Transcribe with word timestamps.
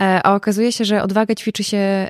E, 0.00 0.22
a 0.22 0.34
okazuje 0.34 0.72
się, 0.72 0.84
że 0.84 1.02
odwagę 1.02 1.34
ćwiczy 1.34 1.64
się 1.64 2.08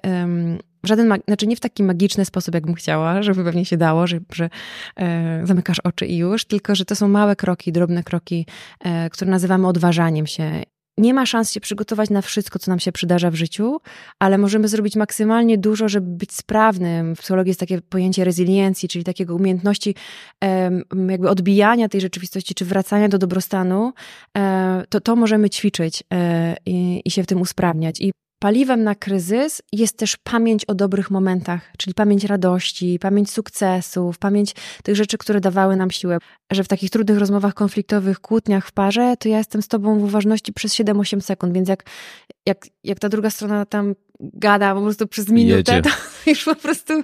w 0.84 0.86
żaden, 0.86 1.14
znaczy 1.26 1.46
nie 1.46 1.56
w 1.56 1.60
taki 1.60 1.82
magiczny 1.82 2.24
sposób, 2.24 2.54
jakbym 2.54 2.74
chciała, 2.74 3.22
żeby 3.22 3.44
pewnie 3.44 3.64
się 3.64 3.76
dało, 3.76 4.06
że, 4.06 4.18
że 4.32 4.50
e, 4.96 5.40
zamykasz 5.46 5.80
oczy 5.80 6.06
i 6.06 6.16
już, 6.16 6.44
tylko 6.44 6.74
że 6.74 6.84
to 6.84 6.96
są 6.96 7.08
małe 7.08 7.36
kroki, 7.36 7.72
drobne 7.72 8.02
kroki, 8.02 8.46
e, 8.80 9.10
które 9.10 9.30
nazywamy 9.30 9.68
odważaniem 9.68 10.26
się 10.26 10.62
nie 10.98 11.14
ma 11.14 11.26
szans 11.26 11.52
się 11.52 11.60
przygotować 11.60 12.10
na 12.10 12.22
wszystko, 12.22 12.58
co 12.58 12.70
nam 12.70 12.80
się 12.80 12.92
przydarza 12.92 13.30
w 13.30 13.34
życiu, 13.34 13.80
ale 14.18 14.38
możemy 14.38 14.68
zrobić 14.68 14.96
maksymalnie 14.96 15.58
dużo, 15.58 15.88
żeby 15.88 16.06
być 16.10 16.32
sprawnym. 16.32 17.16
W 17.16 17.18
psychologii 17.18 17.50
jest 17.50 17.60
takie 17.60 17.80
pojęcie 17.80 18.24
rezyliencji, 18.24 18.88
czyli 18.88 19.04
takiego 19.04 19.34
umiejętności 19.34 19.94
jakby 21.08 21.28
odbijania 21.28 21.88
tej 21.88 22.00
rzeczywistości, 22.00 22.54
czy 22.54 22.64
wracania 22.64 23.08
do 23.08 23.18
dobrostanu. 23.18 23.92
E, 24.36 24.84
to, 24.88 25.00
to 25.00 25.16
możemy 25.16 25.50
ćwiczyć 25.50 26.04
e, 26.12 26.56
i, 26.66 27.02
i 27.04 27.10
się 27.10 27.22
w 27.22 27.26
tym 27.26 27.40
usprawniać. 27.40 28.00
I 28.00 28.12
Paliwem 28.44 28.84
na 28.84 28.94
kryzys 28.94 29.62
jest 29.72 29.96
też 29.96 30.16
pamięć 30.16 30.64
o 30.64 30.74
dobrych 30.74 31.10
momentach, 31.10 31.72
czyli 31.78 31.94
pamięć 31.94 32.24
radości, 32.24 32.98
pamięć 32.98 33.30
sukcesów, 33.30 34.18
pamięć 34.18 34.54
tych 34.82 34.96
rzeczy, 34.96 35.18
które 35.18 35.40
dawały 35.40 35.76
nam 35.76 35.90
siłę. 35.90 36.18
Że 36.52 36.64
w 36.64 36.68
takich 36.68 36.90
trudnych 36.90 37.18
rozmowach 37.18 37.54
konfliktowych, 37.54 38.20
kłótniach 38.20 38.66
w 38.66 38.72
parze, 38.72 39.14
to 39.18 39.28
ja 39.28 39.38
jestem 39.38 39.62
z 39.62 39.68
tobą 39.68 39.98
w 39.98 40.04
uważności 40.04 40.52
przez 40.52 40.74
7-8 40.74 41.20
sekund, 41.20 41.54
więc 41.54 41.68
jak, 41.68 41.84
jak, 42.46 42.66
jak 42.84 42.98
ta 42.98 43.08
druga 43.08 43.30
strona 43.30 43.66
tam 43.66 43.94
gada 44.20 44.74
po 44.74 44.80
prostu 44.80 45.06
przez 45.06 45.28
minutę, 45.28 45.76
Jedzie. 45.76 45.82
to 45.82 45.90
już 46.30 46.44
po 46.44 46.54
prostu 46.54 47.02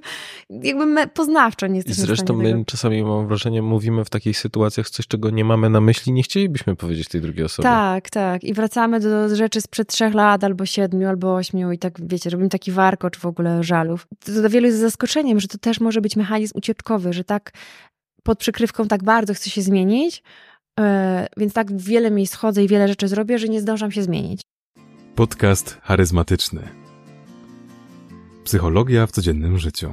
jakby 0.51 1.07
poznawczo 1.07 1.67
nie 1.67 1.77
jesteśmy 1.77 2.07
Zresztą 2.07 2.37
my 2.37 2.51
tego. 2.51 2.65
czasami 2.65 3.03
mam 3.03 3.27
wrażenie, 3.27 3.63
mówimy 3.63 4.05
w 4.05 4.11
takich 4.11 4.39
sytuacjach 4.39 4.91
coś, 4.91 5.07
czego 5.07 5.31
nie 5.31 5.45
mamy 5.45 5.71
na 5.71 5.81
myśli, 5.81 6.13
nie 6.13 6.23
chcielibyśmy 6.23 6.77
powiedzieć 6.77 7.09
tej 7.09 7.21
drugiej 7.21 7.45
osobie. 7.45 7.63
Tak, 7.63 8.11
tak. 8.11 8.45
I 8.45 8.55
wracamy 8.55 9.01
do 9.01 9.37
rzeczy 9.37 9.61
sprzed 9.61 9.89
trzech 9.89 10.15
lat, 10.15 10.45
albo 10.45 10.67
siedmiu, 10.67 11.09
albo 11.09 11.35
ośmiu 11.35 11.73
i 11.73 11.79
tak, 11.79 12.09
wiecie, 12.09 12.31
robimy 12.31 12.49
taki 12.49 12.73
warkocz 12.73 13.19
w 13.19 13.27
ogóle 13.27 13.63
żalów. 13.63 14.07
To 14.25 14.33
dla 14.33 14.49
wielu 14.49 14.67
jest 14.67 14.79
zaskoczeniem, 14.79 15.41
że 15.41 15.49
to 15.49 15.59
też 15.59 15.81
może 15.81 16.01
być 16.01 16.17
mechanizm 16.17 16.59
ucieczkowy, 16.59 17.13
że 17.13 17.25
tak 17.25 17.53
pod 18.23 18.39
przykrywką 18.39 18.89
tak 18.89 19.05
bardzo 19.05 19.35
chcę 19.35 19.51
się 19.51 19.63
zmienić, 19.63 20.23
yy, 20.79 20.85
więc 21.37 21.53
tak 21.53 21.77
wiele 21.77 22.11
miejsc 22.11 22.35
chodzę 22.35 22.65
i 22.65 22.69
wiele 22.69 22.89
rzeczy 22.89 23.09
zrobię, 23.09 23.39
że 23.39 23.49
nie 23.49 23.61
zdążam 23.61 23.93
się 23.93 24.03
zmienić. 24.03 24.41
Podcast 25.15 25.79
charyzmatyczny. 25.83 26.80
Psychologia 28.45 29.07
w 29.07 29.11
codziennym 29.11 29.59
życiu. 29.59 29.93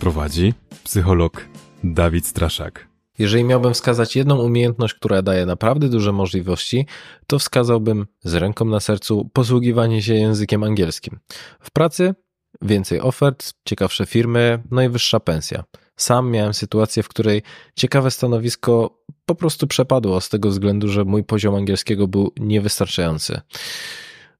Prowadzi 0.00 0.54
psycholog 0.84 1.44
Dawid 1.84 2.26
Straszak. 2.26 2.88
Jeżeli 3.18 3.44
miałbym 3.44 3.74
wskazać 3.74 4.16
jedną 4.16 4.38
umiejętność, 4.38 4.94
która 4.94 5.22
daje 5.22 5.46
naprawdę 5.46 5.88
duże 5.88 6.12
możliwości, 6.12 6.86
to 7.26 7.38
wskazałbym 7.38 8.06
z 8.24 8.34
ręką 8.34 8.64
na 8.64 8.80
sercu 8.80 9.30
posługiwanie 9.32 10.02
się 10.02 10.14
językiem 10.14 10.62
angielskim. 10.62 11.18
W 11.60 11.70
pracy 11.70 12.14
więcej 12.62 13.00
ofert, 13.00 13.52
ciekawsze 13.64 14.06
firmy, 14.06 14.62
najwyższa 14.70 15.20
pensja. 15.20 15.64
Sam 15.96 16.30
miałem 16.30 16.54
sytuację, 16.54 17.02
w 17.02 17.08
której 17.08 17.42
ciekawe 17.76 18.10
stanowisko 18.10 18.98
po 19.26 19.34
prostu 19.34 19.66
przepadło 19.66 20.20
z 20.20 20.28
tego 20.28 20.48
względu, 20.48 20.88
że 20.88 21.04
mój 21.04 21.24
poziom 21.24 21.54
angielskiego 21.54 22.08
był 22.08 22.32
niewystarczający. 22.40 23.40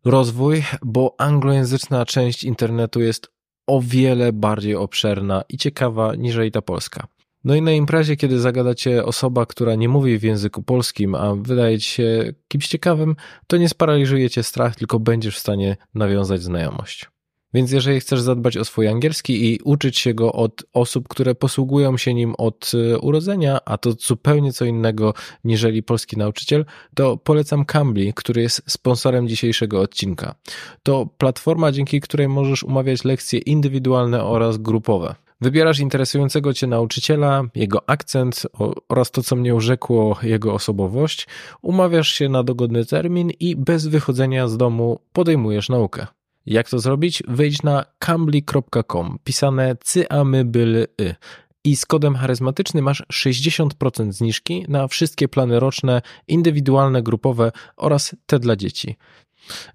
Rozwój, 0.05 0.65
bo 0.83 1.15
anglojęzyczna 1.19 2.05
część 2.05 2.45
internetu 2.45 3.01
jest 3.01 3.33
o 3.67 3.81
wiele 3.81 4.33
bardziej 4.33 4.75
obszerna 4.75 5.43
i 5.49 5.59
ciekawa 5.59 6.15
niż 6.15 6.37
ta 6.53 6.63
polska. 6.63 7.07
No 7.45 7.55
i 7.55 7.63
na 7.63 7.73
imprezie, 7.73 8.17
kiedy 8.17 8.41
zagadacie 8.41 9.05
osoba, 9.05 9.47
która 9.47 9.75
nie 9.75 9.89
mówi 9.89 10.19
w 10.19 10.23
języku 10.23 10.63
polskim, 10.63 11.15
a 11.15 11.35
wydaje 11.35 11.79
ci 11.79 11.91
się 11.91 12.33
kimś 12.49 12.69
ciekawym, 12.69 13.17
to 13.47 13.57
nie 13.57 13.69
sparaliżujecie 13.69 14.43
strach, 14.43 14.77
tylko 14.77 15.01
będziesz 15.01 15.37
w 15.37 15.41
stanie 15.41 15.77
nawiązać 15.95 16.43
znajomość. 16.43 17.14
Więc 17.55 17.73
jeżeli 17.73 18.01
chcesz 18.01 18.21
zadbać 18.21 18.57
o 18.57 18.65
swój 18.65 18.89
angielski 18.89 19.53
i 19.53 19.61
uczyć 19.65 19.99
się 19.99 20.15
go 20.15 20.33
od 20.33 20.65
osób, 20.73 21.09
które 21.09 21.35
posługują 21.35 21.97
się 21.97 22.15
nim 22.15 22.35
od 22.39 22.73
e, 22.75 22.99
urodzenia, 22.99 23.59
a 23.65 23.79
to 23.79 23.93
zupełnie 23.93 24.53
co 24.53 24.65
innego 24.65 25.15
niżeli 25.45 25.83
polski 25.83 26.17
nauczyciel, 26.17 26.65
to 26.95 27.17
polecam 27.17 27.65
Cambly, 27.65 28.13
który 28.13 28.43
jest 28.43 28.63
sponsorem 28.67 29.29
dzisiejszego 29.29 29.81
odcinka. 29.81 30.35
To 30.83 31.09
platforma, 31.19 31.73
dzięki 31.73 32.01
której 32.01 32.29
możesz 32.29 32.63
umawiać 32.63 33.05
lekcje 33.05 33.39
indywidualne 33.39 34.25
oraz 34.25 34.59
grupowe. 34.59 35.15
Wybierasz 35.41 35.79
interesującego 35.79 36.55
cię 36.55 36.67
nauczyciela, 36.67 37.43
jego 37.55 37.91
akcent 37.91 38.47
oraz 38.89 39.11
to, 39.11 39.23
co 39.23 39.37
mnie 39.37 39.55
urzekło, 39.55 40.19
jego 40.23 40.55
osobowość, 40.55 41.29
umawiasz 41.63 42.09
się 42.09 42.29
na 42.29 42.43
dogodny 42.43 42.85
termin 42.85 43.31
i 43.41 43.57
bez 43.57 43.87
wychodzenia 43.87 44.49
z 44.49 44.57
domu 44.57 45.01
podejmujesz 45.13 45.69
naukę. 45.69 46.07
Jak 46.47 46.69
to 46.69 46.79
zrobić? 46.79 47.23
Wejdź 47.29 47.63
na 47.63 47.85
cambly.com, 47.99 49.19
pisane 49.25 49.77
cyamybyly 49.85 50.87
i 51.65 51.77
z 51.77 51.87
kodem 51.87 52.15
charyzmatycznym 52.15 52.85
masz 52.85 53.03
60% 53.13 54.13
zniżki 54.13 54.65
na 54.69 54.89
wszystkie 54.89 55.29
plany 55.29 55.61
roczne, 55.61 56.03
indywidualne, 56.29 57.03
grupowe 57.03 57.53
oraz 57.77 58.17
te 58.27 58.39
dla 58.39 58.57
dzieci. 58.57 58.97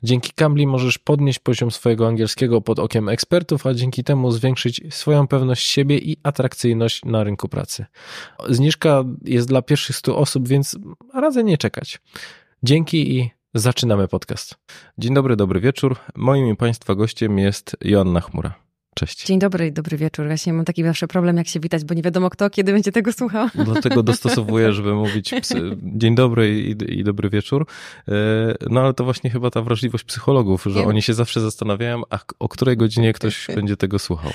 Dzięki 0.03 0.31
Cambly 0.33 0.67
możesz 0.67 0.97
podnieść 0.97 1.39
poziom 1.39 1.71
swojego 1.71 2.07
angielskiego 2.07 2.61
pod 2.61 2.79
okiem 2.79 3.09
ekspertów, 3.09 3.67
a 3.67 3.73
dzięki 3.73 4.03
temu 4.03 4.31
zwiększyć 4.31 4.81
swoją 4.89 5.27
pewność 5.27 5.67
siebie 5.67 5.97
i 5.97 6.17
atrakcyjność 6.23 7.05
na 7.05 7.23
rynku 7.23 7.49
pracy. 7.49 7.85
Zniżka 8.49 9.03
jest 9.25 9.47
dla 9.47 9.61
pierwszych 9.61 9.95
100 9.95 10.17
osób, 10.17 10.47
więc 10.47 10.77
radzę 11.13 11.43
nie 11.43 11.57
czekać. 11.57 11.99
Dzięki 12.63 13.17
i 13.17 13.31
Zaczynamy 13.53 14.07
podcast. 14.07 14.55
Dzień 14.97 15.13
dobry, 15.13 15.35
dobry 15.35 15.59
wieczór. 15.59 15.95
Moim 16.15 16.47
i 16.47 16.55
Państwa 16.55 16.95
gościem 16.95 17.39
jest 17.39 17.77
Joanna 17.81 18.21
Chmura. 18.21 18.68
Cześć. 18.99 19.25
Dzień 19.25 19.39
dobry, 19.39 19.71
dobry 19.71 19.97
wieczór. 19.97 20.27
Właśnie 20.27 20.53
mam 20.53 20.65
taki 20.65 20.83
zawsze 20.83 21.07
problem, 21.07 21.37
jak 21.37 21.47
się 21.47 21.59
witać, 21.59 21.83
bo 21.83 21.93
nie 21.93 22.01
wiadomo 22.01 22.29
kto, 22.29 22.49
kiedy 22.49 22.73
będzie 22.73 22.91
tego 22.91 23.13
słuchał. 23.13 23.47
Dlatego 23.55 24.03
dostosowuję, 24.03 24.73
żeby 24.79 24.93
mówić 24.93 25.33
dzień 25.83 26.15
dobry 26.15 26.59
i, 26.59 26.99
i, 26.99 27.03
dobry 27.03 27.29
wieczór. 27.29 27.65
E, 28.07 28.13
no 28.69 28.81
ale 28.81 28.93
to 28.93 29.03
właśnie 29.03 29.29
chyba 29.29 29.49
ta 29.51 29.61
wrażliwość 29.61 30.03
psychologów, 30.03 30.63
że 30.69 30.83
oni 30.83 31.01
się 31.01 31.13
zawsze 31.13 31.41
zastanawiają, 31.41 32.01
a 32.09 32.19
o 32.39 32.49
której 32.49 32.77
godzinie 32.77 33.13
ktoś 33.13 33.47
będzie 33.55 33.77
tego 33.77 33.99
słuchał. 33.99 34.31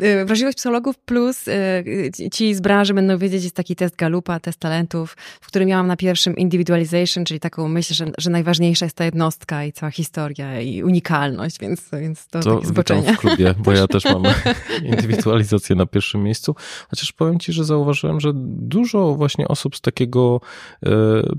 E, 0.00 0.24
wrażliwość 0.24 0.56
psychologów 0.56 0.98
plus 0.98 1.48
e, 1.48 1.84
ci 2.32 2.54
z 2.54 2.60
branży 2.60 2.94
będą 2.94 3.18
wiedzieć, 3.18 3.44
jest 3.44 3.56
taki 3.56 3.76
test 3.76 3.96
Galupa, 3.96 4.40
test 4.40 4.58
talentów, 4.58 5.16
w 5.40 5.46
którym 5.46 5.68
miałam 5.68 5.86
na 5.86 5.96
pierwszym 5.96 6.36
individualization, 6.36 7.24
czyli 7.24 7.40
taką 7.40 7.68
myśl, 7.68 7.94
że, 7.94 8.06
że 8.18 8.30
najważniejsza 8.30 8.86
jest 8.86 8.96
ta 8.96 9.04
jednostka 9.04 9.64
i 9.64 9.72
cała 9.72 9.90
historia 9.90 10.60
i 10.60 10.82
unikalność, 10.82 11.58
więc, 11.58 11.88
więc 11.92 12.26
to, 12.26 12.40
to 12.40 12.54
takie 12.54 12.66
zboczenie. 12.66 13.14
w 13.14 13.18
klubie, 13.18 13.54
bo 13.58 13.72
ja 13.72 13.86
też 13.96 14.05
mam 14.12 14.22
indywidualizację 14.92 15.76
na 15.76 15.86
pierwszym 15.86 16.22
miejscu. 16.22 16.54
Chociaż 16.90 17.12
powiem 17.12 17.38
Ci, 17.38 17.52
że 17.52 17.64
zauważyłem, 17.64 18.20
że 18.20 18.32
dużo 18.34 19.14
właśnie 19.14 19.48
osób 19.48 19.76
z 19.76 19.80
takiego 19.80 20.40
e, 20.86 20.90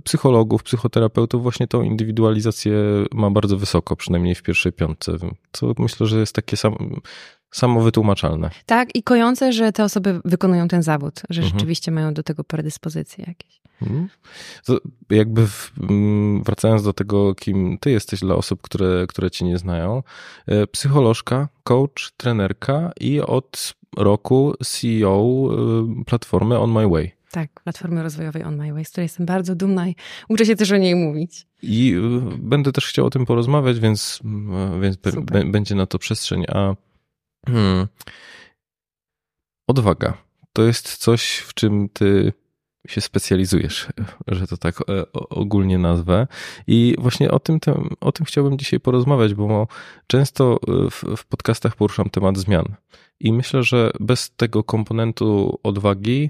psychologów, 0.04 0.64
psychoterapeutów 0.64 1.44
właśnie 1.44 1.68
tą 1.68 1.82
indywidualizację 1.82 2.74
ma 3.12 3.32
bardzo 3.32 3.58
wysoko, 3.58 3.96
przynajmniej 3.96 4.36
w 4.36 4.44
pierwszej 4.44 4.74
piątce. 4.74 5.12
Co 5.52 5.74
myślę, 5.80 6.08
że 6.08 6.20
jest 6.20 6.36
takie 6.36 6.58
sam, 6.58 6.76
samowytłumaczalne. 7.52 8.50
Tak, 8.66 8.96
i 8.96 9.04
kojące, 9.04 9.54
że 9.54 9.72
te 9.72 9.84
osoby 9.84 10.22
wykonują 10.26 10.68
ten 10.68 10.84
zawód, 10.84 11.22
że 11.30 11.42
mhm. 11.42 11.60
rzeczywiście 11.60 11.92
mają 11.92 12.14
do 12.14 12.24
tego 12.24 12.44
predyspozycje 12.44 13.26
jakieś. 13.28 13.62
Mhm. 13.82 14.10
Jakby 15.10 15.48
mm, 15.90 16.44
wracając 16.44 16.84
do 16.84 16.94
tego, 16.94 17.36
kim 17.36 17.78
ty 17.78 17.92
jesteś 17.92 18.20
dla 18.20 18.36
osób, 18.36 18.62
które, 18.62 19.06
które 19.08 19.32
cię 19.32 19.46
nie 19.46 19.58
znają, 19.58 20.04
e, 20.48 20.68
psycholożka, 20.68 21.50
coach, 21.64 22.12
trenerka 22.18 22.92
i 23.00 23.22
od 23.22 23.74
roku 23.98 24.54
CEO 24.66 25.50
e, 26.00 26.04
platformy 26.06 26.60
On 26.60 26.72
My 26.72 26.90
Way. 26.90 27.12
Tak, 27.32 27.62
platformy 27.64 28.04
rozwojowej 28.04 28.44
On 28.44 28.58
My 28.58 28.74
Way, 28.74 28.86
z 28.86 28.90
której 28.90 29.06
jestem 29.06 29.26
bardzo 29.26 29.56
dumna 29.56 29.88
i 29.88 29.96
uczę 30.30 30.46
się 30.46 30.56
też 30.56 30.72
o 30.72 30.78
niej 30.78 30.96
mówić. 30.96 31.48
I 31.62 31.96
e, 31.96 32.38
będę 32.38 32.72
też 32.72 32.88
chciał 32.88 33.06
o 33.06 33.10
tym 33.10 33.26
porozmawiać, 33.26 33.80
więc, 33.80 34.20
więc 34.82 34.98
będzie 35.52 35.76
na 35.76 35.86
to 35.86 36.00
przestrzeń. 36.00 36.46
A 36.48 36.76
Hmm. 37.48 37.88
Odwaga. 39.68 40.18
To 40.54 40.64
jest 40.64 40.98
coś, 40.98 41.38
w 41.38 41.54
czym 41.54 41.90
ty 41.90 42.34
się 42.88 43.02
specjalizujesz, 43.02 43.88
że 44.28 44.48
to 44.48 44.58
tak 44.58 44.82
e, 44.82 45.12
ogólnie 45.14 45.78
nazwę. 45.78 46.28
I 46.68 46.96
właśnie 46.98 47.32
o 47.32 47.40
tym, 47.40 47.60
o 48.02 48.12
tym 48.12 48.26
chciałbym 48.26 48.58
dzisiaj 48.58 48.80
porozmawiać, 48.80 49.34
bo 49.34 49.68
często 50.08 50.60
e, 50.68 50.90
w, 50.90 51.04
w 51.18 51.26
podcastach 51.26 51.76
poruszam 51.76 52.10
temat 52.10 52.38
zmian. 52.38 52.66
I 53.20 53.34
myślę, 53.34 53.64
że 53.64 53.92
bez 54.00 54.32
tego 54.36 54.64
komponentu 54.64 55.60
odwagi 55.64 56.30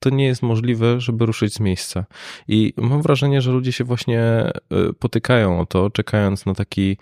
to 0.00 0.10
nie 0.10 0.24
jest 0.24 0.42
możliwe, 0.42 1.00
żeby 1.00 1.26
ruszyć 1.26 1.54
z 1.54 1.60
miejsca. 1.60 2.04
I 2.48 2.72
mam 2.76 3.02
wrażenie, 3.02 3.42
że 3.42 3.50
ludzie 3.50 3.72
się 3.72 3.84
właśnie 3.84 4.20
e, 4.20 4.52
potykają 4.98 5.60
o 5.60 5.66
to, 5.66 5.90
czekając 5.90 6.46
na 6.46 6.54
taki 6.54 6.96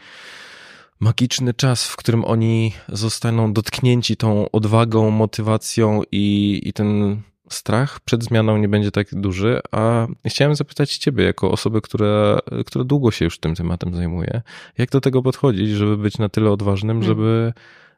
magiczny 1.00 1.54
czas, 1.54 1.88
w 1.88 1.96
którym 1.96 2.24
oni 2.24 2.72
zostaną 2.88 3.52
dotknięci 3.52 4.16
tą 4.16 4.50
odwagą, 4.50 5.10
motywacją 5.10 6.02
i, 6.12 6.60
i 6.64 6.72
ten 6.72 7.22
strach 7.52 8.00
przed 8.00 8.24
zmianą 8.24 8.56
nie 8.56 8.68
będzie 8.68 8.90
tak 8.90 9.14
duży, 9.14 9.60
a 9.72 10.06
chciałem 10.26 10.54
zapytać 10.54 10.96
ciebie, 10.96 11.24
jako 11.24 11.50
osoby, 11.50 11.80
która, 11.80 12.38
która 12.66 12.84
długo 12.84 13.10
się 13.10 13.24
już 13.24 13.38
tym 13.38 13.54
tematem 13.54 13.94
zajmuje, 13.94 14.42
jak 14.78 14.90
do 14.90 15.00
tego 15.00 15.22
podchodzić, 15.22 15.70
żeby 15.70 15.96
być 15.96 16.18
na 16.18 16.28
tyle 16.28 16.50
odważnym, 16.50 16.96
mm. 16.96 17.08
żeby, 17.08 17.52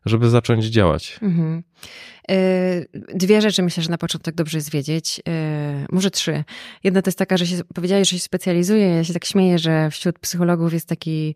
żeby 0.06 0.30
zacząć 0.30 0.64
działać? 0.64 1.18
Mhm. 1.22 1.62
Y, 2.30 2.88
dwie 3.14 3.40
rzeczy 3.40 3.62
myślę, 3.62 3.82
że 3.82 3.90
na 3.90 3.98
początek 3.98 4.34
dobrze 4.34 4.58
jest 4.58 4.70
wiedzieć. 4.70 5.20
Y, 5.28 5.86
może 5.92 6.10
trzy. 6.10 6.44
Jedna 6.84 7.02
to 7.02 7.08
jest 7.08 7.18
taka, 7.18 7.36
że 7.36 7.46
się 7.46 7.56
powiedziałeś, 7.74 8.10
że 8.10 8.16
się 8.16 8.22
specjalizuje. 8.22 8.86
Ja 8.86 9.04
się 9.04 9.12
tak 9.12 9.24
śmieję, 9.24 9.58
że 9.58 9.90
wśród 9.90 10.18
psychologów 10.18 10.72
jest 10.72 10.88
taki 10.88 11.34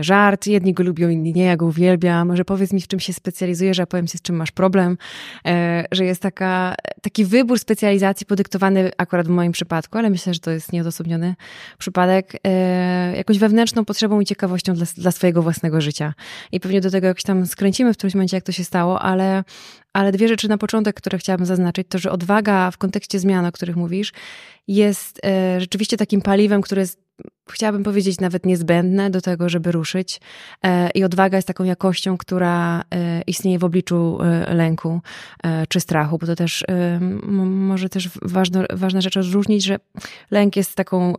żart. 0.00 0.46
Jedni 0.46 0.74
go 0.74 0.82
lubią, 0.82 1.08
inni 1.08 1.32
nie, 1.32 1.44
ja 1.44 1.56
go 1.56 1.66
uwielbiam. 1.66 2.36
Że 2.36 2.44
powiedz 2.44 2.72
mi, 2.72 2.80
w 2.80 2.88
czym 2.88 3.00
się 3.00 3.12
specjalizujesz, 3.12 3.80
a 3.80 3.86
powiem 3.86 4.06
ci, 4.06 4.18
z 4.18 4.22
czym 4.22 4.36
masz 4.36 4.50
problem. 4.50 4.98
E, 5.46 5.84
że 5.92 6.04
jest 6.04 6.22
taka, 6.22 6.74
taki 7.02 7.24
wybór 7.24 7.58
specjalizacji 7.58 8.26
podyktowany 8.26 8.90
akurat 8.98 9.26
w 9.26 9.30
moim 9.30 9.52
przypadku, 9.52 9.98
ale 9.98 10.10
myślę, 10.10 10.34
że 10.34 10.40
to 10.40 10.50
jest 10.50 10.72
nieodosobniony 10.72 11.34
przypadek, 11.78 12.36
e, 12.44 13.16
jakąś 13.16 13.38
wewnętrzną 13.38 13.84
potrzebą 13.84 14.20
i 14.20 14.24
ciekawością 14.24 14.74
dla, 14.74 14.86
dla 14.96 15.10
swojego 15.10 15.42
własnego 15.42 15.80
życia. 15.80 16.14
I 16.52 16.60
pewnie 16.60 16.80
do 16.80 16.90
tego 16.90 17.06
jakoś 17.06 17.22
tam 17.22 17.46
skręcimy 17.46 17.94
w 17.94 17.96
którymś 17.96 18.14
momencie, 18.14 18.36
jak 18.36 18.44
to 18.44 18.52
się 18.52 18.64
stało, 18.64 19.02
ale, 19.02 19.44
ale 19.92 20.12
dwie 20.12 20.28
rzeczy 20.28 20.48
na 20.48 20.58
początek, 20.58 20.96
które 20.96 21.18
chciałabym 21.18 21.46
zaznaczyć, 21.46 21.86
to, 21.88 21.98
że 21.98 22.10
odwaga 22.10 22.70
w 22.70 22.78
kontekście 22.78 23.18
zmian, 23.18 23.46
o 23.46 23.52
których 23.52 23.76
mówisz, 23.76 24.12
jest 24.68 25.20
rzeczywiście 25.58 25.96
takim 25.96 26.20
paliwem, 26.20 26.62
które 26.62 26.80
jest 26.80 27.02
chciałabym 27.52 27.82
powiedzieć, 27.82 28.20
nawet 28.20 28.46
niezbędne 28.46 29.10
do 29.10 29.20
tego, 29.20 29.48
żeby 29.48 29.72
ruszyć. 29.72 30.20
E, 30.64 30.90
I 30.90 31.04
odwaga 31.04 31.38
jest 31.38 31.48
taką 31.48 31.64
jakością, 31.64 32.18
która 32.18 32.84
e, 32.94 33.22
istnieje 33.26 33.58
w 33.58 33.64
obliczu 33.64 34.18
e, 34.22 34.54
lęku 34.54 35.00
czy 35.68 35.80
strachu, 35.80 36.18
bo 36.18 36.26
to 36.26 36.36
też 36.36 36.64
może 37.00 37.88
też 37.88 38.10
ważna, 38.70 39.00
rzecz 39.00 39.16
odróżnić, 39.16 39.64
że 39.64 39.78
lęk 40.30 40.56
jest 40.56 40.74
taką 40.74 41.14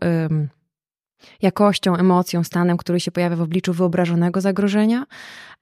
jakością, 1.42 1.96
emocją, 1.96 2.44
stanem, 2.44 2.78
który 2.78 3.00
się 3.00 3.12
pojawia 3.12 3.36
w 3.36 3.42
obliczu 3.42 3.74
wyobrażonego 3.74 4.42
zagrożenia, 4.42 5.06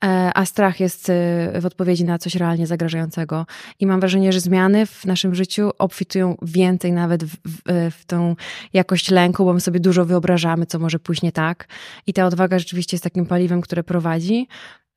e, 0.03 0.31
a 0.35 0.45
strach 0.45 0.79
jest 0.79 1.09
e, 1.09 1.13
w 1.61 1.65
odpowiedzi 1.65 2.05
na 2.05 2.17
coś 2.17 2.35
realnie 2.35 2.67
zagrażającego. 2.67 3.45
I 3.79 3.87
mam 3.87 3.99
wrażenie, 3.99 4.33
że 4.33 4.39
zmiany 4.39 4.85
w 4.85 5.05
naszym 5.05 5.35
życiu 5.35 5.71
obfitują 5.79 6.37
więcej 6.41 6.91
nawet 6.91 7.23
w, 7.23 7.35
w, 7.45 7.61
w 7.99 8.05
tą 8.05 8.35
jakość 8.73 9.11
lęku, 9.11 9.45
bo 9.45 9.53
my 9.53 9.61
sobie 9.61 9.79
dużo 9.79 10.05
wyobrażamy, 10.05 10.65
co 10.65 10.79
może 10.79 10.99
pójść 10.99 11.21
nie 11.21 11.31
tak. 11.31 11.67
I 12.07 12.13
ta 12.13 12.25
odwaga 12.25 12.59
rzeczywiście 12.59 12.95
jest 12.95 13.03
takim 13.03 13.25
paliwem, 13.25 13.61
które 13.61 13.83
prowadzi. 13.83 14.47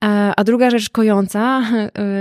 E, 0.05 0.33
a 0.37 0.45
druga 0.45 0.71
rzecz 0.71 0.91
kojąca 0.91 1.63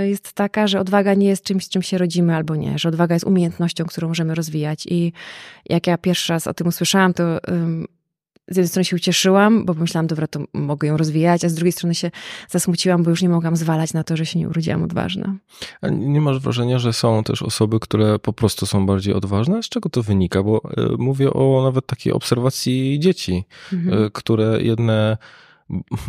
jest 0.04 0.32
taka, 0.32 0.66
że 0.66 0.80
odwaga 0.80 1.14
nie 1.14 1.26
jest 1.26 1.44
czymś, 1.44 1.64
z 1.64 1.68
czym 1.68 1.82
się 1.82 1.98
rodzimy 1.98 2.36
albo 2.36 2.56
nie, 2.56 2.78
że 2.78 2.88
odwaga 2.88 3.14
jest 3.14 3.26
umiejętnością, 3.26 3.84
którą 3.84 4.08
możemy 4.08 4.34
rozwijać. 4.34 4.86
I 4.86 5.12
jak 5.68 5.86
ja 5.86 5.98
pierwszy 5.98 6.32
raz 6.32 6.46
o 6.46 6.54
tym 6.54 6.66
usłyszałam, 6.66 7.14
to 7.14 7.40
z 8.48 8.56
jednej 8.56 8.68
strony 8.68 8.84
się 8.84 8.96
ucieszyłam, 8.96 9.64
bo 9.64 9.74
pomyślałam, 9.74 10.06
dobra, 10.06 10.26
to 10.26 10.40
mogę 10.52 10.88
ją 10.88 10.96
rozwijać, 10.96 11.44
a 11.44 11.48
z 11.48 11.54
drugiej 11.54 11.72
strony 11.72 11.94
się 11.94 12.10
zasmuciłam, 12.48 13.02
bo 13.02 13.10
już 13.10 13.22
nie 13.22 13.28
mogłam 13.28 13.56
zwalać 13.56 13.92
na 13.92 14.04
to, 14.04 14.16
że 14.16 14.26
się 14.26 14.38
nie 14.38 14.48
urodziłam 14.48 14.82
odważna. 14.82 15.34
A 15.80 15.88
nie 15.88 16.20
masz 16.20 16.38
wrażenia, 16.38 16.78
że 16.78 16.92
są 16.92 17.24
też 17.24 17.42
osoby, 17.42 17.80
które 17.80 18.18
po 18.18 18.32
prostu 18.32 18.66
są 18.66 18.86
bardziej 18.86 19.14
odważne? 19.14 19.62
Z 19.62 19.68
czego 19.68 19.88
to 19.88 20.02
wynika? 20.02 20.42
Bo 20.42 20.60
e, 20.76 20.88
mówię 20.98 21.32
o 21.32 21.62
nawet 21.64 21.86
takiej 21.86 22.12
obserwacji 22.12 22.98
dzieci, 23.00 23.44
mhm. 23.72 24.04
E, 24.04 24.10
które 24.10 24.62
jedne 24.62 25.16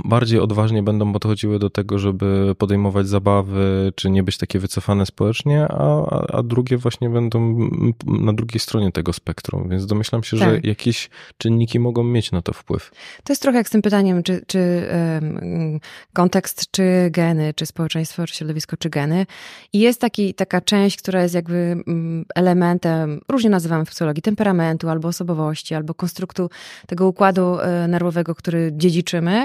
bardziej 0.06 0.40
odważnie 0.40 0.84
będą 0.84 1.13
podchodziły 1.13 1.60
do 1.60 1.69
tego, 1.69 2.00
żeby 2.00 2.56
podejmować 2.57 3.07
zabawy, 3.07 3.92
czy 3.96 4.10
nie 4.10 4.24
być 4.24 4.38
takie 4.38 4.60
wycofane 4.60 5.06
społecznie, 5.06 5.68
a, 5.69 6.06
a, 6.06 6.38
a 6.38 6.44
drugie 6.44 6.78
właśnie 6.78 7.10
będą 7.10 7.69
na 8.06 8.34
drugiej 8.34 8.60
stronie 8.60 8.92
tego 8.92 9.13
spektrum. 9.13 9.69
Więc 9.69 9.86
domyślam 9.86 10.24
się, 10.24 10.38
tak. 10.38 10.50
że 10.50 10.60
jakieś 10.63 11.10
czynniki 11.38 11.80
mogą 11.80 12.04
mieć 12.04 12.31
na 12.31 12.42
to 12.42 12.54
wpływ. 12.54 12.92
To 13.24 13.34
jest 13.34 13.42
trochę 13.42 13.57
jak 13.57 13.68
z 13.68 13.72
tym 13.72 13.81
pytaniem, 13.81 14.24
czy, 14.24 14.42
czy 14.48 14.88
um, 15.22 15.80
kontekst, 16.13 16.72
czy 16.72 16.84
geny, 17.12 17.54
czy 17.54 17.66
społeczeństwo, 17.66 18.28
czy 18.28 18.36
środowisko, 18.36 18.78
czy 18.78 18.90
geny. 18.90 19.25
I 19.74 19.80
jest 19.80 20.02
taki, 20.02 20.34
taka 20.34 20.62
część, 20.62 20.98
która 20.98 21.24
jest 21.24 21.36
jakby 21.36 21.56
mm, 21.88 22.25
elementem, 22.36 23.22
różnie 23.30 23.50
nazywamy 23.50 23.86
w 23.86 23.90
psychologii, 23.90 24.22
temperamentu, 24.22 24.90
albo 24.90 25.07
osobowości, 25.07 25.75
albo 25.75 25.94
konstruktu 25.94 26.50
tego 26.88 27.07
układu 27.07 27.60
e, 27.60 27.88
nerwowego, 27.88 28.36
który 28.36 28.72
dziedziczymy 28.74 29.44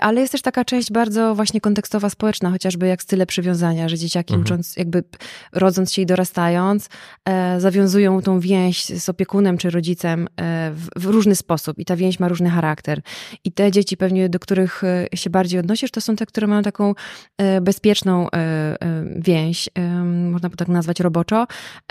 ale 0.00 0.20
jest 0.20 0.32
też 0.32 0.42
taka 0.42 0.64
część 0.64 0.92
bardzo 0.92 1.34
właśnie 1.34 1.60
kontekstowa, 1.60 2.10
społeczna, 2.10 2.50
chociażby 2.50 2.86
jak 2.86 3.02
style 3.02 3.26
przywiązania, 3.26 3.88
że 3.88 3.98
dzieciaki 3.98 4.34
mhm. 4.34 4.44
ucząc, 4.44 4.76
jakby 4.76 5.04
rodząc 5.52 5.92
się 5.92 6.02
i 6.02 6.06
dorastając, 6.06 6.88
e, 7.24 7.60
zawiązują 7.60 8.22
tą 8.22 8.40
więź 8.40 8.84
z 8.84 9.08
opiekunem 9.08 9.58
czy 9.58 9.70
rodzicem 9.70 10.28
e, 10.36 10.70
w, 10.74 10.88
w, 10.96 11.04
różny 11.04 11.36
sposób 11.36 11.78
i 11.78 11.84
ta 11.84 11.96
więź 11.96 12.20
ma 12.20 12.28
różny 12.28 12.50
charakter. 12.50 13.00
I 13.44 13.52
te 13.52 13.72
dzieci 13.72 13.96
pewnie, 13.96 14.28
do 14.28 14.38
których 14.38 14.84
e, 14.84 15.06
się 15.14 15.30
bardziej 15.30 15.60
odnosisz, 15.60 15.90
to 15.90 16.00
są 16.00 16.16
te, 16.16 16.26
które 16.26 16.46
mają 16.46 16.62
taką 16.62 16.94
e, 17.38 17.60
bezpieczną 17.60 18.30
e, 18.30 18.76
więź, 19.16 19.68
można 20.30 20.48
by 20.48 20.56
tak 20.56 20.68
nazwać 20.68 21.00
roboczo, 21.00 21.46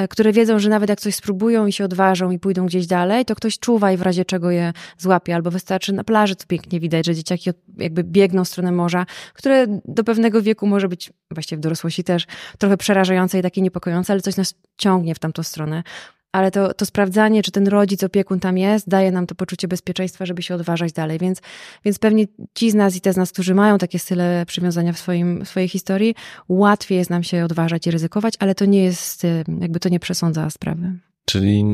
które 0.09 0.31
wiedzą, 0.33 0.59
że 0.59 0.69
nawet 0.69 0.89
jak 0.89 0.99
coś 0.99 1.15
spróbują 1.15 1.67
i 1.67 1.71
się 1.71 1.85
odważą 1.85 2.31
i 2.31 2.39
pójdą 2.39 2.65
gdzieś 2.65 2.87
dalej, 2.87 3.25
to 3.25 3.35
ktoś 3.35 3.59
czuwa 3.59 3.91
i 3.91 3.97
w 3.97 4.01
razie 4.01 4.25
czego 4.25 4.51
je 4.51 4.73
złapie, 4.97 5.35
albo 5.35 5.51
wystarczy 5.51 5.93
na 5.93 6.03
plaży, 6.03 6.35
to 6.35 6.45
pięknie 6.47 6.79
widać, 6.79 7.05
że 7.05 7.15
dzieciaki 7.15 7.49
jakby 7.77 8.03
biegną 8.03 8.43
w 8.43 8.47
stronę 8.47 8.71
morza, 8.71 9.05
które 9.33 9.67
do 9.85 10.03
pewnego 10.03 10.41
wieku 10.41 10.67
może 10.67 10.89
być, 10.89 11.13
właściwie 11.31 11.57
w 11.57 11.61
dorosłości 11.61 12.03
też, 12.03 12.27
trochę 12.57 12.77
przerażające 12.77 13.39
i 13.39 13.41
takie 13.41 13.61
niepokojące, 13.61 14.13
ale 14.13 14.21
coś 14.21 14.37
nas 14.37 14.55
ciągnie 14.77 15.15
w 15.15 15.19
tamtą 15.19 15.43
stronę. 15.43 15.83
Ale 16.31 16.51
to, 16.51 16.73
to 16.73 16.85
sprawdzanie, 16.85 17.43
czy 17.43 17.51
ten 17.51 17.67
rodzic, 17.67 18.03
opiekun 18.03 18.39
tam 18.39 18.57
jest, 18.57 18.89
daje 18.89 19.11
nam 19.11 19.27
to 19.27 19.35
poczucie 19.35 19.67
bezpieczeństwa, 19.67 20.25
żeby 20.25 20.41
się 20.41 20.55
odważać 20.55 20.93
dalej. 20.93 21.19
Więc, 21.19 21.41
więc 21.85 21.99
pewnie 21.99 22.25
ci 22.53 22.71
z 22.71 22.75
nas 22.75 22.95
i 22.95 23.01
te 23.01 23.13
z 23.13 23.17
nas, 23.17 23.31
którzy 23.31 23.55
mają 23.55 23.77
takie 23.77 23.99
style 23.99 24.45
przywiązania 24.47 24.93
w, 24.93 24.97
swoim, 24.97 25.45
w 25.45 25.49
swojej 25.49 25.69
historii, 25.69 26.15
łatwiej 26.49 26.97
jest 26.97 27.09
nam 27.09 27.23
się 27.23 27.45
odważać 27.45 27.87
i 27.87 27.91
ryzykować, 27.91 28.33
ale 28.39 28.55
to 28.55 28.65
nie 28.65 28.83
jest, 28.83 29.23
jakby 29.61 29.79
to 29.79 29.89
nie 29.89 29.99
przesądza 29.99 30.49
sprawy. 30.49 30.93
Czyli 31.25 31.65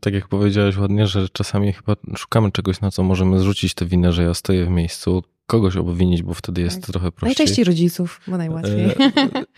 tak 0.00 0.14
jak 0.14 0.28
powiedziałeś 0.28 0.76
ładnie, 0.76 1.06
że 1.06 1.28
czasami 1.28 1.72
chyba 1.72 1.96
szukamy 2.16 2.52
czegoś, 2.52 2.80
na 2.80 2.90
co 2.90 3.02
możemy 3.02 3.38
zrzucić 3.38 3.74
tę 3.74 3.86
winę, 3.86 4.12
że 4.12 4.22
ja 4.22 4.34
stoję 4.34 4.66
w 4.66 4.70
miejscu, 4.70 5.22
kogoś 5.50 5.76
obwinić, 5.76 6.22
bo 6.22 6.34
wtedy 6.34 6.60
jest 6.60 6.80
tak. 6.80 6.90
trochę 6.90 7.12
prościej. 7.12 7.28
Najczęściej 7.28 7.64
rodziców, 7.64 8.20
bo 8.26 8.36
najłatwiej. 8.36 8.86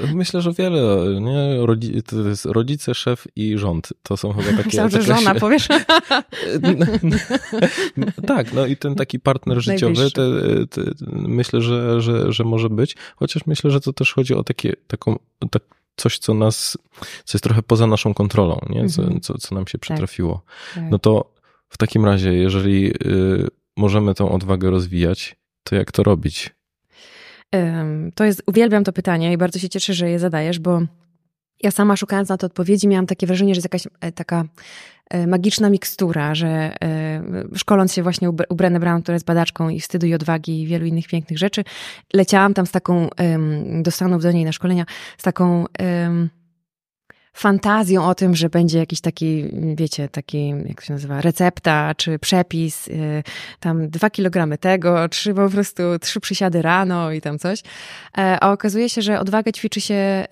E, 0.01 0.15
myślę, 0.15 0.43
że 0.43 0.53
wiele, 0.53 0.81
nie? 1.21 1.67
Rodzi, 1.67 2.03
to 2.03 2.29
jest 2.29 2.45
rodzice, 2.45 2.95
szef 2.95 3.27
i 3.37 3.59
rząd. 3.59 3.89
To 4.03 4.17
są 4.17 4.33
chyba 4.33 4.51
takie... 4.51 4.65
Myślałam, 4.65 4.91
że 4.91 5.03
żona, 5.03 5.35
powiesz? 5.35 5.69
tak, 8.27 8.53
no 8.53 8.67
i 8.67 8.77
ten 8.77 8.95
taki 8.95 9.21
partner 9.21 9.61
życiowy, 9.61 10.11
te, 10.11 10.23
te, 10.71 10.83
myślę, 11.11 11.61
że, 11.61 12.01
że, 12.01 12.33
że 12.33 12.45
może 12.45 12.71
być, 12.71 12.97
chociaż 13.17 13.47
myślę, 13.47 13.71
że 13.71 13.81
to 13.81 13.93
też 13.93 14.13
chodzi 14.13 14.35
o 14.35 14.45
takie, 14.45 14.73
taką, 14.87 15.19
tak, 15.51 15.63
coś, 15.97 16.19
co 16.19 16.35
nas, 16.35 16.79
co 17.25 17.37
jest 17.37 17.45
trochę 17.45 17.63
poza 17.63 17.87
naszą 17.87 18.15
kontrolą, 18.15 18.61
nie? 18.69 18.89
Co, 18.89 19.03
mhm. 19.03 19.21
co, 19.21 19.39
co 19.39 19.55
nam 19.55 19.67
się 19.67 19.79
tak. 19.79 19.81
przytrafiło. 19.81 20.43
Tak. 20.75 20.85
No 20.91 20.99
to 20.99 21.33
w 21.69 21.79
takim 21.79 22.05
razie, 22.05 22.35
jeżeli 22.35 22.87
y, 22.87 23.49
możemy 23.77 24.15
tą 24.15 24.33
odwagę 24.33 24.71
rozwijać, 24.71 25.42
to 25.63 25.77
jak 25.77 25.93
to 25.93 26.03
robić? 26.03 26.55
To 28.15 28.25
jest, 28.25 28.43
uwielbiam 28.47 28.85
to 28.85 28.93
pytanie 28.93 29.33
i 29.33 29.37
bardzo 29.37 29.59
się 29.59 29.69
cieszę, 29.69 29.95
że 29.95 30.11
je 30.11 30.19
zadajesz, 30.19 30.59
bo 30.59 30.81
ja 31.63 31.71
sama 31.71 31.97
szukając 31.97 32.29
na 32.29 32.37
to 32.37 32.47
odpowiedzi 32.47 32.89
miałam 32.89 33.07
takie 33.07 33.27
wrażenie, 33.27 33.55
że 33.55 33.59
jest 33.59 33.65
jakaś 33.65 33.87
e, 34.01 34.13
taka 34.13 34.45
e, 35.11 35.27
magiczna 35.27 35.71
mikstura, 35.71 36.35
że 36.35 36.49
e, 36.83 37.23
szkoląc 37.55 37.95
się 37.95 38.03
właśnie 38.03 38.31
u 38.31 38.33
Brené 38.33 38.81
Brown, 38.81 39.03
która 39.03 39.15
jest 39.15 39.27
badaczką 39.27 39.69
i 39.69 39.81
wstydu 39.81 40.07
i 40.07 40.15
odwagi 40.15 40.63
i 40.63 40.67
wielu 40.67 40.87
innych 40.87 41.07
pięknych 41.09 41.39
rzeczy, 41.39 41.65
leciałam 42.15 42.55
tam 42.55 42.67
z 42.67 42.71
taką, 42.71 43.09
do 43.83 43.91
Stanów 43.91 44.23
do 44.23 44.33
niej 44.33 44.45
na 44.45 44.53
szkolenia, 44.53 44.85
z 45.19 45.23
taką 45.23 45.65
fantazją 47.33 48.05
o 48.05 48.15
tym, 48.15 48.37
że 48.37 48.49
będzie 48.49 48.79
jakiś 48.79 49.01
taki, 49.01 49.45
wiecie, 49.75 50.09
taki, 50.09 50.49
jak 50.49 50.81
się 50.81 50.93
nazywa, 50.93 51.21
recepta 51.21 51.95
czy 51.95 52.19
przepis, 52.19 52.89
y, 52.89 53.23
tam 53.61 53.91
dwa 53.91 54.11
kilogramy 54.11 54.59
tego, 54.59 55.09
trzy 55.09 55.35
po 55.35 55.49
prostu, 55.49 55.83
trzy 56.01 56.21
przysiady 56.21 56.63
rano 56.63 57.13
i 57.13 57.21
tam 57.21 57.39
coś. 57.39 57.63
E, 58.19 58.39
a 58.41 58.53
okazuje 58.53 58.89
się, 58.89 59.03
że 59.03 59.21
odwagę 59.21 59.53
ćwiczy 59.53 59.81
się 59.81 60.27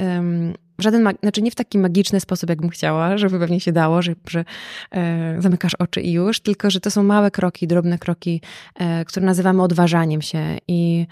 w 0.78 0.82
żaden, 0.82 1.08
znaczy 1.22 1.42
nie 1.42 1.50
w 1.50 1.54
taki 1.54 1.78
magiczny 1.78 2.20
sposób, 2.20 2.50
jakbym 2.50 2.70
chciała, 2.70 3.18
żeby 3.18 3.38
pewnie 3.38 3.60
się 3.60 3.72
dało, 3.72 4.02
że, 4.02 4.14
że 4.28 4.44
e, 4.90 5.36
zamykasz 5.38 5.74
oczy 5.74 6.00
i 6.00 6.12
już, 6.12 6.40
tylko 6.40 6.70
że 6.70 6.80
to 6.80 6.90
są 6.90 7.02
małe 7.02 7.30
kroki, 7.30 7.66
drobne 7.66 7.98
kroki, 7.98 8.40
e, 8.74 9.04
które 9.04 9.26
nazywamy 9.26 9.62
odważaniem 9.62 10.22
się. 10.22 10.58
I, 10.68 11.06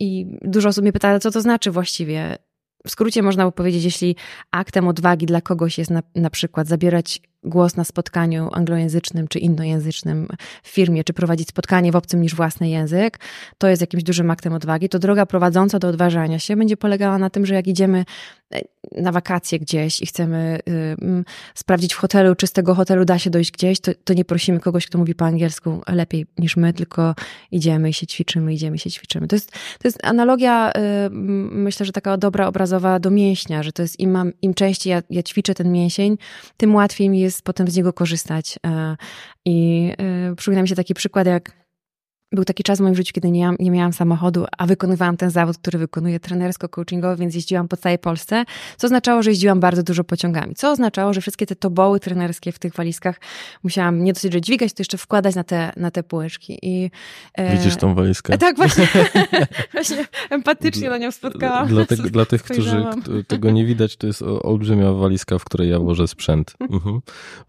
I 0.00 0.26
dużo 0.42 0.68
osób 0.68 0.82
mnie 0.82 0.92
pyta, 0.92 1.18
co 1.18 1.30
to 1.30 1.40
znaczy 1.40 1.70
właściwie 1.70 2.38
w 2.86 2.90
skrócie 2.90 3.22
można 3.22 3.46
by 3.46 3.52
powiedzieć, 3.52 3.84
jeśli 3.84 4.16
aktem 4.50 4.88
odwagi 4.88 5.26
dla 5.26 5.40
kogoś 5.40 5.78
jest 5.78 5.90
na, 5.90 6.02
na 6.14 6.30
przykład 6.30 6.68
zabierać 6.68 7.20
głos 7.44 7.76
na 7.76 7.84
spotkaniu 7.84 8.48
anglojęzycznym 8.52 9.28
czy 9.28 9.38
innojęzycznym 9.38 10.28
w 10.62 10.68
firmie, 10.68 11.04
czy 11.04 11.12
prowadzić 11.12 11.48
spotkanie 11.48 11.92
w 11.92 11.96
obcym 11.96 12.22
niż 12.22 12.34
własny 12.34 12.68
język, 12.68 13.20
to 13.58 13.68
jest 13.68 13.80
jakimś 13.80 14.02
dużym 14.02 14.30
aktem 14.30 14.52
odwagi, 14.52 14.88
to 14.88 14.98
droga 14.98 15.26
prowadząca 15.26 15.78
do 15.78 15.88
odważania 15.88 16.38
się 16.38 16.56
będzie 16.56 16.76
polegała 16.76 17.18
na 17.18 17.30
tym, 17.30 17.46
że 17.46 17.54
jak 17.54 17.66
idziemy 17.66 18.04
na 18.92 19.12
wakacje 19.12 19.58
gdzieś 19.58 20.02
i 20.02 20.06
chcemy 20.06 20.58
y, 20.68 21.24
sprawdzić 21.54 21.94
w 21.94 21.96
hotelu, 21.96 22.34
czy 22.34 22.46
z 22.46 22.52
tego 22.52 22.74
hotelu 22.74 23.04
da 23.04 23.18
się 23.18 23.30
dojść 23.30 23.50
gdzieś, 23.50 23.80
to, 23.80 23.92
to 24.04 24.14
nie 24.14 24.24
prosimy 24.24 24.60
kogoś, 24.60 24.86
kto 24.86 24.98
mówi 24.98 25.14
po 25.14 25.24
angielsku 25.24 25.82
lepiej 25.88 26.26
niż 26.38 26.56
my, 26.56 26.72
tylko 26.72 27.14
idziemy 27.50 27.90
i 27.90 27.92
się 27.92 28.06
ćwiczymy, 28.06 28.54
idziemy 28.54 28.76
i 28.76 28.78
się 28.78 28.90
ćwiczymy. 28.90 29.28
To 29.28 29.36
jest, 29.36 29.52
to 29.52 29.88
jest 29.88 30.06
analogia, 30.06 30.72
y, 30.72 31.10
myślę, 31.50 31.86
że 31.86 31.92
taka 31.92 32.16
dobra 32.16 32.46
obrazowa 32.46 32.98
do 32.98 33.10
mięśnia, 33.10 33.62
że 33.62 33.72
to 33.72 33.82
jest 33.82 34.00
im, 34.00 34.10
mam, 34.10 34.32
im 34.42 34.54
częściej 34.54 34.90
ja, 34.90 35.02
ja 35.10 35.22
ćwiczę 35.22 35.54
ten 35.54 35.72
mięsień, 35.72 36.18
tym 36.56 36.74
łatwiej 36.74 37.08
mi 37.08 37.20
jest 37.20 37.42
potem 37.42 37.68
z 37.68 37.76
niego 37.76 37.92
korzystać. 37.92 38.56
Y, 38.56 38.96
I 39.44 39.90
y, 40.32 40.36
przypomina 40.36 40.62
mi 40.62 40.68
się 40.68 40.74
taki 40.74 40.94
przykład, 40.94 41.26
jak 41.26 41.65
był 42.36 42.44
taki 42.44 42.62
czas 42.62 42.78
w 42.78 42.82
moim 42.82 42.94
życiu, 42.94 43.12
kiedy 43.12 43.30
nie 43.30 43.40
miałam, 43.40 43.56
nie 43.60 43.70
miałam 43.70 43.92
samochodu, 43.92 44.46
a 44.58 44.66
wykonywałam 44.66 45.16
ten 45.16 45.30
zawód, 45.30 45.58
który 45.58 45.78
wykonuję 45.78 46.20
trenersko-coachingowy, 46.20 47.18
więc 47.18 47.34
jeździłam 47.34 47.68
po 47.68 47.76
całej 47.76 47.98
Polsce, 47.98 48.44
co 48.76 48.86
oznaczało, 48.86 49.22
że 49.22 49.30
jeździłam 49.30 49.60
bardzo 49.60 49.82
dużo 49.82 50.04
pociągami. 50.04 50.54
Co 50.54 50.70
oznaczało, 50.70 51.14
że 51.14 51.20
wszystkie 51.20 51.46
te 51.46 51.56
toboły 51.56 52.00
trenerskie 52.00 52.52
w 52.52 52.58
tych 52.58 52.74
walizkach 52.74 53.20
musiałam 53.62 54.04
nie 54.04 54.12
dosyć, 54.12 54.32
że 54.32 54.40
dźwigać, 54.40 54.72
to 54.72 54.80
jeszcze 54.80 54.98
wkładać 54.98 55.34
na 55.34 55.44
te, 55.44 55.72
na 55.76 55.90
te 55.90 56.02
półeczki. 56.02 56.58
I, 56.62 56.90
e... 57.34 57.56
Widzisz 57.56 57.76
tą 57.76 57.94
walizkę? 57.94 58.32
E, 58.32 58.38
tak, 58.38 58.56
właśnie, 58.56 58.88
właśnie 59.72 60.06
empatycznie 60.30 60.90
na 60.90 60.98
nią 60.98 61.10
spotkałam. 61.10 61.68
Dla, 61.68 61.84
dla 62.16 62.26
tych, 62.26 62.42
którzy 62.42 62.84
tego 63.26 63.50
nie 63.50 63.66
widać, 63.66 63.96
to 63.96 64.06
jest 64.06 64.22
olbrzymia 64.22 64.92
walizka, 64.92 65.38
w 65.38 65.44
której 65.44 65.70
ja 65.70 65.78
włożę 65.78 66.08
sprzęt. 66.08 66.54
Mhm. 66.60 67.00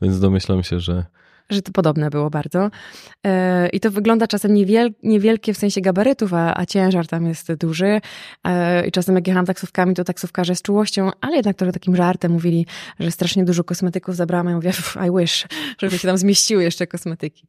Więc 0.01 0.20
domyślam 0.20 0.63
się, 0.63 0.79
że 0.79 1.06
że 1.50 1.62
to 1.62 1.72
podobne 1.72 2.10
było 2.10 2.30
bardzo. 2.30 2.70
E, 3.25 3.70
I 3.70 3.80
to 3.80 3.92
wygląda 3.92 4.27
czasem 4.27 4.54
niewiel, 4.54 4.94
niewielkie 5.04 5.54
w 5.54 5.58
sensie 5.58 5.82
gabarytów, 5.82 6.34
a, 6.34 6.58
a 6.58 6.66
ciężar 6.66 7.08
tam 7.08 7.25
jest 7.25 7.54
duży. 7.54 8.01
E, 8.48 8.88
I 8.88 8.92
czasem 8.92 9.16
jak 9.16 9.27
jechałam 9.27 9.46
taksówkami, 9.46 9.96
to 9.96 10.04
taksówkarze 10.04 10.56
z 10.56 10.62
czułością, 10.62 11.12
ale 11.22 11.36
jednak 11.36 11.58
trochę 11.58 11.74
takim 11.74 11.96
żartem 11.96 12.32
mówili, 12.32 12.66
że 13.00 13.12
strasznie 13.12 13.46
dużo 13.46 13.63
kosmetyków 13.63 14.16
zabrałam. 14.16 14.48
Ja 14.48 14.56
mówię, 14.56 14.72
I 15.08 15.20
wish, 15.20 15.48
żeby 15.82 15.98
się 15.98 16.08
tam 16.08 16.18
zmieściły 16.18 16.63
jeszcze 16.63 16.88
kosmetyki. 16.88 17.48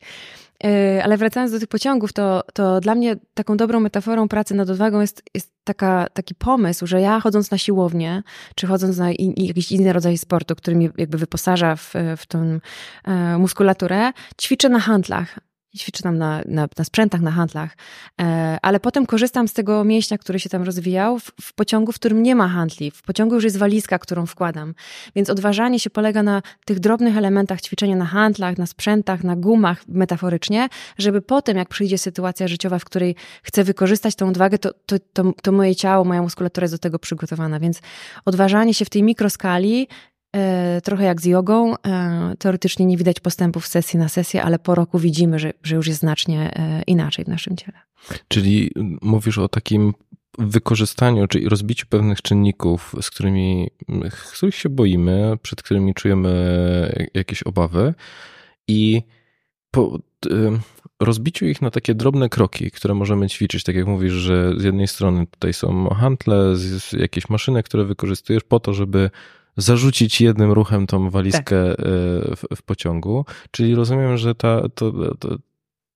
E, 0.65 1.05
ale 1.05 1.17
wracając 1.17 1.53
do 1.53 1.59
tych 1.59 1.69
pociągów, 1.69 2.13
to, 2.13 2.43
to 2.55 2.81
dla 2.81 2.95
mnie 2.95 3.17
taką 3.35 3.57
dobrą 3.57 3.81
metaforą 3.81 4.29
pracy 4.29 4.55
nad 4.55 4.71
odwagą 4.71 5.01
jest, 5.01 5.23
jest 5.35 5.53
taka, 5.65 6.07
taki 6.13 6.35
pomysł, 6.35 6.87
że 6.87 7.01
ja 7.01 7.21
chodząc 7.21 7.51
na 7.51 7.59
siłownię, 7.59 8.23
czy 8.55 8.67
chodząc 8.67 8.97
na 8.97 9.13
in, 9.13 9.35
jakiś 9.37 9.73
inny 9.73 9.93
rodzaj 9.93 10.19
sportu, 10.19 10.57
który 10.57 10.77
mnie 10.77 10.91
jakby 10.97 11.19
wyposaża 11.19 11.77
w, 11.77 11.95
w 12.17 12.27
tą 12.27 12.59
e, 13.05 13.39
muskulaturę, 13.39 14.13
ćwiczę 14.41 14.69
na 14.69 14.81
handlach 14.81 15.48
ćwiczę 15.79 16.03
tam 16.03 16.19
na, 16.19 16.43
na, 16.47 16.69
na 16.79 16.85
sprzętach, 16.85 17.21
na 17.21 17.31
handlach, 17.31 17.77
e, 18.21 18.59
ale 18.63 18.81
potem 18.81 19.07
korzystam 19.07 19.49
z 19.49 19.53
tego 19.53 19.85
mięśnia, 19.85 20.19
który 20.19 20.41
się 20.41 20.49
tam 20.49 20.63
rozwijał 20.63 21.19
w, 21.19 21.33
w, 21.41 21.53
pociągu, 21.53 21.93
w 21.93 21.95
którym 21.95 22.23
nie 22.23 22.35
ma 22.35 22.49
handli. 22.49 22.91
W 22.91 23.03
pociągu 23.03 23.35
już 23.35 23.45
jest 23.45 23.57
walizka, 23.57 23.99
którą 23.99 24.27
wkładam. 24.27 24.75
Więc 25.17 25.31
odważanie 25.31 25.81
się 25.81 25.91
polega 25.91 26.23
na 26.23 26.43
tych 26.65 26.81
drobnych 26.81 27.17
elementach 27.17 27.61
ćwiczenia 27.61 27.97
na 27.97 28.05
handlach, 28.05 28.59
na 28.59 28.67
sprzętach, 28.67 29.25
na 29.25 29.37
gumach 29.37 29.89
metaforycznie, 29.89 30.69
żeby 30.99 31.23
potem, 31.23 31.57
jak 31.57 31.69
przyjdzie 31.69 31.99
sytuacja 31.99 32.49
życiowa, 32.49 32.79
w 32.79 32.85
której 32.85 33.15
chcę 33.43 33.65
wykorzystać 33.65 34.15
tą 34.15 34.29
odwagę, 34.29 34.59
to, 34.59 34.71
to, 34.87 34.97
to, 35.13 35.33
to 35.43 35.53
moje 35.53 35.77
ciało, 35.77 36.05
moja 36.05 36.23
muskulatura 36.23 36.65
jest 36.65 36.75
do 36.75 36.79
tego 36.79 36.99
przygotowana. 36.99 37.61
Więc 37.61 37.81
odważanie 38.25 38.75
się 38.75 38.85
w 38.85 38.91
tej 38.91 39.03
mikroskali 39.03 39.89
trochę 40.85 41.05
jak 41.05 41.21
z 41.21 41.25
jogą. 41.25 41.75
E, 41.87 42.35
teoretycznie 42.39 42.87
nie 42.87 42.97
widać 42.97 43.21
postępów 43.21 43.67
z 43.67 43.71
sesji 43.71 43.99
na 43.99 44.09
sesję, 44.09 44.43
ale 44.43 44.59
po 44.59 44.75
roku 44.75 44.99
widzimy, 44.99 45.39
że, 45.39 45.53
że 45.63 45.77
już 45.77 45.87
jest 45.87 46.01
znacznie 46.01 46.51
e, 46.57 46.83
inaczej 46.83 47.25
w 47.25 47.29
naszym 47.29 47.57
ciele. 47.57 47.79
Czyli 48.29 48.71
mówisz 49.03 49.39
o 49.39 49.49
takim 49.49 49.95
wykorzystaniu, 50.39 51.27
czyli 51.27 51.49
rozbiciu 51.49 51.87
pewnych 51.87 52.23
czynników, 52.23 52.95
z 53.01 53.11
którymi, 53.11 53.71
z 54.35 54.55
się 54.55 54.69
boimy, 54.69 55.37
przed 55.43 55.63
którymi 55.63 55.95
czujemy 55.95 57.09
jakieś 57.15 57.43
obawy 57.43 57.95
i 58.69 59.03
po 59.71 59.99
rozbiciu 61.01 61.47
ich 61.47 61.63
na 61.63 61.71
takie 61.71 61.95
drobne 61.95 62.29
kroki, 62.29 62.71
które 62.71 62.95
możemy 62.95 63.29
ćwiczyć, 63.29 63.65
tak 63.65 63.77
jak 63.77 63.87
mówisz, 63.87 64.13
że 64.13 64.53
z 64.57 64.65
jednej 64.65 64.89
strony 64.89 65.27
tutaj 65.27 65.53
są 65.53 65.89
hantle, 65.89 66.55
jakieś 66.93 67.29
maszyny, 67.29 67.63
które 67.63 67.85
wykorzystujesz 67.85 68.45
po 68.45 68.61
to, 68.61 68.75
żeby 68.75 69.11
zarzucić 69.59 70.21
jednym 70.21 70.53
ruchem 70.53 70.87
tą 70.87 71.11
walizkę 71.11 71.75
tak. 71.77 71.81
E, 71.81 71.85
w, 72.37 72.45
w, 72.57 72.63
pociągu. 72.63 73.25
Czyli 73.51 73.75
rozumiem, 73.75 74.17
że 74.17 74.35
ta, 74.35 74.63
to, 74.75 74.93
to, 75.19 75.39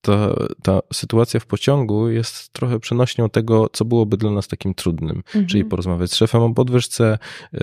ta, 0.00 0.34
ta 0.62 0.80
sytuacja 0.92 1.40
w 1.40 1.46
pociągu 1.46 2.08
jest 2.08 2.52
trochę 2.52 2.80
przenośnią 2.80 3.30
tego, 3.30 3.68
co 3.72 3.84
byłoby 3.84 4.16
dla 4.16 4.30
nas 4.30 4.48
takim 4.48 4.74
trudnym. 4.74 5.16
Mhm. 5.16 5.46
Czyli 5.46 5.64
porozmawiać 5.64 6.10
z 6.10 6.14
szefem 6.14 6.42
o 6.42 6.54
podwyżce, 6.54 7.18
e, 7.54 7.58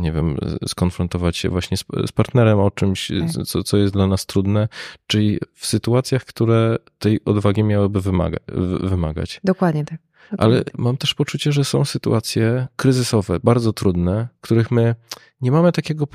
nie 0.00 0.12
wiem, 0.12 0.36
skonfrontować 0.66 1.36
się 1.36 1.48
właśnie 1.48 1.76
z, 1.76 1.84
z 2.06 2.12
partnerem 2.12 2.58
o 2.58 2.70
czymś, 2.70 3.08
tak. 3.08 3.46
co, 3.46 3.62
co 3.62 3.76
jest 3.76 3.92
dla 3.92 4.06
nas 4.06 4.26
trudne. 4.26 4.68
Czyli 5.06 5.38
w 5.54 5.66
sytuacjach, 5.66 6.24
które 6.24 6.76
tej 6.98 7.24
odwagi 7.24 7.64
miałyby 7.64 8.00
wymaga, 8.00 8.38
wymagać. 8.80 9.40
Dokładnie 9.44 9.84
tak. 9.84 9.98
Ale 10.38 10.64
mam 10.78 10.96
też 10.96 11.14
poczucie, 11.14 11.52
że 11.52 11.64
są 11.64 11.84
sytuacje 11.84 12.66
kryzysowe, 12.76 13.40
bardzo 13.44 13.72
trudne, 13.72 14.28
w 14.38 14.40
których 14.40 14.70
my 14.70 14.94
nie 15.40 15.52
mamy 15.52 15.72
takiego 15.72 16.06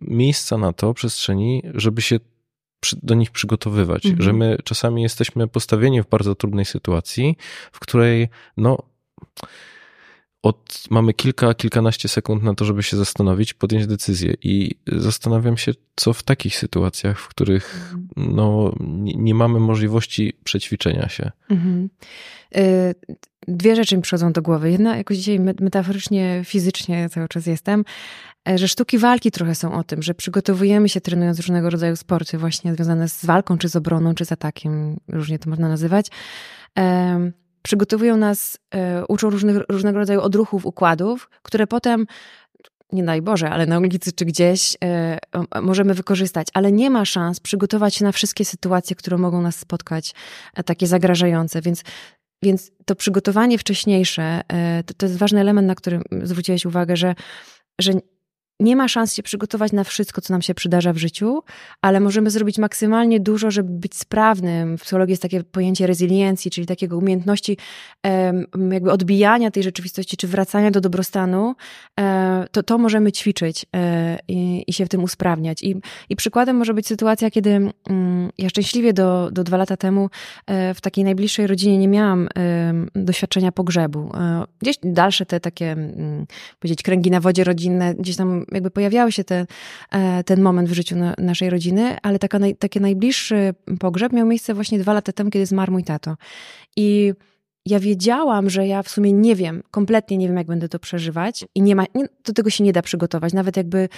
miejsca 0.00 0.58
na 0.58 0.72
to, 0.72 0.94
przestrzeni, 0.94 1.62
żeby 1.74 2.02
się 2.02 2.20
do 3.02 3.14
nich 3.14 3.30
przygotowywać, 3.30 4.06
mhm. 4.06 4.22
że 4.22 4.32
my 4.32 4.56
czasami 4.64 5.02
jesteśmy 5.02 5.48
postawieni 5.48 6.02
w 6.02 6.08
bardzo 6.08 6.34
trudnej 6.34 6.64
sytuacji, 6.64 7.36
w 7.72 7.80
której 7.80 8.28
no 8.56 8.78
od, 10.46 10.84
mamy 10.90 11.14
kilka, 11.14 11.54
kilkanaście 11.54 12.08
sekund 12.08 12.42
na 12.42 12.54
to, 12.54 12.64
żeby 12.64 12.82
się 12.82 12.96
zastanowić, 12.96 13.54
podjąć 13.54 13.86
decyzję. 13.86 14.34
I 14.42 14.74
zastanawiam 14.86 15.56
się, 15.56 15.72
co 15.96 16.12
w 16.12 16.22
takich 16.22 16.56
sytuacjach, 16.56 17.20
w 17.20 17.28
których 17.28 17.94
mhm. 17.94 18.36
no, 18.36 18.72
nie, 18.80 19.14
nie 19.14 19.34
mamy 19.34 19.60
możliwości 19.60 20.32
przećwiczenia 20.44 21.08
się. 21.08 21.30
Mhm. 21.50 21.90
Y 22.56 22.94
dwie 23.48 23.76
rzeczy 23.76 23.96
mi 23.96 24.02
przychodzą 24.02 24.32
do 24.32 24.42
głowy. 24.42 24.70
Jedna, 24.70 24.96
jakoś 24.96 25.16
dzisiaj 25.16 25.40
metaforycznie, 25.40 26.42
fizycznie 26.44 27.08
cały 27.08 27.28
czas 27.28 27.46
jestem, 27.46 27.84
e, 28.48 28.58
że 28.58 28.68
sztuki 28.68 28.98
walki 28.98 29.30
trochę 29.30 29.54
są 29.54 29.74
o 29.74 29.84
tym, 29.84 30.02
że 30.02 30.14
przygotowujemy 30.14 30.88
się 30.88 31.00
trenując 31.00 31.38
różnego 31.38 31.70
rodzaju 31.70 31.96
sporty, 31.96 32.38
właśnie 32.38 32.74
związane 32.74 33.08
z 33.08 33.24
walką, 33.24 33.58
czy 33.58 33.68
z 33.68 33.76
obroną, 33.76 34.14
czy 34.14 34.24
z 34.24 34.32
atakiem, 34.32 34.96
różnie 35.08 35.38
to 35.38 35.50
można 35.50 35.68
nazywać. 35.68 36.06
Przygotowują 37.66 38.16
nas, 38.16 38.58
e, 38.74 39.06
uczą 39.06 39.30
różnych, 39.30 39.56
różnego 39.68 39.98
rodzaju 39.98 40.20
odruchów, 40.20 40.66
układów, 40.66 41.30
które 41.42 41.66
potem 41.66 42.06
nie 42.92 43.04
daj 43.04 43.22
Boże, 43.22 43.50
ale 43.50 43.66
na 43.66 43.78
ulicy 43.78 44.12
czy 44.12 44.24
gdzieś 44.24 44.76
e, 44.84 45.18
możemy 45.62 45.94
wykorzystać, 45.94 46.48
ale 46.54 46.72
nie 46.72 46.90
ma 46.90 47.04
szans 47.04 47.40
przygotować 47.40 47.94
się 47.94 48.04
na 48.04 48.12
wszystkie 48.12 48.44
sytuacje, 48.44 48.96
które 48.96 49.18
mogą 49.18 49.42
nas 49.42 49.56
spotkać, 49.56 50.14
takie 50.64 50.86
zagrażające. 50.86 51.62
Więc 51.62 51.82
więc 52.42 52.70
to 52.84 52.96
przygotowanie 52.96 53.58
wcześniejsze 53.58 54.40
e, 54.48 54.82
to, 54.82 54.94
to 54.94 55.06
jest 55.06 55.18
ważny 55.18 55.40
element, 55.40 55.68
na 55.68 55.74
który 55.74 56.00
zwróciłeś 56.22 56.66
uwagę, 56.66 56.96
że, 56.96 57.14
że 57.80 57.92
nie 58.60 58.76
ma 58.76 58.88
szans 58.88 59.14
się 59.14 59.22
przygotować 59.22 59.72
na 59.72 59.84
wszystko, 59.84 60.20
co 60.20 60.34
nam 60.34 60.42
się 60.42 60.54
przydarza 60.54 60.92
w 60.92 60.96
życiu, 60.96 61.42
ale 61.82 62.00
możemy 62.00 62.30
zrobić 62.30 62.58
maksymalnie 62.58 63.20
dużo, 63.20 63.50
żeby 63.50 63.70
być 63.70 63.96
sprawnym. 63.96 64.78
W 64.78 64.82
psychologii 64.82 65.12
jest 65.12 65.22
takie 65.22 65.44
pojęcie 65.44 65.86
rezyliencji, 65.86 66.50
czyli 66.50 66.66
takiego 66.66 66.98
umiejętności 66.98 67.56
jakby 68.70 68.92
odbijania 68.92 69.50
tej 69.50 69.62
rzeczywistości, 69.62 70.16
czy 70.16 70.28
wracania 70.28 70.70
do 70.70 70.80
dobrostanu. 70.80 71.54
E, 72.00 72.46
to, 72.52 72.62
to 72.62 72.78
możemy 72.78 73.12
ćwiczyć 73.12 73.66
e, 73.76 74.18
i, 74.28 74.64
i 74.66 74.72
się 74.72 74.86
w 74.86 74.88
tym 74.88 75.04
usprawniać. 75.04 75.62
I, 75.62 75.76
I 76.08 76.16
przykładem 76.16 76.56
może 76.56 76.74
być 76.74 76.86
sytuacja, 76.86 77.30
kiedy 77.30 77.50
mm, 77.50 78.30
ja 78.38 78.48
szczęśliwie 78.48 78.92
do, 78.92 79.30
do 79.32 79.44
dwa 79.44 79.56
lata 79.56 79.76
temu 79.76 80.10
e, 80.46 80.74
w 80.74 80.80
takiej 80.80 81.04
najbliższej 81.04 81.46
rodzinie 81.46 81.78
nie 81.78 81.88
miałam 81.88 82.28
doświadczenia 82.94 83.52
pogrzebu. 83.52 84.10
Gdzieś 84.60 84.76
dalsze 84.82 85.26
te 85.26 85.40
takie, 85.40 85.72
mm, 85.72 86.26
powiedzieć, 86.58 86.82
kręgi 86.82 87.10
na 87.10 87.20
wodzie 87.20 87.44
rodzinne, 87.44 87.94
gdzieś 87.94 88.16
tam 88.16 88.45
jakby 88.52 88.70
pojawiały 88.70 89.12
się 89.12 89.24
te, 89.24 89.46
e, 89.90 90.24
ten 90.24 90.42
moment 90.42 90.68
w 90.68 90.72
życiu 90.72 90.96
na, 90.96 91.14
naszej 91.18 91.50
rodziny, 91.50 91.96
ale 92.02 92.18
taka 92.18 92.38
naj, 92.38 92.56
taki 92.56 92.80
najbliższy 92.80 93.54
pogrzeb 93.78 94.12
miał 94.12 94.26
miejsce 94.26 94.54
właśnie 94.54 94.78
dwa 94.78 94.92
lata 94.92 95.12
temu, 95.12 95.30
kiedy 95.30 95.46
zmarł 95.46 95.72
mój 95.72 95.84
tato. 95.84 96.16
I 96.76 97.12
ja 97.66 97.80
wiedziałam, 97.80 98.50
że 98.50 98.66
ja 98.66 98.82
w 98.82 98.88
sumie 98.88 99.12
nie 99.12 99.36
wiem, 99.36 99.62
kompletnie 99.70 100.16
nie 100.16 100.28
wiem, 100.28 100.36
jak 100.36 100.46
będę 100.46 100.68
to 100.68 100.78
przeżywać 100.78 101.44
i 101.54 101.62
nie 101.62 101.76
ma, 101.76 101.84
nie, 101.94 102.06
do 102.24 102.32
tego 102.32 102.50
się 102.50 102.64
nie 102.64 102.72
da 102.72 102.82
przygotować. 102.82 103.32
Nawet 103.32 103.56
jakby 103.56 103.88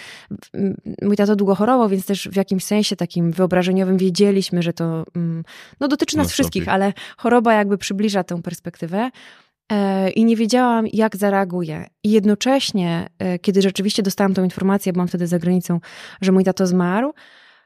mój 1.03 1.17
tato 1.17 1.37
długo 1.37 1.55
chorował, 1.55 1.89
więc 1.89 2.07
też 2.07 2.29
w 2.29 2.37
jakimś 2.37 2.65
sensie 2.65 2.97
takim 2.97 3.33
wyobrażeniowym 3.33 3.97
wiedzieliśmy, 3.97 4.63
że 4.63 4.73
to 4.73 5.05
no, 5.81 5.89
dotyczy 5.89 6.17
nas 6.17 6.27
no, 6.27 6.31
wszystkich, 6.31 6.69
ale 6.69 6.93
choroba 7.17 7.55
jakby 7.55 7.79
przybliża 7.79 8.25
tę 8.25 8.43
perspektywę. 8.43 9.11
E, 9.73 10.11
i 10.11 10.25
nie 10.25 10.37
wiedziałam, 10.37 10.87
jak 10.93 11.17
zareaguję. 11.17 11.87
I 12.05 12.11
jednocześnie, 12.11 13.07
e, 13.19 13.39
kiedy 13.39 13.63
rzeczywiście 13.63 14.03
dostałam 14.03 14.35
tą 14.35 14.45
informację, 14.45 14.93
byłam 14.93 15.09
wtedy 15.09 15.27
za 15.27 15.39
granicą, 15.39 15.81
że 16.21 16.33
mój 16.33 16.45
tato 16.45 16.67
zmarł, 16.67 17.15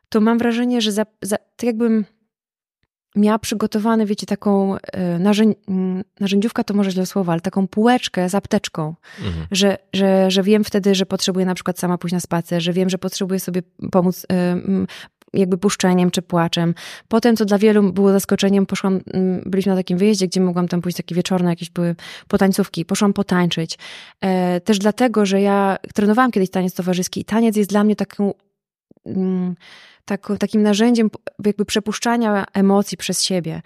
to 0.09 0.21
mam 0.21 0.39
wrażenie, 0.39 0.81
że 0.81 0.93
za, 0.93 1.07
za, 1.23 1.37
tak 1.37 1.63
jakbym 1.67 2.05
miała 3.17 3.39
przygotowane, 3.39 4.07
wiecie, 4.07 4.27
taką 4.27 4.77
e, 4.77 5.19
narzędzi 5.19 5.57
narzędziówka 6.21 6.65
to 6.65 6.75
może 6.75 6.91
źle 6.91 7.07
słowo, 7.07 7.33
ale 7.33 7.41
taką 7.41 7.69
półeczkę 7.69 8.29
z 8.29 8.35
apteczką, 8.35 8.95
mhm. 9.25 9.47
że, 9.51 9.79
że, 9.93 10.31
że 10.31 10.43
wiem 10.43 10.65
wtedy, 10.65 10.95
że 10.95 11.07
potrzebuję 11.07 11.47
na 11.47 11.55
przykład 11.55 11.79
sama 11.79 11.99
pójść 11.99 12.13
na 12.13 12.21
spacer, 12.21 12.63
że 12.63 12.73
wiem, 12.73 12.91
że 12.91 12.99
potrzebuję 12.99 13.41
sobie 13.41 13.63
pomóc 13.91 14.27
jakby 15.35 15.59
puszczeniem 15.59 16.11
czy 16.11 16.23
płaczem. 16.23 16.75
Potem, 17.09 17.37
co 17.37 17.45
dla 17.45 17.59
wielu 17.59 17.93
było 17.93 18.13
zaskoczeniem, 18.13 18.67
poszłam, 18.67 19.01
byliśmy 19.47 19.73
na 19.73 19.77
takim 19.77 19.99
wyjeździe, 19.99 20.27
gdzie 20.27 20.41
mogłam 20.41 20.69
tam 20.69 20.81
pójść 20.81 20.97
takie 20.97 21.15
wieczorne, 21.15 21.51
jakieś 21.51 21.71
były 21.71 21.95
potańcówki, 22.29 22.85
poszłam 22.85 23.13
potańczyć. 23.13 23.79
E, 24.21 24.61
też 24.61 24.79
dlatego, 24.79 25.27
że 25.27 25.41
ja 25.41 25.77
trenowałam 25.95 26.31
kiedyś 26.31 26.51
taniec 26.51 26.75
towarzyski 26.75 27.21
i 27.21 27.25
taniec 27.25 27.57
jest 27.57 27.71
dla 27.71 27.85
mnie 27.85 27.97
taką 27.97 28.33
tak, 30.05 30.29
takim 30.39 30.63
narzędziem 30.63 31.11
jakby 31.45 31.65
przepuszczania 31.65 32.45
emocji 32.55 32.97
przez 32.99 33.23
siebie. 33.23 33.63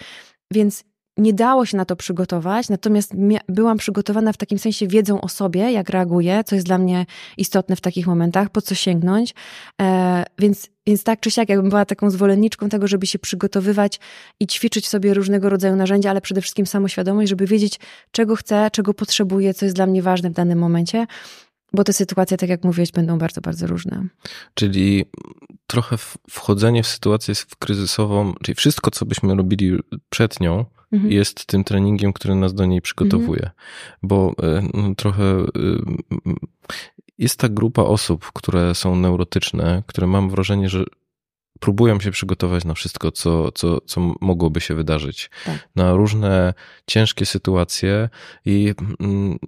Więc 0.51 0.85
nie 1.17 1.33
dało 1.33 1.67
się 1.67 1.77
na 1.77 1.85
to 1.85 1.97
przygotować, 1.97 2.69
natomiast 2.69 3.13
byłam 3.49 3.79
przygotowana 3.79 4.33
w 4.33 4.37
takim 4.37 4.59
sensie 4.59 4.87
wiedzą 4.87 5.21
o 5.21 5.29
sobie, 5.29 5.73
jak 5.73 5.91
reaguję, 5.91 6.45
co 6.47 6.55
jest 6.55 6.67
dla 6.67 6.79
mnie 6.79 7.07
istotne 7.37 7.77
w 7.77 7.81
takich 7.81 8.07
momentach, 8.07 8.51
po 8.51 8.63
co 8.63 8.75
sięgnąć. 8.75 9.35
E, 9.83 10.25
więc, 10.39 10.71
więc 10.87 11.05
tak 11.05 11.21
czy 11.21 11.31
siak, 11.31 11.49
jakbym 11.49 11.69
była 11.69 11.85
taką 11.85 12.11
zwolenniczką 12.11 12.69
tego, 12.69 12.89
żeby 12.89 13.07
się 13.07 13.19
przygotowywać 13.19 14.01
i 14.41 14.47
ćwiczyć 14.47 14.89
sobie 14.89 15.15
różnego 15.15 15.49
rodzaju 15.49 15.77
narzędzia, 15.77 16.11
ale 16.11 16.21
przede 16.21 16.41
wszystkim 16.41 16.67
samoświadomość, 16.67 17.29
żeby 17.29 17.47
wiedzieć, 17.47 17.81
czego 18.11 18.37
chcę, 18.37 18.69
czego 18.73 18.95
potrzebuję, 18.95 19.55
co 19.55 19.67
jest 19.67 19.77
dla 19.77 19.87
mnie 19.87 20.03
ważne 20.03 20.31
w 20.31 20.33
danym 20.33 20.59
momencie. 20.59 21.07
Bo 21.73 21.85
te 21.85 21.93
sytuacje, 21.93 22.37
tak 22.37 22.49
jak 22.49 22.65
mówiłeś, 22.65 22.93
będą 22.93 23.19
bardzo, 23.19 23.41
bardzo 23.41 23.67
różne. 23.67 24.09
Czyli 24.55 25.05
trochę 25.67 25.97
wchodzenie 26.31 26.83
w 26.83 26.87
sytuację 26.87 27.35
kryzysową, 27.59 28.35
czyli 28.43 28.55
wszystko, 28.55 28.91
co 28.91 29.07
byśmy 29.07 29.35
robili 29.35 29.79
przed 30.11 30.41
nią, 30.41 30.65
mhm. 30.93 31.13
jest 31.13 31.47
tym 31.47 31.65
treningiem, 31.65 32.13
który 32.13 32.35
nas 32.35 32.55
do 32.55 32.67
niej 32.67 32.83
przygotowuje. 32.83 33.43
Mhm. 33.43 33.55
Bo 34.03 34.35
e, 34.43 34.69
no, 34.75 34.95
trochę 34.95 35.25
e, 35.25 35.47
jest 37.19 37.39
ta 37.41 37.49
grupa 37.49 37.83
osób, 37.83 38.33
które 38.33 38.75
są 38.75 38.97
neurotyczne, 38.97 39.83
które 39.87 40.07
mam 40.07 40.31
wrażenie, 40.31 40.69
że 40.69 40.85
próbują 41.61 42.01
się 42.01 42.11
przygotować 42.11 42.65
na 42.65 42.75
wszystko, 42.75 43.13
co, 43.13 43.53
co, 43.53 43.81
co 43.81 44.15
mogłoby 44.21 44.61
się 44.61 44.75
wydarzyć. 44.75 45.31
Tak. 45.45 45.69
Na 45.77 45.93
różne 45.93 46.55
ciężkie 46.87 47.27
sytuacje 47.27 48.09
i 48.45 48.75
mm, 49.01 49.39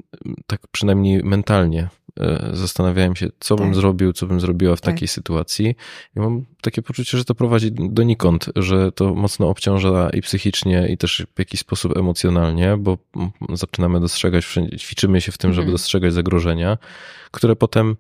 tak 0.47 0.61
przynajmniej 0.73 1.25
mentalnie 1.25 1.89
E, 2.21 2.51
zastanawiałem 2.53 3.17
się, 3.17 3.29
co 3.41 3.57
tak. 3.57 3.67
bym 3.67 3.75
zrobił, 3.75 4.13
co 4.13 4.27
bym 4.27 4.41
zrobiła 4.41 4.77
w 4.77 4.81
tak. 4.81 4.95
takiej 4.95 5.09
sytuacji. 5.09 5.75
I 6.17 6.21
mam 6.21 6.45
takie 6.61 6.83
poczucie, 6.83 7.19
że 7.19 7.25
to 7.25 7.35
prowadzi 7.35 7.73
donikąd, 7.73 8.47
że 8.57 8.93
to 8.93 9.15
mocno 9.15 9.49
obciąża 9.49 10.11
i 10.11 10.21
psychicznie, 10.21 10.89
i 10.89 10.99
też 10.99 11.27
w 11.35 11.39
jakiś 11.39 11.61
sposób 11.61 11.97
emocjonalnie, 11.97 12.77
bo 12.77 12.99
zaczynamy 13.53 14.01
dostrzegać, 14.01 14.45
ćwiczymy 14.79 15.21
się 15.21 15.33
w 15.33 15.39
tym, 15.39 15.53
żeby 15.53 15.63
mhm. 15.63 15.75
dostrzegać 15.75 16.13
zagrożenia, 16.13 16.79
które 17.31 17.57
potem 17.57 17.97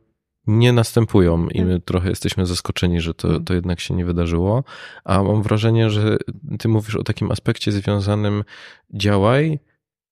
nie 0.49 0.73
następują 0.73 1.49
i 1.49 1.65
my 1.65 1.75
tak. 1.75 1.85
trochę 1.85 2.09
jesteśmy 2.09 2.47
zaskoczeni, 2.47 3.01
że 3.01 3.15
to, 3.15 3.29
mhm. 3.29 3.45
to 3.45 3.55
jednak 3.55 3.81
się 3.81 3.95
nie 3.95 4.05
wydarzyło. 4.05 4.65
A 5.05 5.23
mam 5.23 5.43
wrażenie, 5.43 5.91
że 5.91 6.17
ty 6.59 6.69
mówisz 6.69 6.97
o 6.97 7.03
takim 7.03 7.31
aspekcie 7.31 7.73
związanym 7.73 8.45
działaj 8.95 9.59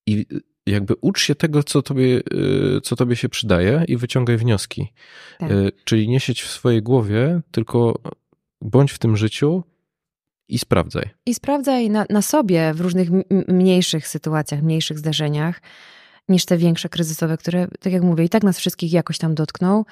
i 0.07 0.27
jakby 0.67 0.95
ucz 1.01 1.21
się 1.21 1.35
tego, 1.35 1.63
co 1.63 1.83
tobie, 1.83 2.21
y, 2.77 2.81
co 2.83 2.97
tobie 2.97 3.17
się 3.17 3.29
przydaje 3.29 3.85
i 3.89 3.97
wyciągaj 3.97 4.37
wnioski. 4.37 4.93
Tak. 5.39 5.51
Y, 5.51 5.73
czyli 5.85 6.09
nie 6.09 6.21
siedź 6.21 6.43
w 6.43 6.51
swojej 6.51 6.83
głowie, 6.83 7.41
tylko 7.51 7.99
bądź 8.63 8.93
w 8.93 8.99
tym 8.99 9.17
życiu 9.17 9.63
i 10.49 10.59
sprawdzaj. 10.59 11.11
I 11.27 11.35
sprawdzaj 11.35 11.91
na, 11.91 12.07
na 12.11 12.23
sobie 12.23 12.75
w 12.75 12.81
różnych 12.81 13.09
mniejszych 13.49 14.09
sytuacjach, 14.09 14.63
mniejszych 14.63 14.99
zdarzeniach, 14.99 15.61
niż 16.29 16.45
te 16.45 16.57
większe 16.57 16.89
kryzysowe, 16.89 17.37
które, 17.37 17.69
tak 17.81 17.93
jak 17.93 18.03
mówię, 18.03 18.25
i 18.25 18.29
tak 18.29 18.43
nas 18.43 18.59
wszystkich 18.59 18.93
jakoś 18.93 19.19
tam 19.19 19.35
dotkną. 19.35 19.85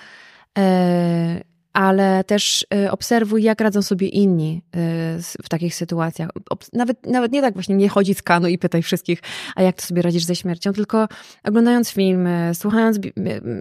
E, 0.59 1.55
ale 1.75 2.25
też 2.25 2.67
y, 2.75 2.91
obserwuj, 2.91 3.43
jak 3.43 3.61
radzą 3.61 3.83
sobie 3.83 4.09
inni 4.09 4.63
y, 4.77 5.23
w 5.43 5.49
takich 5.49 5.75
sytuacjach. 5.75 6.31
Nawet, 6.73 7.07
nawet 7.07 7.33
nie 7.33 7.41
tak 7.41 7.55
właśnie 7.55 7.75
nie 7.75 7.89
chodzi 7.89 8.15
z 8.15 8.23
kanu 8.23 8.49
i 8.49 8.59
pytaj 8.59 8.83
wszystkich, 8.83 9.23
a 9.57 9.63
jak 9.63 9.77
to 9.77 9.83
sobie 9.83 10.03
radzisz 10.03 10.25
ze 10.25 10.37
śmiercią, 10.37 10.73
tylko 10.73 11.09
oglądając 11.45 11.91
filmy, 11.91 12.51
słuchając, 12.55 12.99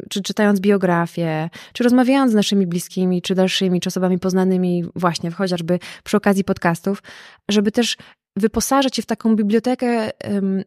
czy 0.09 0.21
czytając 0.21 0.59
biografię, 0.59 1.49
czy 1.73 1.83
rozmawiając 1.83 2.31
z 2.31 2.35
naszymi 2.35 2.67
bliskimi, 2.67 3.21
czy 3.21 3.35
dalszymi, 3.35 3.81
czy 3.81 3.89
osobami 3.89 4.19
poznanymi 4.19 4.83
właśnie 4.95 5.31
chociażby 5.31 5.79
przy 6.03 6.17
okazji 6.17 6.43
podcastów, 6.43 7.03
żeby 7.49 7.71
też 7.71 7.97
wyposażyć 8.35 8.95
się 8.95 9.01
w 9.01 9.05
taką 9.05 9.35
bibliotekę 9.35 10.09
um, 10.33 10.63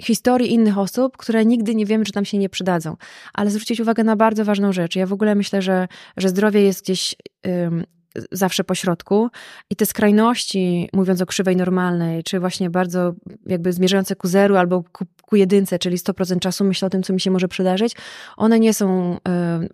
historii 0.00 0.52
innych 0.52 0.78
osób, 0.78 1.16
które 1.16 1.44
nigdy 1.44 1.74
nie 1.74 1.86
wiemy, 1.86 2.04
czy 2.04 2.12
tam 2.12 2.24
się 2.24 2.38
nie 2.38 2.48
przydadzą. 2.48 2.96
Ale 3.34 3.50
zwrócić 3.50 3.80
uwagę 3.80 4.04
na 4.04 4.16
bardzo 4.16 4.44
ważną 4.44 4.72
rzecz. 4.72 4.96
Ja 4.96 5.06
w 5.06 5.12
ogóle 5.12 5.34
myślę, 5.34 5.62
że, 5.62 5.88
że 6.16 6.28
zdrowie 6.28 6.62
jest 6.62 6.82
gdzieś 6.82 7.14
um, 7.44 7.84
zawsze 8.32 8.64
po 8.64 8.74
środku. 8.74 9.28
I 9.70 9.76
te 9.76 9.86
skrajności, 9.86 10.88
mówiąc 10.92 11.20
o 11.22 11.26
krzywej 11.26 11.56
normalnej, 11.56 12.22
czy 12.22 12.40
właśnie 12.40 12.70
bardzo 12.70 13.14
jakby 13.46 13.72
zmierzające 13.72 14.16
ku 14.16 14.28
zeru 14.28 14.56
albo 14.56 14.82
ku, 14.92 15.04
ku 15.22 15.36
jedynce, 15.36 15.78
czyli 15.78 15.96
100% 15.96 16.38
czasu 16.38 16.64
myślę 16.64 16.86
o 16.86 16.90
tym, 16.90 17.02
co 17.02 17.12
mi 17.12 17.20
się 17.20 17.30
może 17.30 17.48
przydarzyć, 17.48 17.96
one 18.36 18.60
nie 18.60 18.74
są 18.74 19.14
e, 19.14 19.18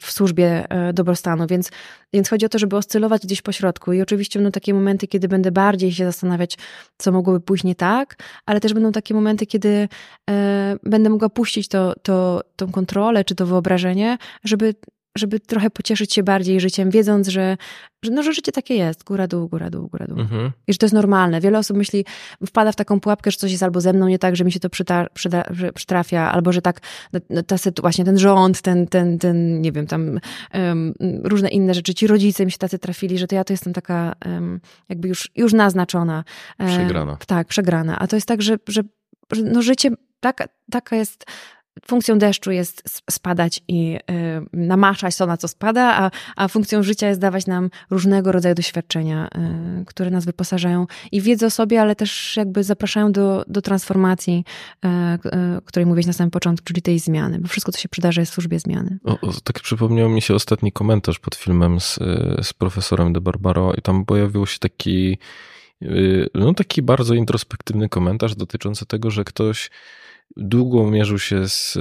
w 0.01 0.13
służbie 0.13 0.67
e, 0.71 0.93
dobrostanu, 0.93 1.47
więc, 1.47 1.71
więc 2.13 2.29
chodzi 2.29 2.47
o 2.47 2.49
to, 2.49 2.59
żeby 2.59 2.77
oscylować 2.77 3.23
gdzieś 3.23 3.43
po 3.43 3.53
środku. 3.53 3.93
I 3.93 4.03
oczywiście 4.03 4.39
będą 4.39 4.53
takie 4.53 4.75
momenty, 4.75 5.07
kiedy 5.07 5.29
będę 5.29 5.53
bardziej 5.53 5.93
się 5.93 6.05
zastanawiać, 6.05 6.59
co 6.99 7.13
mogłoby 7.13 7.41
pójść 7.41 7.65
nie 7.65 7.75
tak, 7.75 8.17
ale 8.47 8.61
też 8.61 8.75
będą 8.75 8.93
takie 8.93 9.15
momenty, 9.15 9.47
kiedy 9.47 9.89
e, 10.31 10.77
będę 10.83 11.11
mogła 11.11 11.29
puścić 11.29 11.69
to, 11.69 11.95
to, 12.03 12.41
tą 12.57 12.73
kontrolę, 12.73 13.25
czy 13.25 13.35
to 13.35 13.47
wyobrażenie, 13.47 14.19
żeby 14.45 14.75
żeby 15.17 15.41
trochę 15.41 15.71
pocieszyć 15.71 16.15
się 16.15 16.23
bardziej 16.23 16.61
życiem, 16.61 16.91
wiedząc, 16.91 17.29
że, 17.29 17.57
że, 18.03 18.11
no, 18.11 18.23
że 18.23 18.33
życie 18.33 18.53
takie 18.53 18.75
jest, 18.75 19.05
góra, 19.05 19.27
dół, 19.27 19.49
góra, 19.49 19.71
dół, 19.71 19.89
góra, 19.89 20.07
dół. 20.07 20.21
Mhm. 20.21 20.53
I 20.67 20.73
że 20.73 20.79
to 20.79 20.87
jest 20.87 20.95
normalne. 20.95 21.41
Wiele 21.41 21.59
osób 21.59 21.77
myśli, 21.77 22.05
wpada 22.47 22.73
w 22.73 22.77
taką 22.77 23.01
pułapkę, 23.01 23.31
że 23.31 23.37
coś 23.37 23.51
jest 23.51 23.63
albo 23.63 23.81
ze 23.81 23.93
mną 23.93 24.09
nie 24.09 24.19
tak, 24.19 24.37
że 24.37 24.45
mi 24.45 24.53
się 24.53 24.61
to 24.61 24.71
przyta, 24.71 25.07
przyda, 25.15 25.45
przytrafia, 25.75 26.33
albo 26.33 26.53
że 26.53 26.63
tak, 26.63 26.81
no, 27.13 27.21
no, 27.31 27.43
ta 27.43 27.57
właśnie 27.81 28.05
ten 28.05 28.19
rząd, 28.19 28.63
ten, 28.63 28.87
ten, 28.87 29.19
ten 29.19 29.61
nie 29.61 29.73
wiem, 29.73 29.87
tam 29.87 30.21
um, 30.55 30.95
różne 31.25 31.49
inne 31.49 31.75
rzeczy, 31.75 31.95
ci 31.95 32.07
rodzice 32.07 32.45
mi 32.45 32.53
się 32.53 32.59
tacy 32.59 32.79
trafili, 32.79 33.19
że 33.19 33.27
to 33.27 33.35
ja 33.35 33.45
to 33.45 33.53
jestem 33.53 33.73
taka 33.73 34.13
um, 34.27 34.61
jakby 34.89 35.09
już, 35.09 35.31
już 35.37 35.53
naznaczona. 35.53 36.25
E, 36.59 36.69
przegrana. 36.69 37.17
tak, 37.27 37.47
przegrana. 37.47 37.99
A 37.99 38.07
to 38.07 38.17
jest 38.17 38.29
tak, 38.29 38.43
że, 38.43 38.57
że, 38.69 38.83
że 39.33 39.43
no 39.43 39.63
życie 39.63 39.91
taka, 40.21 40.49
taka 40.71 40.97
jest 40.97 41.25
funkcją 41.87 42.19
deszczu 42.19 42.51
jest 42.51 42.83
spadać 43.11 43.61
i 43.69 43.97
y, 43.97 44.01
namaszać 44.53 45.17
to, 45.17 45.27
na 45.27 45.37
co 45.37 45.49
spada, 45.49 45.83
a, 45.97 46.11
a 46.37 46.49
funkcją 46.49 46.83
życia 46.83 47.09
jest 47.09 47.21
dawać 47.21 47.47
nam 47.47 47.71
różnego 47.91 48.33
rodzaju 48.33 48.55
doświadczenia, 48.55 49.29
y, 49.81 49.85
które 49.85 50.11
nas 50.11 50.25
wyposażają 50.25 50.87
i 51.13 51.21
wiedzę 51.21 51.47
o 51.47 51.51
sobie, 51.51 51.81
ale 51.81 51.97
też 51.97 52.37
jakby 52.37 52.65
zapraszają 52.65 53.13
do, 53.13 53.45
do 53.49 53.63
transformacji, 53.63 54.45
y, 54.85 54.89
y 54.89 55.63
której 55.65 55.87
mówiłeś 55.87 56.07
na 56.07 56.13
samym 56.13 56.31
początku, 56.31 56.67
czyli 56.67 56.83
tej 56.83 56.99
zmiany, 56.99 57.39
bo 57.39 57.49
wszystko, 57.49 57.73
co 57.73 57.79
się 57.79 57.89
przydarza, 57.89 58.21
jest 58.21 58.33
w 58.33 58.35
służbie 58.35 58.59
zmiany. 58.59 58.99
O, 59.05 59.21
o, 59.21 59.33
tak 59.45 59.61
przypomniał 59.61 60.09
mi 60.09 60.23
się 60.23 60.35
ostatni 60.35 60.73
komentarz 60.73 61.19
pod 61.19 61.35
filmem 61.35 61.81
z, 61.81 61.99
z 62.43 62.53
profesorem 62.53 63.13
De 63.13 63.21
Barbaro 63.21 63.75
i 63.75 63.83
tam 63.83 64.05
pojawił 64.05 64.47
się 64.47 64.59
taki 64.59 65.19
y, 65.83 66.29
no 66.35 66.55
taki 66.55 66.83
bardzo 66.83 67.15
introspektywny 67.15 67.89
komentarz 67.89 68.35
dotyczący 68.35 68.87
tego, 68.87 69.11
że 69.11 69.25
ktoś 69.25 69.71
długo 70.37 70.91
mierzył 70.91 71.19
się 71.19 71.49
z, 71.49 71.73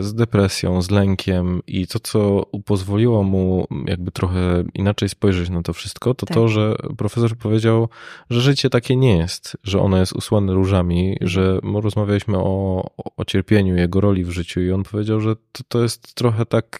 z 0.00 0.14
depresją, 0.14 0.82
z 0.82 0.90
lękiem 0.90 1.62
i 1.66 1.86
to, 1.86 2.00
co 2.00 2.46
pozwoliło 2.64 3.22
mu 3.22 3.66
jakby 3.86 4.10
trochę 4.10 4.64
inaczej 4.74 5.08
spojrzeć 5.08 5.50
na 5.50 5.62
to 5.62 5.72
wszystko, 5.72 6.14
to 6.14 6.26
tak. 6.26 6.34
to, 6.34 6.48
że 6.48 6.76
profesor 6.96 7.36
powiedział, 7.36 7.88
że 8.30 8.40
życie 8.40 8.70
takie 8.70 8.96
nie 8.96 9.16
jest, 9.16 9.56
że 9.64 9.80
ono 9.80 9.98
jest 9.98 10.12
usłane 10.12 10.52
różami, 10.52 11.16
że 11.20 11.58
rozmawialiśmy 11.82 12.38
o, 12.38 12.84
o 13.16 13.24
cierpieniu, 13.24 13.76
jego 13.76 14.00
roli 14.00 14.24
w 14.24 14.30
życiu 14.30 14.60
i 14.60 14.70
on 14.70 14.82
powiedział, 14.82 15.20
że 15.20 15.36
to, 15.36 15.62
to 15.68 15.82
jest 15.82 16.14
trochę 16.14 16.46
tak, 16.46 16.78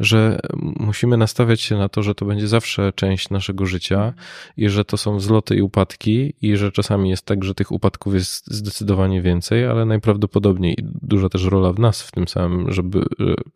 że 0.00 0.40
musimy 0.80 1.16
nastawiać 1.16 1.60
się 1.60 1.76
na 1.76 1.88
to, 1.88 2.02
że 2.02 2.14
to 2.14 2.24
będzie 2.24 2.48
zawsze 2.48 2.92
część 2.92 3.30
naszego 3.30 3.66
życia 3.66 3.96
mhm. 3.96 4.14
i 4.56 4.68
że 4.68 4.84
to 4.84 4.96
są 4.96 5.16
wzloty 5.16 5.56
i 5.56 5.62
upadki 5.62 6.34
i 6.42 6.56
że 6.56 6.72
czasami 6.72 7.10
jest 7.10 7.26
tak, 7.26 7.44
że 7.44 7.54
tych 7.54 7.72
upadków 7.72 8.14
jest 8.14 8.46
zdecydowanie 8.46 9.22
więcej, 9.22 9.66
ale 9.66 9.84
najprawdopodobniej 9.84 10.35
prawdopodobnie 10.36 10.74
duża 11.02 11.28
też 11.28 11.44
rola 11.44 11.72
w 11.72 11.78
nas 11.78 12.02
w 12.02 12.12
tym 12.12 12.28
samym, 12.28 12.72
żeby, 12.72 13.04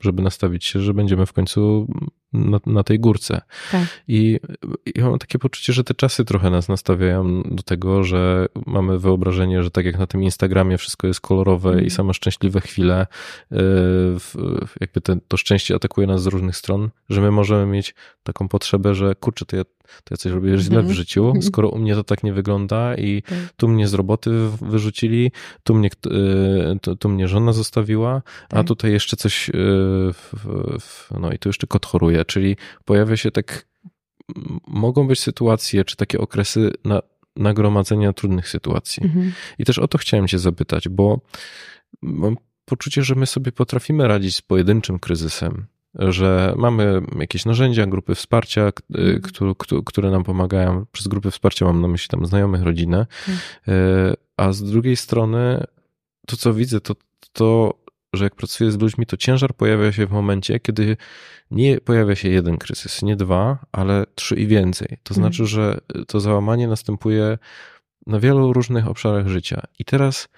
żeby 0.00 0.22
nastawić 0.22 0.64
się, 0.64 0.80
że 0.80 0.94
będziemy 0.94 1.26
w 1.26 1.32
końcu 1.32 1.86
na, 2.32 2.60
na 2.66 2.82
tej 2.84 3.00
górce. 3.00 3.40
Tak. 3.72 3.86
I 4.08 4.40
ja 4.94 5.10
mam 5.10 5.18
takie 5.18 5.38
poczucie, 5.38 5.72
że 5.72 5.84
te 5.84 5.94
czasy 5.94 6.24
trochę 6.24 6.50
nas 6.50 6.68
nastawiają 6.68 7.42
do 7.42 7.62
tego, 7.62 8.04
że 8.04 8.46
mamy 8.66 8.98
wyobrażenie, 8.98 9.62
że 9.62 9.70
tak 9.70 9.84
jak 9.84 9.98
na 9.98 10.06
tym 10.06 10.22
Instagramie 10.22 10.78
wszystko 10.78 11.06
jest 11.06 11.20
kolorowe 11.20 11.70
mm. 11.70 11.84
i 11.84 11.90
same 11.90 12.14
szczęśliwe 12.14 12.60
chwile, 12.60 13.06
y, 13.52 13.56
jakby 14.80 15.00
te, 15.00 15.16
to 15.28 15.36
szczęście 15.36 15.74
atakuje 15.74 16.06
nas 16.06 16.22
z 16.22 16.26
różnych 16.26 16.56
stron, 16.56 16.90
że 17.08 17.20
my 17.20 17.30
możemy 17.30 17.66
mieć 17.66 17.94
taką 18.22 18.48
potrzebę, 18.48 18.94
że 18.94 19.14
kurczę, 19.14 19.44
to 19.44 19.56
ja 19.56 19.64
to 20.04 20.14
ja 20.14 20.16
coś 20.16 20.32
robię 20.32 20.58
źle 20.58 20.76
w 20.76 20.78
Mhm. 20.78 20.94
życiu, 20.94 21.32
skoro 21.50 21.68
u 21.68 21.78
mnie 21.78 21.94
to 21.94 22.04
tak 22.04 22.22
nie 22.22 22.32
wygląda 22.32 22.94
i 22.94 23.22
Tak. 23.22 23.38
tu 23.56 23.68
mnie 23.68 23.88
z 23.88 23.94
roboty 23.94 24.30
wyrzucili, 24.62 25.32
tu 25.64 25.74
mnie, 25.74 25.90
y, 26.06 26.78
tu, 26.80 26.96
tu 26.96 27.08
mnie 27.08 27.28
żona 27.28 27.52
zostawiła, 27.52 28.22
a 28.44 28.56
Tak. 28.56 28.66
tutaj 28.66 28.92
jeszcze 28.92 29.16
coś, 29.16 29.50
w, 29.54 31.08
no 31.20 31.32
i 31.32 31.38
tu 31.38 31.48
jeszcze 31.48 31.66
kot 31.66 31.86
choruje, 31.86 32.19
czyli 32.24 32.56
pojawia 32.84 33.16
się 33.16 33.30
tak, 33.30 33.66
mogą 34.66 35.06
być 35.08 35.20
sytuacje, 35.20 35.84
czy 35.84 35.96
takie 35.96 36.18
okresy 36.20 36.72
na, 36.84 37.02
nagromadzenia 37.36 38.12
trudnych 38.12 38.48
sytuacji. 38.48 39.04
Mhm. 39.04 39.32
I 39.58 39.64
też 39.64 39.78
o 39.78 39.88
to 39.88 39.98
chciałem 39.98 40.28
Cię 40.28 40.38
zapytać, 40.38 40.88
bo 40.88 41.20
mam 42.02 42.36
poczucie, 42.64 43.02
że 43.02 43.14
my 43.14 43.26
sobie 43.26 43.52
potrafimy 43.52 44.08
radzić 44.08 44.36
z 44.36 44.42
pojedynczym 44.42 44.98
kryzysem, 44.98 45.66
że 45.94 46.54
mamy 46.56 47.02
jakieś 47.18 47.44
narzędzia, 47.44 47.86
grupy 47.86 48.14
wsparcia, 48.14 48.68
y, 48.68 48.72
Mhm. 48.98 49.20
któ- 49.22 49.54
któ- 49.54 49.82
które 49.84 50.10
nam 50.10 50.24
pomagają. 50.24 50.86
Przez 50.92 51.08
grupy 51.08 51.30
wsparcia 51.30 51.64
mam 51.66 51.80
na 51.80 51.88
myśli 51.88 52.08
tam 52.08 52.26
znajomych, 52.26 52.62
rodzinę. 52.62 53.06
Tak. 53.26 53.34
Y, 53.74 54.16
A 54.36 54.52
z 54.52 54.62
drugiej 54.62 54.96
strony, 54.96 55.64
to 56.26 56.36
co 56.36 56.54
widzę, 56.54 56.80
to 56.80 56.94
to, 57.32 57.74
że 58.12 58.24
jak 58.24 58.34
pracuję 58.34 58.70
z 58.70 58.78
ludźmi, 58.78 59.06
to 59.06 59.16
ciężar 59.16 59.54
pojawia 59.54 59.92
się 59.92 60.06
w 60.06 60.10
momencie, 60.10 60.60
kiedy 60.60 60.96
nie 61.50 61.80
pojawia 61.80 62.14
się 62.14 62.28
jeden 62.28 62.56
kryzys, 62.58 63.02
nie 63.02 63.16
dwa, 63.16 63.58
ale 63.72 64.04
trzy 64.14 64.36
i 64.36 64.46
więcej. 64.46 64.88
To 65.02 65.14
Mhm. 65.14 65.16
znaczy, 65.16 65.46
że 65.46 65.78
to 66.06 66.20
załamanie 66.20 66.68
następuje 66.68 67.38
na 68.06 68.20
wielu 68.20 68.52
różnych 68.52 68.88
obszarach 68.88 69.28
życia. 69.28 69.62
I 69.78 69.84
teraz, 69.84 70.28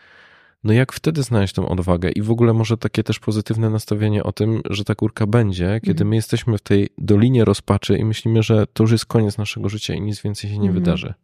no 0.64 0.72
jak 0.72 0.92
wtedy 0.92 1.22
znaleźć 1.22 1.54
tą 1.54 1.68
odwagę 1.68 2.10
i 2.10 2.22
w 2.22 2.30
ogóle 2.30 2.52
może 2.52 2.76
takie 2.78 3.02
też 3.02 3.18
pozytywne 3.18 3.70
nastawienie 3.70 4.24
o 4.24 4.32
tym, 4.32 4.60
że 4.70 4.84
ta 4.84 4.94
kurka 4.94 5.26
będzie, 5.26 5.80
kiedy 5.80 5.90
Mhm. 5.92 6.08
my 6.08 6.16
jesteśmy 6.16 6.58
w 6.58 6.62
tej 6.62 6.88
dolinie 6.98 7.44
rozpaczy 7.44 7.96
i 7.98 8.04
myślimy, 8.04 8.42
że 8.42 8.66
to 8.72 8.84
już 8.84 8.92
jest 8.92 9.06
koniec 9.06 9.38
naszego 9.38 9.68
życia 9.68 9.94
i 9.94 10.00
nic 10.00 10.22
więcej 10.22 10.50
się 10.50 10.58
nie 10.58 10.68
Mhm. 10.68 10.84
wydarzy. 10.84 11.14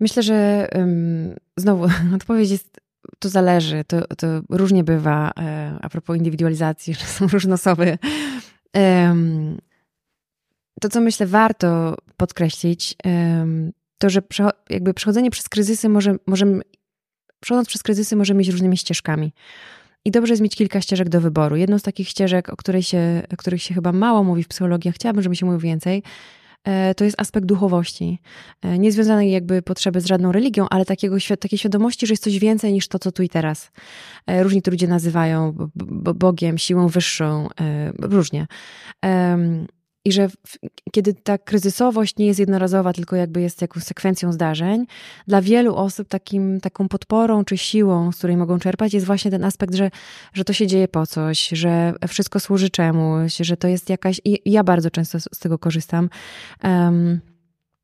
Myślę, 0.00 0.22
że 0.22 0.68
ym, 0.76 1.34
znowu 1.56 1.84
odpowiedź 2.16 2.50
jest, 2.50 2.80
to 3.18 3.28
zależy, 3.28 3.84
to, 3.84 4.06
to 4.06 4.26
różnie 4.50 4.84
bywa. 4.84 5.32
E, 5.38 5.78
a 5.82 5.88
propos 5.88 6.16
indywidualizacji, 6.16 6.94
że 6.98 7.04
są 7.04 7.26
różne 7.26 7.54
osoby. 7.54 7.98
To, 10.80 10.88
co 10.88 11.00
myślę 11.00 11.26
warto 11.26 11.96
podkreślić, 12.16 12.96
to, 13.98 14.10
że 14.10 14.22
jakby 14.70 14.94
przechodzenie 14.94 15.30
przez 15.30 15.48
kryzysy 15.48 15.88
może, 15.88 16.16
możemy, 16.26 16.62
przechodząc 17.40 17.68
przez 17.68 17.82
kryzysy 17.82 18.16
możemy 18.16 18.42
iść 18.42 18.50
różnymi 18.50 18.76
ścieżkami. 18.76 19.32
I 20.04 20.10
dobrze 20.10 20.32
jest 20.32 20.42
mieć 20.42 20.56
kilka 20.56 20.80
ścieżek 20.80 21.08
do 21.08 21.20
wyboru. 21.20 21.56
Jedną 21.56 21.78
z 21.78 21.82
takich 21.82 22.08
ścieżek, 22.08 22.48
o, 22.48 22.56
której 22.56 22.82
się, 22.82 23.22
o 23.32 23.36
których 23.36 23.62
się 23.62 23.74
chyba 23.74 23.92
mało 23.92 24.24
mówi 24.24 24.42
w 24.42 24.48
psychologii, 24.48 24.88
a 24.88 24.92
chciałabym, 24.92 25.22
żeby 25.22 25.36
się 25.36 25.46
mówiło 25.46 25.60
więcej, 25.60 26.02
to 26.96 27.04
jest 27.04 27.20
aspekt 27.20 27.46
duchowości. 27.46 28.18
E, 28.62 28.78
Nie 28.78 28.92
związanej 28.92 29.30
jakby 29.30 29.62
potrzeby 29.62 30.00
z 30.00 30.06
żadną 30.06 30.32
religią, 30.32 30.66
ale 30.70 30.84
takiego, 30.84 31.16
takiej 31.40 31.58
świadomości, 31.58 32.06
że 32.06 32.12
jest 32.12 32.22
coś 32.22 32.38
więcej 32.38 32.72
niż 32.72 32.88
to, 32.88 32.98
co 32.98 33.12
tu 33.12 33.22
i 33.22 33.28
teraz. 33.28 33.70
E, 34.26 34.42
Różni 34.42 34.62
to 34.62 34.70
ludzie 34.70 34.88
nazywają 34.88 35.54
Bogiem, 36.14 36.58
siłą 36.58 36.88
wyższą, 36.88 37.48
e, 37.60 37.92
różnie. 37.98 38.46
I 40.06 40.12
że 40.12 40.28
w, 40.28 40.58
kiedy 40.92 41.14
ta 41.14 41.38
kryzysowość 41.38 42.16
nie 42.16 42.26
jest 42.26 42.40
jednorazowa, 42.40 42.92
tylko 42.92 43.16
jakby 43.16 43.40
jest 43.40 43.62
jakąś 43.62 43.82
sekwencją 43.82 44.32
zdarzeń, 44.32 44.86
dla 45.26 45.42
wielu 45.42 45.76
osób 45.76 46.08
takim, 46.08 46.60
taką 46.60 46.88
podporą 46.88 47.44
czy 47.44 47.58
siłą, 47.58 48.12
z 48.12 48.18
której 48.18 48.36
mogą 48.36 48.58
czerpać, 48.58 48.94
jest 48.94 49.06
właśnie 49.06 49.30
ten 49.30 49.44
aspekt, 49.44 49.74
że, 49.74 49.90
że 50.32 50.44
to 50.44 50.52
się 50.52 50.66
dzieje 50.66 50.88
po 50.88 51.06
coś, 51.06 51.48
że 51.48 51.94
wszystko 52.08 52.40
służy 52.40 52.70
czemuś, 52.70 53.36
że 53.36 53.56
to 53.56 53.68
jest 53.68 53.90
jakaś. 53.90 54.20
I 54.24 54.52
ja 54.52 54.64
bardzo 54.64 54.90
często 54.90 55.20
z 55.20 55.38
tego 55.38 55.58
korzystam. 55.58 56.08
Um, 56.64 57.20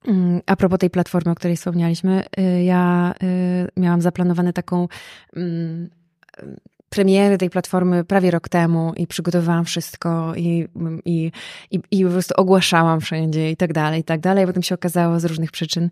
mm, 0.07 0.41
a 0.47 0.57
propos 0.57 0.79
tej 0.79 0.91
platformy, 0.91 1.33
o 1.33 1.35
której 1.35 1.57
wspomnieliśmy, 1.57 2.25
y, 2.39 2.63
ja 2.63 3.15
y, 3.23 3.81
miałam 3.81 4.01
zaplanowane 4.01 4.53
taką 4.53 4.89
premierę 6.93 7.39
tej 7.39 7.51
platformy 7.51 8.05
prawie 8.05 8.31
rok 8.31 8.49
temu 8.49 8.93
i 8.97 9.07
przygotowałam 9.07 9.65
wszystko 9.65 10.33
i, 10.37 10.69
i, 11.05 11.33
i, 11.71 11.81
i 11.91 12.05
po 12.05 12.11
prostu 12.11 12.35
ogłaszałam 12.37 13.01
wszędzie 13.01 13.51
i 13.51 13.57
tak 13.57 13.73
dalej, 13.73 14.01
i 14.01 14.05
tak 14.05 14.21
dalej. 14.21 14.47
Potem 14.47 14.63
się 14.63 14.75
okazało 14.75 15.21
z 15.21 15.25
różnych 15.25 15.51
przyczyn 15.51 15.91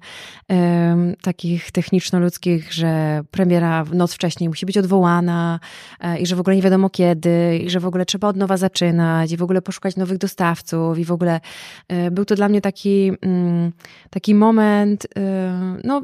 em, 0.49 1.15
takich 1.23 1.73
techniczno-ludzkich, 1.73 2.73
że 2.73 3.21
premiera 3.31 3.85
w 3.85 3.95
noc 3.95 4.15
wcześniej 4.15 4.49
musi 4.49 4.67
być 4.67 4.79
odwołana 4.79 5.61
e, 6.01 6.19
i 6.19 6.27
że 6.27 6.37
w 6.37 6.41
ogóle 6.41 6.57
nie 6.57 6.63
wiadomo 6.63 6.91
kiedy 6.91 7.59
i 7.59 7.71
że 7.71 7.81
w 7.81 7.87
ogóle 7.87 8.07
trzeba 8.07 8.29
od 8.29 8.37
nowa 8.37 8.57
zaczynać 8.57 9.33
i 9.33 9.37
w 9.37 9.43
ogóle 9.43 9.63
poszukać 9.63 9.97
nowych 9.97 10.19
dostawców 10.19 10.99
i 10.99 11.05
w 11.05 11.13
ogóle 11.13 11.41
e, 11.89 12.11
był 12.11 12.25
to 12.25 12.35
dla 12.35 12.49
mnie 12.49 12.61
taki, 12.61 13.13
mm, 13.23 13.73
taki 14.11 14.35
moment, 14.35 15.07
e, 15.17 15.81
no 15.85 16.03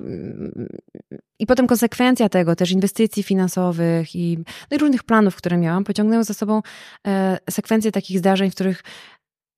i 1.38 1.46
potem 1.46 1.66
konsekwencja 1.66 2.28
tego, 2.28 2.56
też 2.56 2.70
inwestycji 2.70 3.22
finansowych 3.22 4.16
i, 4.16 4.38
no 4.70 4.76
i 4.76 4.78
różnych 4.78 5.04
planów, 5.04 5.36
które 5.36 5.56
miałam, 5.56 5.84
pociągnęły 5.84 6.24
za 6.24 6.34
sobą 6.34 6.62
e, 7.06 7.38
sekwencję 7.50 7.92
takich 7.92 8.18
zdarzeń, 8.18 8.50
w 8.50 8.54
których 8.54 8.82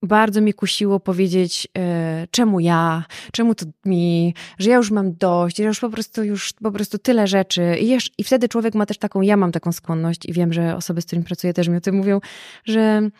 bardzo 0.03 0.41
mnie 0.41 0.55
kusiło 0.55 1.01
powiedzieć, 1.01 1.69
e, 1.79 2.27
czemu 2.31 2.61
ja, 2.61 3.05
czemu 3.33 3.55
to 3.55 3.67
mi, 3.85 4.35
że 4.59 4.71
ja 4.71 4.77
już 4.77 4.91
mam 4.91 5.15
dość, 5.15 5.57
że 5.57 5.65
już 5.65 5.81
po 5.81 5.91
prostu 5.91 6.25
już 6.25 6.53
po 6.53 6.73
prostu 6.73 6.99
tyle 6.99 7.27
rzeczy. 7.27 7.77
I, 7.81 7.89
jesz, 7.89 8.11
I 8.19 8.25
wtedy 8.25 8.49
człowiek 8.49 8.75
ma 8.75 8.87
też 8.87 8.99
taką, 8.99 9.21
ja 9.21 9.37
mam 9.37 9.53
taką 9.53 9.73
skłonność 9.73 10.27
i 10.27 10.33
wiem, 10.33 10.53
że 10.53 10.77
osoby, 10.77 11.03
z 11.03 11.07
którymi 11.07 11.25
pracuję 11.25 11.53
też 11.53 11.69
mi 11.69 11.77
o 11.77 11.81
tym 11.81 11.95
mówią, 11.95 12.21
że, 12.65 13.11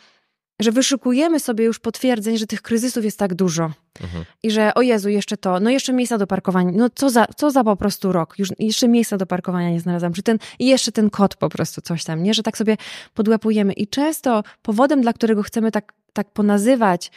że 0.61 0.73
wyszukujemy 0.73 1.41
sobie 1.41 1.65
już 1.65 1.79
potwierdzeń, 1.79 2.39
że 2.39 2.47
tych 2.47 2.63
kryzysów 2.63 3.05
jest 3.05 3.19
tak 3.19 3.35
dużo. 3.35 3.71
Mhm. 4.01 4.25
I 4.43 4.51
że 4.51 4.75
o 4.75 4.83
Jezu, 4.83 5.09
jeszcze 5.09 5.37
to, 5.37 5.61
no 5.61 5.71
jeszcze 5.71 5.93
miejsca 5.93 6.19
do 6.19 6.27
parkowania, 6.27 6.73
no 6.75 6.91
co 6.95 7.11
za, 7.11 7.27
co 7.37 7.51
za 7.51 7.65
po 7.65 7.77
prostu 7.77 8.13
rok, 8.13 8.39
już 8.39 8.49
jeszcze 8.59 8.89
miejsca 8.89 9.17
do 9.17 9.27
parkowania 9.27 9.71
nie 9.71 9.81
znalazłam, 9.81 10.13
czy 10.13 10.23
ten, 10.23 10.39
i 10.59 10.67
jeszcze 10.67 10.93
ten 10.93 11.11
kod 11.11 11.37
po 11.37 11.49
prostu 11.49 11.81
coś 11.81 12.05
tam, 12.05 12.23
nie, 12.23 12.35
że 12.35 12.43
tak 12.43 12.59
sobie 12.59 12.77
podłapujemy. 13.15 13.73
I 13.73 13.87
często 13.87 14.43
powodem, 14.63 15.01
dla 15.01 15.13
którego 15.13 15.43
chcemy 15.43 15.71
tak, 15.71 15.93
tak 16.13 16.31
ponazywać 16.31 17.11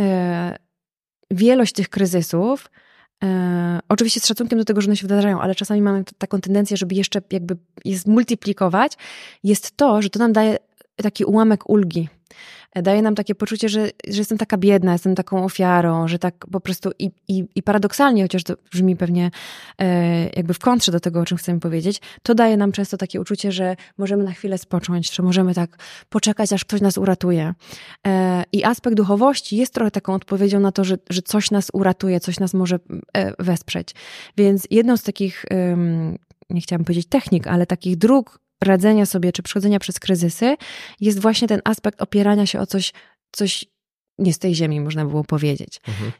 e, 0.00 0.58
wielość 1.30 1.72
tych 1.72 1.88
kryzysów, 1.88 2.70
e, 3.24 3.80
oczywiście 3.88 4.20
z 4.20 4.26
szacunkiem 4.26 4.58
do 4.58 4.64
tego, 4.64 4.80
że 4.80 4.88
one 4.88 4.96
się 4.96 5.06
wydarzają, 5.06 5.40
ale 5.40 5.54
czasami 5.54 5.82
mamy 5.82 6.04
taką 6.18 6.40
tendencję, 6.40 6.76
żeby 6.76 6.94
jeszcze 6.94 7.22
jakby 7.32 7.56
je 7.84 7.98
zmultiplikować, 7.98 8.92
jest 9.44 9.76
to, 9.76 10.02
że 10.02 10.10
to 10.10 10.18
nam 10.18 10.32
daje 10.32 10.58
taki 10.96 11.24
ułamek 11.24 11.70
ulgi. 11.70 12.08
Daje 12.82 13.02
nam 13.02 13.14
takie 13.14 13.34
poczucie, 13.34 13.68
że, 13.68 13.90
że 14.08 14.18
jestem 14.18 14.38
taka 14.38 14.56
biedna, 14.56 14.92
jestem 14.92 15.14
taką 15.14 15.44
ofiarą, 15.44 16.08
że 16.08 16.18
tak 16.18 16.46
po 16.52 16.60
prostu 16.60 16.90
i, 16.98 17.10
i, 17.28 17.44
i 17.54 17.62
paradoksalnie, 17.62 18.22
chociaż 18.22 18.44
to 18.44 18.54
brzmi 18.72 18.96
pewnie 18.96 19.30
e, 19.78 20.28
jakby 20.36 20.54
w 20.54 20.58
kontrze 20.58 20.92
do 20.92 21.00
tego, 21.00 21.20
o 21.20 21.24
czym 21.24 21.38
chcemy 21.38 21.60
powiedzieć, 21.60 22.00
to 22.22 22.34
daje 22.34 22.56
nam 22.56 22.72
często 22.72 22.96
takie 22.96 23.20
uczucie, 23.20 23.52
że 23.52 23.76
możemy 23.98 24.24
na 24.24 24.32
chwilę 24.32 24.58
spocząć, 24.58 25.14
że 25.14 25.22
możemy 25.22 25.54
tak 25.54 25.78
poczekać, 26.08 26.52
aż 26.52 26.64
ktoś 26.64 26.80
nas 26.80 26.98
uratuje. 26.98 27.54
E, 28.06 28.44
I 28.52 28.64
aspekt 28.64 28.96
duchowości 28.96 29.56
jest 29.56 29.74
trochę 29.74 29.90
taką 29.90 30.14
odpowiedzią 30.14 30.60
na 30.60 30.72
to, 30.72 30.84
że, 30.84 30.98
że 31.10 31.22
coś 31.22 31.50
nas 31.50 31.70
uratuje, 31.72 32.20
coś 32.20 32.40
nas 32.40 32.54
może 32.54 32.78
e, 33.12 33.44
wesprzeć. 33.44 33.94
Więc 34.36 34.66
jedną 34.70 34.96
z 34.96 35.02
takich, 35.02 35.44
nie 36.50 36.60
chciałam 36.60 36.84
powiedzieć 36.84 37.06
technik, 37.08 37.46
ale 37.46 37.66
takich 37.66 37.96
dróg 37.96 38.45
radzenia 38.64 39.06
sobie 39.06 39.32
czy 39.32 39.42
przechodzenia 39.42 39.78
przez 39.78 40.00
kryzysy 40.00 40.56
jest 41.00 41.18
właśnie 41.20 41.48
ten 41.48 41.60
aspekt 41.64 42.02
opierania 42.02 42.46
się 42.46 42.60
o 42.60 42.66
coś, 42.66 42.92
coś 43.32 43.64
nie 44.18 44.32
z 44.32 44.38
tej 44.38 44.54
ziemi, 44.54 44.80
można 44.80 45.04
było 45.04 45.24
powiedzieć. 45.24 45.80
Mhm. 45.88 46.12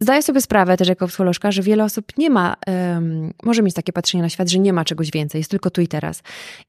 Zdaję 0.00 0.22
sobie 0.22 0.40
sprawę 0.40 0.76
też 0.76 0.88
jako 0.88 1.06
psycholożka, 1.08 1.52
że 1.52 1.62
wiele 1.62 1.84
osób 1.84 2.06
nie 2.18 2.30
ma, 2.30 2.56
em, 2.66 3.32
może 3.42 3.62
mieć 3.62 3.74
takie 3.74 3.92
patrzenie 3.92 4.22
na 4.22 4.28
świat, 4.28 4.48
że 4.50 4.58
nie 4.58 4.72
ma 4.72 4.84
czegoś 4.84 5.10
więcej, 5.10 5.38
jest 5.38 5.50
tylko 5.50 5.70
tu 5.70 5.80
i 5.80 5.88
teraz. 5.88 6.22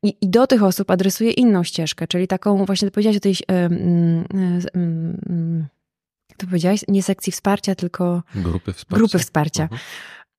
I, 0.03 0.15
i 0.21 0.29
do 0.29 0.47
tych 0.47 0.63
osób 0.63 0.91
adresuję 0.91 1.31
inną 1.31 1.63
ścieżkę, 1.63 2.07
czyli 2.07 2.27
taką 2.27 2.65
właśnie, 2.65 2.91
powiedziałaś 2.91 3.17
o 3.17 3.19
tej, 3.19 3.35
em, 3.47 4.25
jak 6.29 6.37
to 6.37 6.47
powiedziałaś, 6.47 6.81
nie 6.87 7.03
sekcji 7.03 7.31
wsparcia, 7.31 7.75
tylko 7.75 8.23
Grupy 8.35 8.73
wsparcia. 8.73 8.97
grupy 8.97 9.19
wsparcia. 9.19 9.63
Mhm. 9.63 9.81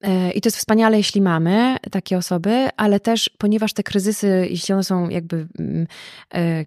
E, 0.03 0.31
I 0.31 0.41
to 0.41 0.47
jest 0.47 0.57
wspaniale, 0.57 0.97
jeśli 0.97 1.21
mamy 1.21 1.77
takie 1.91 2.19
osoby, 2.19 2.69
ale 2.77 3.01
też 3.01 3.31
ponieważ 3.39 3.73
te 3.73 3.83
kryzysy, 3.83 4.47
jeśli 4.51 4.75
one 4.75 4.85
są 4.85 5.09
jakby 5.09 5.49
mm, 5.59 5.87
e, 6.35 6.65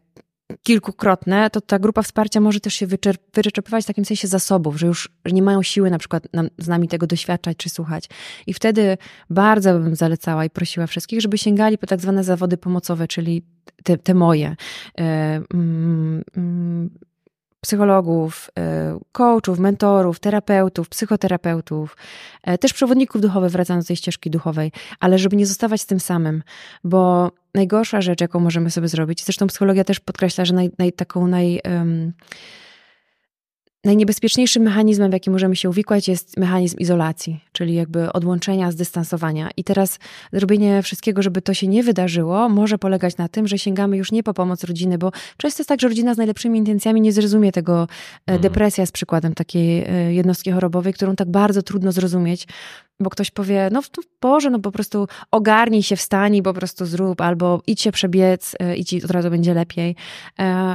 kilkukrotne, 0.63 1.50
to 1.50 1.62
ta 1.62 1.80
grupa 1.80 2.02
wsparcia 2.02 2.39
może 2.39 2.60
też 2.60 2.74
się 2.74 2.88
wyczerp- 2.88 3.18
wyczerpywać 3.34 3.84
w 3.84 3.88
takim 3.88 4.06
sensie 4.06 4.28
zasobów, 4.28 4.80
że 4.80 4.88
już 4.88 5.10
nie 5.32 5.42
mają 5.42 5.63
siły 5.63 5.89
na 5.89 5.98
przykład 5.98 6.28
nam, 6.34 6.50
z 6.58 6.68
nami 6.68 6.88
tego 6.88 7.08
doświadczać 7.08 7.58
czy 7.58 7.70
słuchać. 7.70 8.10
I 8.48 8.54
wtedy 8.54 8.98
bardzo 9.30 9.80
bym 9.80 9.96
zalecała 9.96 10.46
i 10.46 10.50
prosiła 10.50 10.88
wszystkich, 10.88 11.22
żeby 11.22 11.38
sięgali 11.38 11.78
po 11.78 11.88
tak 11.88 12.02
zwane 12.02 12.24
zawody 12.24 12.58
pomocowe, 12.58 13.08
czyli 13.08 13.44
te, 13.84 13.98
te 13.98 14.13
moje. 14.13 14.56
Mm, 14.96 16.24
mm, 16.36 16.89
psychologów, 17.62 18.50
e, 18.60 19.00
coachów, 19.12 19.60
mentorów, 19.60 20.19
terapeutów, 20.19 20.89
psychoterapeutów, 20.89 21.98
e, 22.43 22.58
też 22.58 22.74
przewodników 22.74 23.22
duchowych, 23.22 23.52
wracając 23.52 23.86
do 23.86 23.88
tej 23.88 23.95
ścieżki 23.95 24.30
duchowej, 24.30 24.72
ale 25.00 25.19
żeby 25.19 25.36
nie 25.36 25.45
zostawać 25.45 25.82
z 25.82 25.86
tym 25.86 26.00
samym, 26.00 26.43
bo 26.84 27.32
najgorsza 27.56 28.02
rzecz, 28.02 28.22
jaką 28.22 28.39
możemy 28.39 28.72
sobie 28.72 28.88
zrobić, 28.88 29.24
zresztą 29.26 29.48
psychologia 29.48 29.84
też 29.84 30.00
podkreśla, 30.00 30.45
że 30.45 30.54
naj, 30.54 30.72
naj, 30.80 30.93
taką 30.93 31.28
naj, 31.28 31.60
um, 31.65 32.13
Najniebezpieczniejszym 33.86 34.63
mechanizmem, 34.63 35.10
w 35.10 35.13
jaki 35.13 35.30
możemy 35.30 35.56
się 35.56 35.70
uwikłać, 35.70 36.08
jest 36.08 36.38
mechanizm 36.38 36.78
izolacji, 36.78 37.44
czyli 37.52 37.74
jakby 37.74 38.13
odłączenia, 38.13 38.72
zdystansowania. 38.72 39.50
I 39.58 39.63
teraz 39.63 40.00
zrobienie 40.34 40.84
wszystkiego, 40.84 41.22
żeby 41.22 41.42
to 41.42 41.54
się 41.54 41.68
nie 41.68 41.84
wydarzyło, 41.84 42.50
może 42.50 42.78
polegać 42.78 43.18
na 43.18 43.28
tym, 43.28 43.48
że 43.48 43.58
sięgamy 43.58 43.98
już 43.98 44.12
nie 44.12 44.24
po 44.24 44.34
pomoc 44.34 44.63
rodziny, 44.63 44.98
bo 44.98 45.12
często 45.38 45.62
jest 45.62 45.70
tak, 45.70 45.82
że 45.82 45.88
rodzina 45.88 46.13
z 46.13 46.18
najlepszymi 46.18 46.60
intencjami 46.60 47.02
nie 47.02 47.12
zrozumie 47.12 47.52
tego. 47.52 47.88
Mhm. 48.28 48.42
Depresja 48.42 48.82
jest 48.82 48.94
przykładem 48.94 49.34
takiej 49.34 49.84
e, 49.84 50.13
jednostki 50.13 50.52
chorobowej, 50.52 50.94
którą 50.94 51.15
tak 51.15 51.32
bardzo 51.32 51.62
trudno 51.62 51.92
zrozumieć, 51.92 52.48
bo 53.00 53.10
ktoś 53.10 53.32
powie, 53.32 53.70
no 53.72 53.82
Boże, 54.22 54.50
no 54.50 54.60
po 54.60 54.72
prostu 54.72 55.08
ogarnij 55.32 55.84
się, 55.84 55.96
wstań 55.96 56.42
po 56.42 56.54
prostu 56.54 56.86
zrób, 56.86 57.22
albo 57.22 57.62
idź 57.68 57.82
się 57.82 57.92
przebiec 57.92 58.56
e, 58.60 58.76
i 58.76 58.86
ci 58.86 59.04
od 59.04 59.12
razu 59.12 59.30
będzie 59.30 59.54
lepiej. 59.54 59.96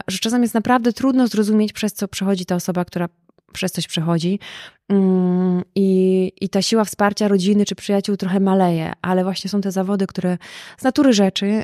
Że 0.09 0.19
czasem 0.19 0.43
jest 0.43 0.55
naprawdę 0.55 0.93
trudno 0.93 1.27
zrozumieć, 1.27 1.73
przez 1.73 1.93
co 1.93 2.09
przechodzi 2.09 2.47
ta 2.47 2.55
osoba, 2.55 2.85
która 2.85 3.09
przez 3.55 3.73
coś 3.73 3.87
przechodzi. 3.87 4.39
Mm, 4.89 5.63
I, 5.75 6.33
I 6.41 6.49
ta 6.49 6.63
siła 6.63 6.85
wsparcia 6.85 7.29
rodziny 7.29 7.65
czy 7.65 7.75
przyjaciół 7.75 8.17
trochę 8.17 8.41
maleje, 8.41 8.93
ale 9.03 9.25
właśnie 9.25 9.51
są 9.51 9.61
te 9.61 9.71
zawody, 9.71 10.07
które 10.07 10.39
z 10.79 10.83
natury 10.83 11.13
rzeczy 11.13 11.63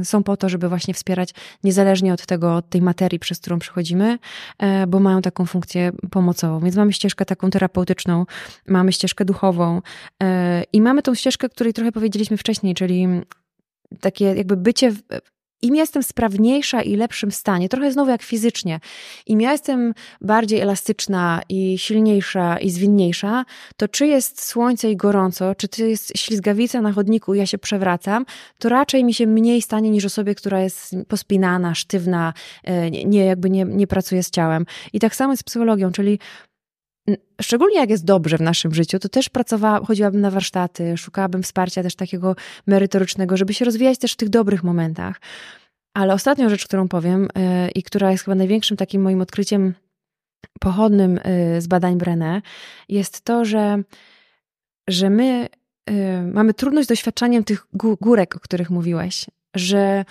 y, 0.00 0.04
są 0.04 0.22
po 0.22 0.36
to, 0.36 0.48
żeby 0.48 0.68
właśnie 0.68 0.94
wspierać 0.94 1.30
niezależnie 1.64 2.12
od 2.12 2.26
tego, 2.26 2.56
od 2.56 2.68
tej 2.68 2.82
materii, 2.82 3.18
przez 3.18 3.38
którą 3.40 3.58
przechodzimy, 3.58 4.18
y, 4.62 4.86
bo 4.86 5.00
mają 5.00 5.22
taką 5.22 5.46
funkcję 5.46 5.92
pomocową. 6.10 6.60
Więc 6.60 6.76
mamy 6.76 6.92
ścieżkę 6.92 7.24
taką 7.24 7.50
terapeutyczną, 7.50 8.26
mamy 8.68 8.92
ścieżkę 8.92 9.24
duchową 9.24 9.78
y, 9.78 10.26
i 10.72 10.80
mamy 10.80 11.02
tą 11.02 11.14
ścieżkę, 11.14 11.48
której 11.48 11.72
trochę 11.72 11.92
powiedzieliśmy 11.92 12.36
wcześniej, 12.36 12.74
czyli 12.74 13.06
takie 14.00 14.24
jakby 14.24 14.56
bycie 14.56 14.92
im 15.62 15.74
jestem 15.74 16.02
sprawniejsza 16.02 16.82
i 16.82 16.96
lepszym 16.96 17.30
stanie, 17.30 17.68
trochę 17.68 17.92
znowu 17.92 18.10
jak 18.10 18.22
fizycznie, 18.22 18.80
im 19.26 19.40
ja 19.40 19.52
jestem 19.52 19.94
bardziej 20.20 20.60
elastyczna 20.60 21.40
i 21.48 21.78
silniejsza 21.78 22.58
i 22.58 22.70
zwinniejsza, 22.70 23.44
to 23.76 23.88
czy 23.88 24.06
jest 24.06 24.44
słońce 24.44 24.90
i 24.90 24.96
gorąco, 24.96 25.54
czy 25.54 25.68
to 25.68 25.82
jest 25.84 26.12
ślizgawica 26.16 26.80
na 26.80 26.92
chodniku 26.92 27.34
i 27.34 27.38
ja 27.38 27.46
się 27.46 27.58
przewracam, 27.58 28.26
to 28.58 28.68
raczej 28.68 29.04
mi 29.04 29.14
się 29.14 29.26
mniej 29.26 29.62
stanie 29.62 29.90
niż 29.90 30.04
osobie, 30.04 30.34
która 30.34 30.60
jest 30.60 30.96
pospinana, 31.08 31.74
sztywna, 31.74 32.32
e, 32.64 32.90
nie, 32.90 33.24
jakby 33.24 33.50
nie, 33.50 33.64
nie 33.64 33.86
pracuje 33.86 34.22
z 34.22 34.30
ciałem. 34.30 34.66
I 34.92 35.00
tak 35.00 35.16
samo 35.16 35.36
z 35.36 35.42
psychologią, 35.42 35.92
czyli 35.92 36.18
szczególnie 37.42 37.76
jak 37.76 37.90
jest 37.90 38.04
dobrze 38.04 38.38
w 38.38 38.40
naszym 38.40 38.74
życiu, 38.74 38.98
to 38.98 39.08
też 39.08 39.28
pracowałam, 39.28 39.84
chodziłabym 39.84 40.20
na 40.20 40.30
warsztaty, 40.30 40.96
szukałabym 40.96 41.42
wsparcia 41.42 41.82
też 41.82 41.96
takiego 41.96 42.36
merytorycznego, 42.66 43.36
żeby 43.36 43.54
się 43.54 43.64
rozwijać 43.64 43.98
też 43.98 44.12
w 44.12 44.16
tych 44.16 44.28
dobrych 44.28 44.64
momentach. 44.64 45.20
Ale 45.94 46.14
ostatnią 46.14 46.48
rzecz, 46.48 46.64
którą 46.64 46.88
powiem 46.88 47.22
yy, 47.22 47.70
i 47.70 47.82
która 47.82 48.10
jest 48.10 48.24
chyba 48.24 48.34
największym 48.34 48.76
takim 48.76 49.02
moim 49.02 49.20
odkryciem 49.20 49.74
pochodnym 50.60 51.20
yy, 51.54 51.60
z 51.60 51.66
badań 51.66 51.98
Brené, 51.98 52.40
jest 52.88 53.22
to, 53.22 53.44
że, 53.44 53.82
że 54.88 55.10
my 55.10 55.48
yy, 55.90 55.94
mamy 56.32 56.54
trudność 56.54 56.86
z 56.86 56.88
doświadczaniem 56.88 57.44
tych 57.44 57.66
górek, 58.00 58.36
o 58.36 58.40
których 58.40 58.70
mówiłeś, 58.70 59.26
że 59.54 60.04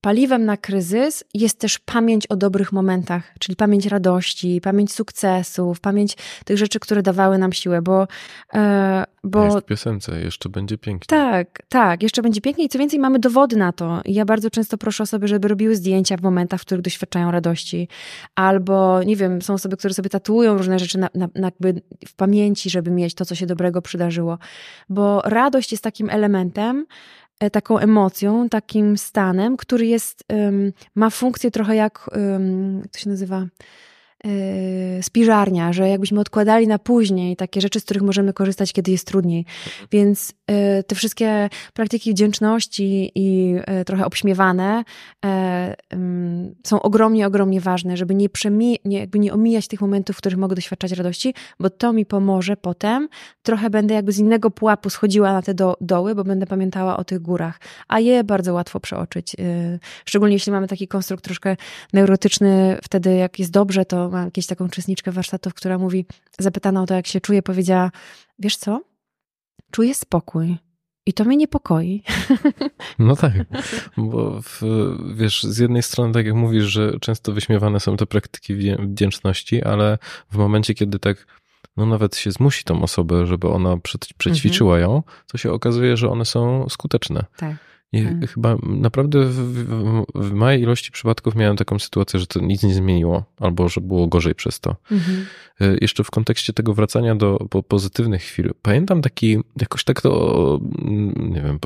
Paliwem 0.00 0.44
na 0.44 0.56
kryzys 0.56 1.24
jest 1.34 1.58
też 1.58 1.78
pamięć 1.78 2.26
o 2.26 2.36
dobrych 2.36 2.72
momentach, 2.72 3.34
czyli 3.38 3.56
pamięć 3.56 3.86
radości, 3.86 4.60
pamięć 4.60 4.92
sukcesów, 4.92 5.80
pamięć 5.80 6.16
tych 6.44 6.58
rzeczy, 6.58 6.80
które 6.80 7.02
dawały 7.02 7.38
nam 7.38 7.52
siłę, 7.52 7.82
bo. 7.82 8.08
E, 8.54 9.04
bo 9.24 9.44
jest 9.44 9.58
w 9.58 9.64
piosence, 9.64 10.20
jeszcze 10.20 10.48
będzie 10.48 10.78
pięknie. 10.78 11.06
Tak, 11.06 11.62
tak, 11.68 12.02
jeszcze 12.02 12.22
będzie 12.22 12.40
pięknie 12.40 12.64
i 12.64 12.68
co 12.68 12.78
więcej, 12.78 12.98
mamy 12.98 13.18
dowody 13.18 13.56
na 13.56 13.72
to. 13.72 14.00
I 14.04 14.14
ja 14.14 14.24
bardzo 14.24 14.50
często 14.50 14.78
proszę 14.78 15.02
osoby, 15.02 15.28
żeby 15.28 15.48
robiły 15.48 15.76
zdjęcia 15.76 16.16
w 16.16 16.22
momentach, 16.22 16.60
w 16.60 16.64
których 16.64 16.82
doświadczają 16.82 17.30
radości. 17.30 17.88
Albo, 18.34 19.02
nie 19.02 19.16
wiem, 19.16 19.42
są 19.42 19.54
osoby, 19.54 19.76
które 19.76 19.94
sobie 19.94 20.10
tatuują 20.10 20.58
różne 20.58 20.78
rzeczy 20.78 20.98
na, 20.98 21.08
na, 21.14 21.28
na 21.34 21.50
w 22.06 22.14
pamięci, 22.14 22.70
żeby 22.70 22.90
mieć 22.90 23.14
to, 23.14 23.24
co 23.24 23.34
się 23.34 23.46
dobrego 23.46 23.82
przydarzyło. 23.82 24.38
Bo 24.88 25.22
radość 25.24 25.72
jest 25.72 25.84
takim 25.84 26.10
elementem, 26.10 26.86
taką 27.52 27.78
emocją, 27.78 28.48
takim 28.48 28.98
stanem, 28.98 29.56
który 29.56 29.86
jest, 29.86 30.24
ma 30.94 31.10
funkcję 31.10 31.50
trochę 31.50 31.76
jak, 31.76 32.10
jak 32.82 32.92
to 32.92 32.98
się 32.98 33.10
nazywa, 33.10 33.46
spiżarnia, 35.02 35.72
że 35.72 35.88
jakbyśmy 35.88 36.20
odkładali 36.20 36.66
na 36.66 36.78
później 36.78 37.36
takie 37.36 37.60
rzeczy, 37.60 37.80
z 37.80 37.84
których 37.84 38.02
możemy 38.02 38.32
korzystać, 38.32 38.72
kiedy 38.72 38.90
jest 38.90 39.06
trudniej. 39.06 39.44
Więc 39.92 40.30
y, 40.30 40.82
te 40.82 40.94
wszystkie 40.94 41.48
praktyki 41.74 42.12
wdzięczności 42.12 43.12
i 43.14 43.54
y, 43.80 43.84
trochę 43.84 44.06
obśmiewane 44.06 44.84
są 46.66 46.82
ogromnie, 46.82 47.26
ogromnie 47.26 47.60
ważne, 47.60 47.96
żeby 47.96 48.14
nie, 48.14 48.28
przemi- 48.28 48.76
nie, 48.84 48.98
jakby 48.98 49.18
nie 49.18 49.32
omijać 49.32 49.68
tych 49.68 49.80
momentów, 49.80 50.16
w 50.16 50.18
których 50.18 50.38
mogę 50.38 50.54
doświadczać 50.54 50.92
radości, 50.92 51.34
bo 51.60 51.70
to 51.70 51.92
mi 51.92 52.06
pomoże 52.06 52.56
potem. 52.56 53.08
Trochę 53.42 53.70
będę 53.70 53.94
jakby 53.94 54.12
z 54.12 54.18
innego 54.18 54.50
pułapu 54.50 54.90
schodziła 54.90 55.32
na 55.32 55.42
te 55.42 55.54
do, 55.54 55.76
doły, 55.80 56.14
bo 56.14 56.24
będę 56.24 56.46
pamiętała 56.46 56.96
o 56.96 57.04
tych 57.04 57.18
górach, 57.18 57.60
a 57.88 58.00
je 58.00 58.24
bardzo 58.24 58.54
łatwo 58.54 58.80
przeoczyć. 58.80 59.36
Szczególnie 60.04 60.34
jeśli 60.34 60.52
mamy 60.52 60.68
taki 60.68 60.88
konstrukt 60.88 61.24
troszkę 61.24 61.56
neurotyczny, 61.92 62.78
wtedy 62.82 63.14
jak 63.14 63.38
jest 63.38 63.50
dobrze, 63.50 63.84
to 63.84 64.07
mam 64.10 64.24
jakąś 64.24 64.46
taką 64.46 64.64
uczestniczkę 64.64 65.12
warsztatów, 65.12 65.54
która 65.54 65.78
mówi, 65.78 66.06
zapytana 66.38 66.82
o 66.82 66.86
to, 66.86 66.94
jak 66.94 67.06
się 67.06 67.20
czuje, 67.20 67.42
powiedziała, 67.42 67.90
wiesz 68.38 68.56
co, 68.56 68.82
czuję 69.70 69.94
spokój. 69.94 70.56
I 71.06 71.12
to 71.12 71.24
mnie 71.24 71.36
niepokoi. 71.36 72.02
No 72.98 73.16
tak, 73.16 73.32
bo 73.96 74.42
w, 74.42 74.62
wiesz, 75.14 75.42
z 75.42 75.58
jednej 75.58 75.82
strony, 75.82 76.14
tak 76.14 76.26
jak 76.26 76.34
mówisz, 76.34 76.64
że 76.64 77.00
często 77.00 77.32
wyśmiewane 77.32 77.80
są 77.80 77.96
te 77.96 78.06
praktyki 78.06 78.54
wdzięczności, 78.78 79.62
ale 79.62 79.98
w 80.30 80.36
momencie, 80.36 80.74
kiedy 80.74 80.98
tak, 80.98 81.26
no 81.76 81.86
nawet 81.86 82.16
się 82.16 82.32
zmusi 82.32 82.64
tą 82.64 82.82
osobę, 82.82 83.26
żeby 83.26 83.48
ona 83.48 83.76
przećwiczyła 84.18 84.74
mhm. 84.74 84.92
ją, 84.92 85.02
to 85.26 85.38
się 85.38 85.52
okazuje, 85.52 85.96
że 85.96 86.10
one 86.10 86.24
są 86.24 86.68
skuteczne. 86.68 87.24
Tak. 87.36 87.56
I 87.92 88.02
hmm. 88.02 88.26
chyba 88.26 88.56
naprawdę 88.62 89.24
w, 89.24 89.34
w, 89.34 90.04
w, 90.14 90.32
małej 90.32 90.62
ilości 90.62 90.92
przypadków 90.92 91.34
miałem 91.34 91.56
taką 91.56 91.78
sytuację, 91.78 92.20
że 92.20 92.26
to 92.26 92.40
nic 92.40 92.62
nie 92.62 92.74
zmieniło, 92.74 93.24
albo 93.40 93.68
że 93.68 93.80
było 93.80 94.06
gorzej 94.06 94.34
przez 94.34 94.60
to. 94.60 94.76
Hmm. 94.84 95.26
Jeszcze 95.80 96.04
w 96.04 96.10
kontekście 96.10 96.52
tego 96.52 96.74
wracania 96.74 97.14
do 97.14 97.38
pozytywnych 97.68 98.22
chwil. 98.22 98.50
Pamiętam 98.62 99.02
taki, 99.02 99.38
jakoś 99.60 99.84
tak 99.84 100.00
to, 100.00 100.60
nie 101.16 101.40
wiem, 101.40 101.58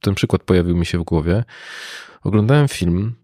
ten 0.00 0.14
przykład 0.14 0.42
pojawił 0.42 0.76
mi 0.76 0.86
się 0.86 0.98
w 0.98 1.02
głowie. 1.02 1.44
Oglądałem 2.22 2.68
film 2.68 3.14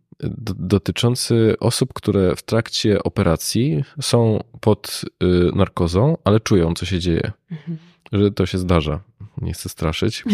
dotyczący 0.59 1.55
osób, 1.61 1.93
które 1.93 2.37
w 2.37 2.43
trakcie 2.43 3.03
operacji 3.03 3.85
są 4.01 4.45
pod 4.61 5.03
y, 5.23 5.27
narkozą, 5.57 6.17
ale 6.25 6.41
czują, 6.41 6.75
co 6.75 6.87
się 6.87 6.99
dzieje. 6.99 7.33
Hmm 7.49 7.94
że 8.13 8.31
to 8.31 8.47
się 8.47 8.59
zdarza. 8.59 9.01
Nie 9.43 9.53
chcę 9.53 9.69
straszyć. 9.69 10.25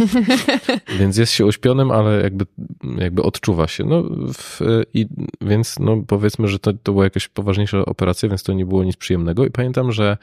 więc 1.00 1.16
jest 1.16 1.32
się 1.32 1.46
uśpionym, 1.46 1.90
ale 1.90 2.22
jakby, 2.22 2.46
jakby 2.98 3.22
odczuwa 3.22 3.68
się. 3.68 3.84
No, 3.84 4.02
w, 4.34 4.60
i, 4.94 5.06
więc 5.40 5.78
no, 5.78 6.02
powiedzmy, 6.06 6.48
że 6.48 6.58
to, 6.58 6.72
to 6.72 6.92
była 6.92 7.04
jakaś 7.04 7.28
poważniejsza 7.28 7.84
operacja, 7.84 8.28
więc 8.28 8.42
to 8.42 8.52
nie 8.52 8.66
było 8.66 8.84
nic 8.84 8.96
przyjemnego. 8.96 9.46
I 9.46 9.50
pamiętam, 9.50 9.92
że 9.92 10.16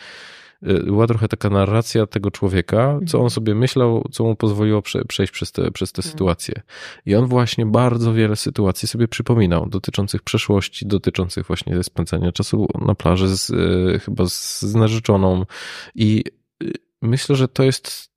y, 0.63 0.83
była 0.83 1.07
trochę 1.07 1.27
taka 1.27 1.49
narracja 1.49 2.07
tego 2.07 2.31
człowieka, 2.31 2.99
co 3.07 3.19
on 3.21 3.29
sobie 3.29 3.55
myślał, 3.55 4.07
co 4.11 4.23
mu 4.23 4.35
pozwoliło 4.35 4.81
prze, 4.81 5.05
przejść 5.05 5.33
przez 5.33 5.51
te, 5.51 5.71
przez 5.71 5.91
te 5.91 5.99
mhm. 5.99 6.11
sytuacje. 6.11 6.61
I 7.05 7.15
on 7.15 7.25
właśnie 7.25 7.65
bardzo 7.65 8.13
wiele 8.13 8.35
sytuacji 8.35 8.87
sobie 8.87 9.07
przypominał, 9.07 9.69
dotyczących 9.69 10.21
przeszłości, 10.21 10.85
dotyczących 10.85 11.45
właśnie 11.45 11.83
spędzania 11.83 12.31
czasu 12.31 12.67
na 12.85 12.95
plaży 12.95 13.37
z, 13.37 13.49
y, 13.49 13.99
chyba 13.99 14.25
z, 14.25 14.61
z 14.61 14.75
narzeczoną. 14.75 15.45
I 15.95 16.23
myślę, 17.01 17.35
że 17.35 17.47
to 17.47 17.63
jest 17.63 18.09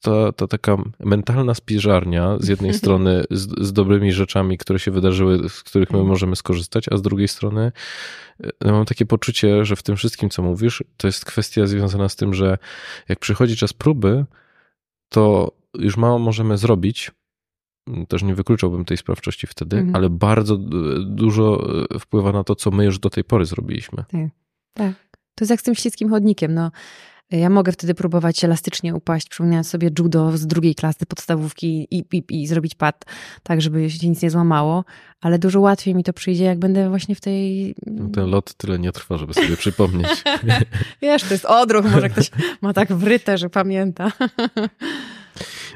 ta, 0.00 0.32
ta 0.32 0.46
taka 0.46 0.76
mentalna 1.00 1.54
spiżarnia 1.54 2.36
z 2.40 2.48
jednej 2.48 2.74
strony 2.80 3.24
z, 3.30 3.66
z, 3.66 3.72
dobrymi 3.72 4.12
rzeczami, 4.12 4.58
które 4.58 4.78
się 4.78 4.90
wydarzyły, 4.90 5.48
z 5.48 5.62
których 5.62 5.90
my 5.90 5.98
mhm. 5.98 6.08
możemy 6.08 6.36
skorzystać, 6.36 6.88
a 6.92 6.96
z 6.96 7.02
drugiej 7.02 7.28
strony 7.28 7.72
no 8.60 8.72
mam 8.72 8.84
takie 8.84 9.06
poczucie, 9.06 9.64
że 9.64 9.76
w 9.76 9.82
tym 9.82 9.96
wszystkim, 9.96 10.30
co 10.30 10.42
mówisz, 10.42 10.84
to 10.96 11.08
jest 11.08 11.24
kwestia 11.24 11.66
związana 11.66 12.08
z 12.08 12.16
tym, 12.16 12.34
że 12.34 12.58
jak 13.08 13.18
przychodzi 13.18 13.56
czas 13.56 13.72
próby, 13.72 14.24
to 15.08 15.52
już 15.78 15.96
mało 15.96 16.18
możemy 16.18 16.58
zrobić. 16.58 17.10
Też 18.08 18.22
nie 18.22 18.34
wykluczałbym 18.34 18.84
tej 18.84 18.96
sprawczości 18.96 19.46
wtedy, 19.46 19.76
mhm. 19.76 19.96
ale 19.96 20.10
bardzo 20.10 20.56
dużo 21.04 21.68
wpływa 22.00 22.32
na 22.32 22.44
to, 22.44 22.54
co 22.54 22.70
my 22.70 22.84
już 22.84 22.98
do 22.98 23.10
tej 23.10 23.24
pory 23.24 23.44
zrobiliśmy. 23.44 24.04
Tak. 24.08 24.30
tak. 24.74 24.94
To 25.34 25.44
jest 25.44 25.50
jak 25.50 25.60
z 25.60 25.62
tym 25.62 25.74
śliskim 25.74 26.10
chodnikiem. 26.10 26.54
No, 26.54 26.70
ja 27.38 27.50
mogę 27.50 27.72
wtedy 27.72 27.94
próbować 27.94 28.44
elastycznie 28.44 28.94
upaść, 28.94 29.28
przypominając 29.28 29.68
sobie 29.68 29.90
judo 29.98 30.36
z 30.36 30.46
drugiej 30.46 30.74
klasy 30.74 31.06
podstawówki 31.06 31.88
i, 31.90 32.04
i, 32.12 32.42
i 32.42 32.46
zrobić 32.46 32.74
pad, 32.74 33.04
tak 33.42 33.62
żeby 33.62 33.90
się 33.90 34.08
nic 34.08 34.22
nie 34.22 34.30
złamało, 34.30 34.84
ale 35.20 35.38
dużo 35.38 35.60
łatwiej 35.60 35.94
mi 35.94 36.04
to 36.04 36.12
przyjdzie, 36.12 36.44
jak 36.44 36.58
będę 36.58 36.88
właśnie 36.88 37.14
w 37.14 37.20
tej... 37.20 37.74
No 37.86 38.08
ten 38.08 38.30
lot 38.30 38.54
tyle 38.54 38.78
nie 38.78 38.92
trwa, 38.92 39.16
żeby 39.16 39.34
sobie 39.34 39.56
przypomnieć. 39.56 40.24
Wiesz, 41.02 41.22
to 41.22 41.34
jest 41.34 41.44
odruch, 41.44 41.84
może 41.92 42.10
ktoś 42.10 42.30
ma 42.60 42.72
tak 42.72 42.92
wryte, 42.92 43.38
że 43.38 43.50
pamięta. 43.50 44.12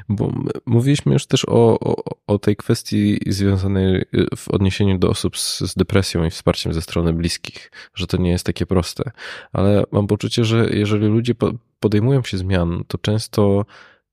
Bo 0.09 0.33
mówiliśmy 0.65 1.13
już 1.13 1.25
też 1.25 1.45
o, 1.45 1.79
o, 1.79 2.03
o 2.27 2.39
tej 2.39 2.55
kwestii 2.55 3.19
związanej 3.27 3.95
y, 3.95 4.27
w 4.35 4.47
odniesieniu 4.51 4.97
do 4.97 5.09
osób 5.09 5.37
z, 5.37 5.59
z, 5.59 5.75
depresją 5.75 6.25
i 6.25 6.29
wsparciem 6.29 6.73
ze 6.73 6.81
strony 6.81 7.13
bliskich, 7.13 7.71
że 7.93 8.07
to 8.07 8.17
nie 8.17 8.29
jest 8.29 8.45
takie 8.45 8.65
proste. 8.65 9.11
Ale 9.53 9.83
mam 9.91 10.07
poczucie, 10.07 10.45
że 10.45 10.69
jeżeli 10.69 11.07
ludzie 11.07 11.33
podejmują 11.79 12.23
się 12.23 12.37
zmian, 12.37 12.83
to 12.87 12.97
często 12.97 13.65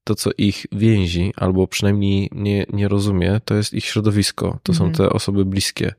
to, 0.04 0.14
co 0.14 0.30
ich 0.38 0.66
więzi, 0.72 1.32
albo 1.36 1.66
przynajmniej 1.66 2.28
nie, 2.32 2.66
nie 2.72 2.88
rozumie, 2.88 3.40
to 3.44 3.54
jest 3.54 3.74
ich 3.74 3.84
środowisko, 3.84 4.58
to 4.62 4.72
mhm. 4.72 4.76
są 4.76 4.92
te 4.92 5.10
osoby 5.10 5.44
bliskie. 5.44 5.94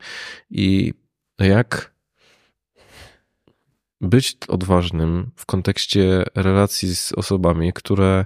I 0.50 0.94
jak 1.40 1.94
być 4.02 4.38
odważnym 4.48 5.32
w 5.36 5.46
kontekście 5.46 6.24
relacji 6.36 6.96
z 6.96 7.12
osobami, 7.14 7.74
które 7.74 8.26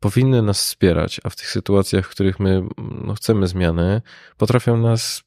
powinny 0.00 0.42
nas 0.42 0.58
wspierać, 0.58 1.20
a 1.24 1.30
w 1.30 1.36
tych 1.36 1.50
sytuacjach, 1.50 2.06
w 2.06 2.10
których 2.10 2.40
my 2.40 2.62
no, 3.04 3.14
chcemy 3.14 3.46
zmiany, 3.46 4.02
potrafią 4.36 4.76
nas 4.76 5.24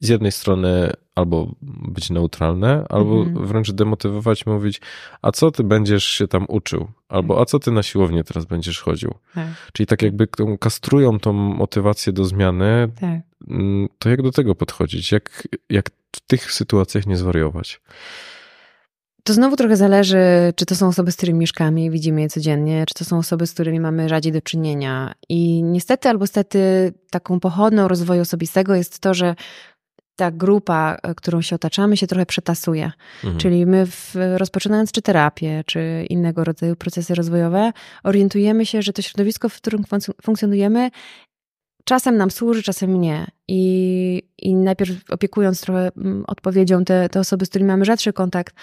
z 0.00 0.08
jednej 0.08 0.32
strony 0.32 0.92
albo 1.14 1.54
być 1.62 2.10
neutralne, 2.10 2.84
albo 2.88 3.22
mhm. 3.22 3.46
wręcz 3.46 3.72
demotywować, 3.72 4.46
mówić, 4.46 4.80
a 5.22 5.32
co 5.32 5.50
ty 5.50 5.64
będziesz 5.64 6.04
się 6.04 6.28
tam 6.28 6.46
uczył, 6.48 6.88
albo 7.08 7.40
a 7.40 7.44
co 7.44 7.58
ty 7.58 7.70
na 7.70 7.82
siłownię 7.82 8.24
teraz 8.24 8.44
będziesz 8.44 8.80
chodził. 8.80 9.14
Tak. 9.34 9.48
Czyli 9.72 9.86
tak 9.86 10.02
jakby 10.02 10.28
kastrują 10.60 11.18
tą 11.18 11.32
motywację 11.32 12.12
do 12.12 12.24
zmiany, 12.24 12.88
tak. 13.00 13.20
Mm, 13.48 13.88
to 13.98 14.10
jak 14.10 14.22
do 14.22 14.32
tego 14.32 14.54
podchodzić? 14.54 15.12
Jak, 15.12 15.48
jak 15.70 15.90
w 16.16 16.20
tych 16.20 16.52
sytuacjach 16.52 17.06
nie 17.06 17.16
zwariować? 17.16 17.80
To 19.24 19.32
znowu 19.32 19.56
trochę 19.56 19.76
zależy, 19.76 20.18
czy 20.56 20.66
to 20.66 20.74
są 20.74 20.88
osoby, 20.88 21.12
z 21.12 21.16
którymi 21.16 21.38
mieszkamy 21.38 21.84
i 21.84 21.90
widzimy 21.90 22.20
je 22.20 22.28
codziennie, 22.28 22.84
czy 22.86 22.94
to 22.94 23.04
są 23.04 23.18
osoby, 23.18 23.46
z 23.46 23.52
którymi 23.52 23.80
mamy 23.80 24.08
rzadziej 24.08 24.32
do 24.32 24.40
czynienia. 24.40 25.14
I 25.28 25.62
niestety 25.62 26.08
albo 26.08 26.26
stety 26.26 26.92
taką 27.10 27.40
pochodną 27.40 27.88
rozwoju 27.88 28.22
osobistego 28.22 28.74
jest 28.74 28.98
to, 28.98 29.14
że 29.14 29.34
ta 30.16 30.30
grupa, 30.30 30.96
e, 31.02 31.14
którą 31.14 31.42
się 31.42 31.56
otaczamy, 31.56 31.96
się 31.96 32.06
trochę 32.06 32.26
przetasuje. 32.26 32.92
Mhm. 33.24 33.38
Czyli 33.38 33.66
my, 33.66 33.86
w, 33.86 34.14
rozpoczynając 34.36 34.92
czy 34.92 35.02
terapię, 35.02 35.62
czy 35.66 36.06
innego 36.10 36.44
rodzaju 36.44 36.76
procesy 36.76 37.14
rozwojowe, 37.14 37.72
orientujemy 38.04 38.66
się, 38.66 38.82
że 38.82 38.92
to 38.92 39.02
środowisko, 39.02 39.48
w 39.48 39.56
którym 39.56 39.84
funkcjonujemy, 40.22 40.90
czasem 41.90 42.16
nam 42.16 42.30
służy, 42.30 42.62
czasem 42.62 43.00
nie. 43.00 43.26
I, 43.48 44.22
i 44.38 44.54
najpierw 44.54 45.10
opiekując 45.10 45.60
trochę 45.60 45.90
mm, 45.96 46.24
odpowiedzią 46.26 46.84
te, 46.84 47.08
te 47.08 47.20
osoby, 47.20 47.46
z 47.46 47.48
którymi 47.48 47.68
mamy 47.68 47.84
rzadszy 47.84 48.12
kontakt, 48.12 48.54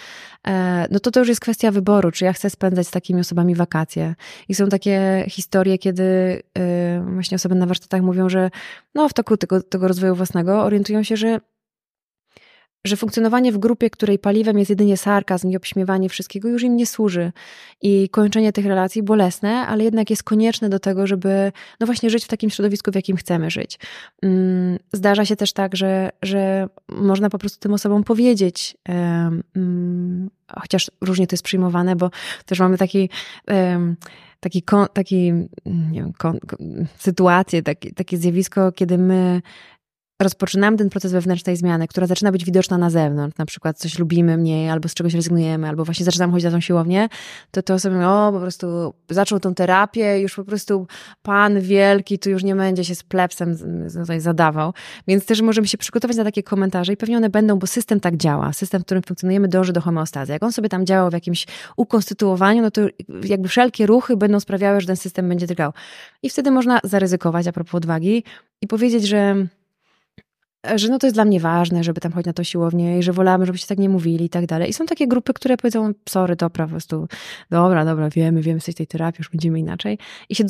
e, 0.47 0.87
no 0.91 0.99
to 0.99 1.11
to 1.11 1.19
już 1.19 1.29
jest 1.29 1.41
kwestia 1.41 1.71
wyboru, 1.71 2.11
czy 2.11 2.25
ja 2.25 2.33
chcę 2.33 2.49
spędzać 2.49 2.87
z 2.87 2.91
takimi 2.91 3.21
osobami 3.21 3.55
wakacje. 3.55 4.15
I 4.49 4.55
są 4.55 4.69
takie 4.69 5.25
historie, 5.29 5.77
kiedy 5.77 6.03
e, 6.57 7.05
właśnie 7.13 7.35
osoby 7.35 7.55
na 7.55 7.65
warsztatach 7.65 8.01
mówią, 8.01 8.29
że 8.29 8.49
no 8.95 9.09
w 9.09 9.13
toku 9.13 9.37
tego, 9.37 9.61
tego 9.61 9.87
rozwoju 9.87 10.15
własnego 10.15 10.63
orientują 10.63 11.03
się, 11.03 11.17
że 11.17 11.39
że 12.85 12.97
funkcjonowanie 12.97 13.51
w 13.51 13.57
grupie, 13.57 13.89
której 13.89 14.19
paliwem 14.19 14.59
jest 14.59 14.69
jedynie 14.69 14.97
sarkazm 14.97 15.49
i 15.49 15.57
obśmiewanie 15.57 16.09
wszystkiego, 16.09 16.49
już 16.49 16.63
im 16.63 16.75
nie 16.75 16.85
służy. 16.85 17.31
I 17.81 18.09
kończenie 18.09 18.53
tych 18.53 18.65
relacji 18.65 19.03
bolesne, 19.03 19.49
ale 19.49 19.83
jednak 19.83 20.09
jest 20.09 20.23
konieczne 20.23 20.69
do 20.69 20.79
tego, 20.79 21.07
żeby 21.07 21.51
no 21.79 21.85
właśnie 21.85 22.09
żyć 22.09 22.25
w 22.25 22.27
takim 22.27 22.49
środowisku, 22.49 22.91
w 22.91 22.95
jakim 22.95 23.17
chcemy 23.17 23.51
żyć. 23.51 23.79
Mm, 24.21 24.77
zdarza 24.93 25.25
się 25.25 25.35
też 25.35 25.53
tak, 25.53 25.75
że, 25.75 26.09
że 26.21 26.67
można 26.89 27.29
po 27.29 27.37
prostu 27.37 27.59
tym 27.59 27.73
osobom 27.73 28.03
powiedzieć, 28.03 28.77
um, 28.89 30.29
chociaż 30.59 30.91
różnie 31.01 31.27
to 31.27 31.33
jest 31.33 31.43
przyjmowane, 31.43 31.95
bo 31.95 32.09
też 32.45 32.59
mamy 32.59 32.77
taki 32.77 33.09
taki, 34.39 34.63
taki 34.93 35.33
nie 35.65 36.01
wiem, 36.01 36.13
kon, 36.13 36.39
sytuację, 36.97 37.63
taki, 37.63 37.93
takie 37.93 38.17
zjawisko, 38.17 38.71
kiedy 38.71 38.97
my 38.97 39.41
rozpoczynamy 40.21 40.77
ten 40.77 40.89
proces 40.89 41.11
wewnętrznej 41.11 41.57
zmiany, 41.57 41.87
która 41.87 42.07
zaczyna 42.07 42.31
być 42.31 42.45
widoczna 42.45 42.77
na 42.77 42.89
zewnątrz, 42.89 43.37
na 43.37 43.45
przykład 43.45 43.77
coś 43.77 43.99
lubimy 43.99 44.37
mniej, 44.37 44.69
albo 44.69 44.89
z 44.89 44.93
czegoś 44.93 45.13
rezygnujemy, 45.13 45.67
albo 45.67 45.85
właśnie 45.85 46.05
zaczynamy 46.05 46.33
chodzić 46.33 46.45
na 46.45 46.51
tą 46.51 46.59
siłownię, 46.59 47.09
to 47.51 47.61
to 47.61 47.79
sobie, 47.79 48.07
o, 48.07 48.31
po 48.33 48.39
prostu 48.39 48.93
zaczął 49.09 49.39
tą 49.39 49.53
terapię, 49.55 50.19
już 50.19 50.35
po 50.35 50.43
prostu 50.43 50.87
pan 51.21 51.61
wielki 51.61 52.19
tu 52.19 52.29
już 52.29 52.43
nie 52.43 52.55
będzie 52.55 52.85
się 52.85 52.95
z 52.95 53.03
plepsem 53.03 53.57
tutaj 53.93 54.19
zadawał. 54.19 54.73
Więc 55.07 55.25
też 55.25 55.41
możemy 55.41 55.67
się 55.67 55.77
przygotować 55.77 56.17
na 56.17 56.23
takie 56.23 56.43
komentarze 56.43 56.93
i 56.93 56.97
pewnie 56.97 57.17
one 57.17 57.29
będą, 57.29 57.59
bo 57.59 57.67
system 57.67 57.99
tak 57.99 58.17
działa. 58.17 58.53
System, 58.53 58.81
w 58.81 58.85
którym 58.85 59.03
funkcjonujemy, 59.03 59.47
dąży 59.47 59.73
do 59.73 59.81
homeostazy. 59.81 60.33
Jak 60.33 60.43
on 60.43 60.51
sobie 60.51 60.69
tam 60.69 60.85
działał 60.85 61.09
w 61.09 61.13
jakimś 61.13 61.47
ukonstytuowaniu, 61.77 62.61
no 62.61 62.71
to 62.71 62.81
jakby 63.23 63.47
wszelkie 63.47 63.85
ruchy 63.85 64.17
będą 64.17 64.39
sprawiały, 64.39 64.81
że 64.81 64.87
ten 64.87 64.95
system 64.95 65.29
będzie 65.29 65.47
drgał. 65.47 65.73
I 66.23 66.29
wtedy 66.29 66.51
można 66.51 66.79
zaryzykować 66.83 67.47
a 67.47 67.51
propos 67.51 67.75
odwagi 67.75 68.23
i 68.61 68.67
powiedzieć, 68.67 69.07
że 69.07 69.47
że 70.75 70.89
no 70.89 70.99
to 70.99 71.07
jest 71.07 71.15
dla 71.15 71.25
mnie 71.25 71.39
ważne, 71.39 71.83
żeby 71.83 72.01
tam 72.01 72.11
chodzić 72.11 72.25
na 72.25 72.33
to 72.33 72.43
siłownię 72.43 72.99
i 72.99 73.03
że 73.03 73.13
wolałabym, 73.13 73.45
żebyście 73.45 73.67
tak 73.67 73.77
nie 73.77 73.89
mówili 73.89 74.25
i 74.25 74.29
tak 74.29 74.45
dalej. 74.45 74.69
I 74.69 74.73
są 74.73 74.85
takie 74.85 75.07
grupy, 75.07 75.33
które 75.33 75.57
powiedzą, 75.57 75.91
sorry, 76.09 76.35
dobra, 76.35 76.65
po 76.65 76.71
prostu, 76.71 77.07
dobra, 77.49 77.85
dobra, 77.85 78.09
wiemy, 78.09 78.41
wiemy, 78.41 78.57
jesteś 78.57 78.75
tej 78.75 78.87
terapii, 78.87 79.17
już 79.19 79.29
będziemy 79.29 79.59
inaczej. 79.59 79.97
I 80.29 80.35
się 80.35 80.43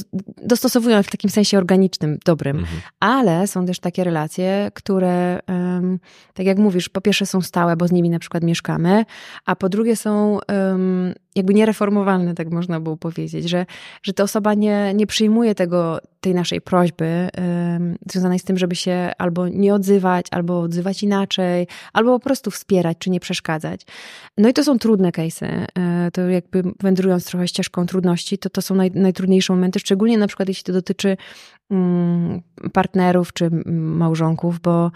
dostosowują 0.44 1.04
w 1.04 1.10
takim 1.10 1.30
sensie 1.30 1.58
organicznym, 1.58 2.18
dobrym. 2.26 2.58
Mhm. 2.58 2.82
Ale 3.00 3.48
są 3.48 3.66
też 3.66 3.80
takie 3.80 4.04
relacje, 4.04 4.72
które, 4.74 5.40
um, 5.48 6.00
tak 6.34 6.46
jak 6.46 6.58
mówisz, 6.58 6.90
po 6.90 7.02
pierwsze 7.02 7.26
są 7.26 7.42
stałe, 7.42 7.78
bo 7.78 7.88
z 7.88 7.92
nimi 7.92 8.10
na 8.10 8.20
przykład 8.20 8.44
mieszkamy, 8.44 9.06
a 9.46 9.56
po 9.56 9.70
drugie 9.70 9.96
są 9.96 10.40
um, 10.50 11.14
jakby 11.38 11.54
niereformowalne, 11.54 12.36
tak 12.36 12.52
można 12.52 12.80
było 12.80 12.98
powiedzieć, 12.98 13.50
że, 13.50 13.66
że 14.04 14.14
ta 14.14 14.24
osoba 14.24 14.54
nie, 14.54 14.94
nie 14.94 15.08
przyjmuje 15.08 15.56
tego, 15.56 16.00
tej 16.22 16.34
naszej 16.34 16.62
prośby 16.62 17.30
um, 17.38 17.96
związanej 18.12 18.40
z 18.40 18.44
tym, 18.44 18.58
żeby 18.58 18.76
się 18.76 19.12
albo 19.18 19.48
nie 19.48 19.74
odzywać, 19.74 20.26
albo 20.32 20.60
odzywać 20.60 21.04
inaczej, 21.04 21.68
albo 21.94 22.20
po 22.20 22.24
prostu 22.24 22.52
wspierać, 22.52 22.98
czy 23.00 23.10
nie 23.10 23.20
przeszkadzać. 23.20 23.82
No 24.38 24.50
i 24.50 24.54
to 24.54 24.64
są 24.64 24.80
trudne 24.80 25.10
case'y. 25.10 25.66
E, 25.80 26.12
to 26.12 26.22
jakby 26.22 26.64
wędrując 26.80 27.26
trochę 27.26 27.48
ścieżką 27.48 27.86
trudności, 27.86 28.38
to 28.38 28.50
to 28.50 28.62
są 28.62 28.76
naj, 28.76 28.92
najtrudniejsze 28.92 29.54
momenty, 29.54 29.80
szczególnie 29.80 30.18
na 30.18 30.28
przykład 30.28 30.48
jeśli 30.48 30.64
to 30.64 30.74
dotyczy 30.74 31.18
Mm, 31.72 32.42
partnerów 32.74 33.34
czy 33.34 33.50
małżonków, 33.72 34.60
bo, 34.60 34.92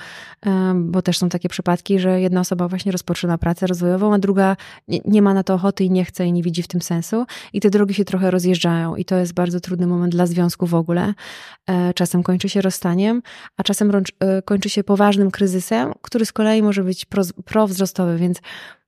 bo 0.76 1.02
też 1.02 1.18
są 1.18 1.30
takie 1.30 1.50
przypadki, 1.50 2.00
że 2.00 2.22
jedna 2.22 2.40
osoba 2.40 2.68
właśnie 2.68 2.92
rozpoczyna 2.92 3.38
pracę 3.38 3.68
rozwojową, 3.68 4.14
a 4.14 4.20
druga 4.20 4.56
nie, 5.06 5.22
ma 5.22 5.34
na 5.34 5.44
to 5.44 5.54
ochoty 5.54 5.84
i 5.84 5.92
nie 5.92 6.06
chce 6.06 6.28
nie 6.32 6.44
widzi 6.44 6.64
w 6.64 6.68
tym 6.68 6.82
sensu. 6.82 7.26
I 7.54 7.60
te 7.60 7.70
drogi 7.70 7.94
się 7.94 8.06
trochę 8.06 8.32
rozjeżdżają, 8.32 8.96
i 8.96 9.06
to 9.06 9.16
jest 9.16 9.34
bardzo 9.34 9.60
trudny 9.60 9.88
moment 9.88 10.12
dla 10.12 10.26
związku 10.26 10.68
w 10.68 10.76
ogóle. 10.76 11.14
E, 11.70 11.94
czasem 11.94 12.24
kończy 12.24 12.50
się 12.50 12.62
rozstaniem, 12.62 13.22
a 13.58 13.64
czasem 13.64 13.92
e, 14.20 14.42
kończy 14.42 14.70
się 14.70 14.84
poważnym 14.84 15.32
kryzysem, 15.32 15.94
który 16.02 16.26
z 16.26 16.32
kolei 16.32 16.62
może 16.62 16.84
być 16.84 17.06
prowzrostowy, 17.46 18.18
więc 18.18 18.42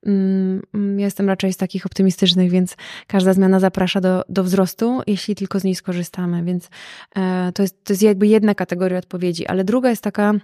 Mm, 0.06 0.62
mm, 0.74 1.00
jestem 1.00 1.28
raczej 1.28 1.52
z 1.52 1.56
takich 1.56 1.86
optymistycznych, 1.86 2.50
więc 2.50 2.76
każda 3.06 3.32
zmiana 3.32 3.60
zaprasza 3.60 4.00
do, 4.00 4.22
do 4.28 4.44
wzrostu, 4.44 5.00
jeśli 5.06 5.34
tylko 5.34 5.60
z 5.60 5.64
niej 5.64 5.74
skorzystamy. 5.74 6.44
Więc 6.44 6.70
e, 7.16 7.52
to 7.54 7.62
jest, 7.62 7.84
to 7.84 7.92
jest 7.92 8.02
jakby 8.02 8.26
jedna 8.26 8.54
kategoria 8.54 8.98
odpowiedzi, 8.98 9.46
ale 9.46 9.64
druga 9.64 9.90
jest 9.90 10.02
taka, 10.02 10.34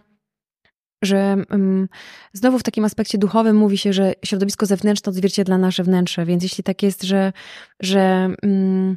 że 1.03 1.37
um, 1.51 1.89
znowu 2.33 2.59
w 2.59 2.63
takim 2.63 2.85
aspekcie 2.85 3.19
duchowym 3.19 3.57
mówi 3.57 3.79
się, 3.79 3.93
że 3.93 4.13
środowisko 4.25 4.67
zewnętrzne 4.67 5.11
odzwierciedla 5.11 5.59
nasze 5.59 5.83
wnętrze, 5.85 6.25
więc 6.25 6.43
jeśli 6.43 6.65
tak 6.65 6.83
jest, 6.83 7.03
że, 7.03 7.33
że 7.81 8.29
um, 8.43 8.97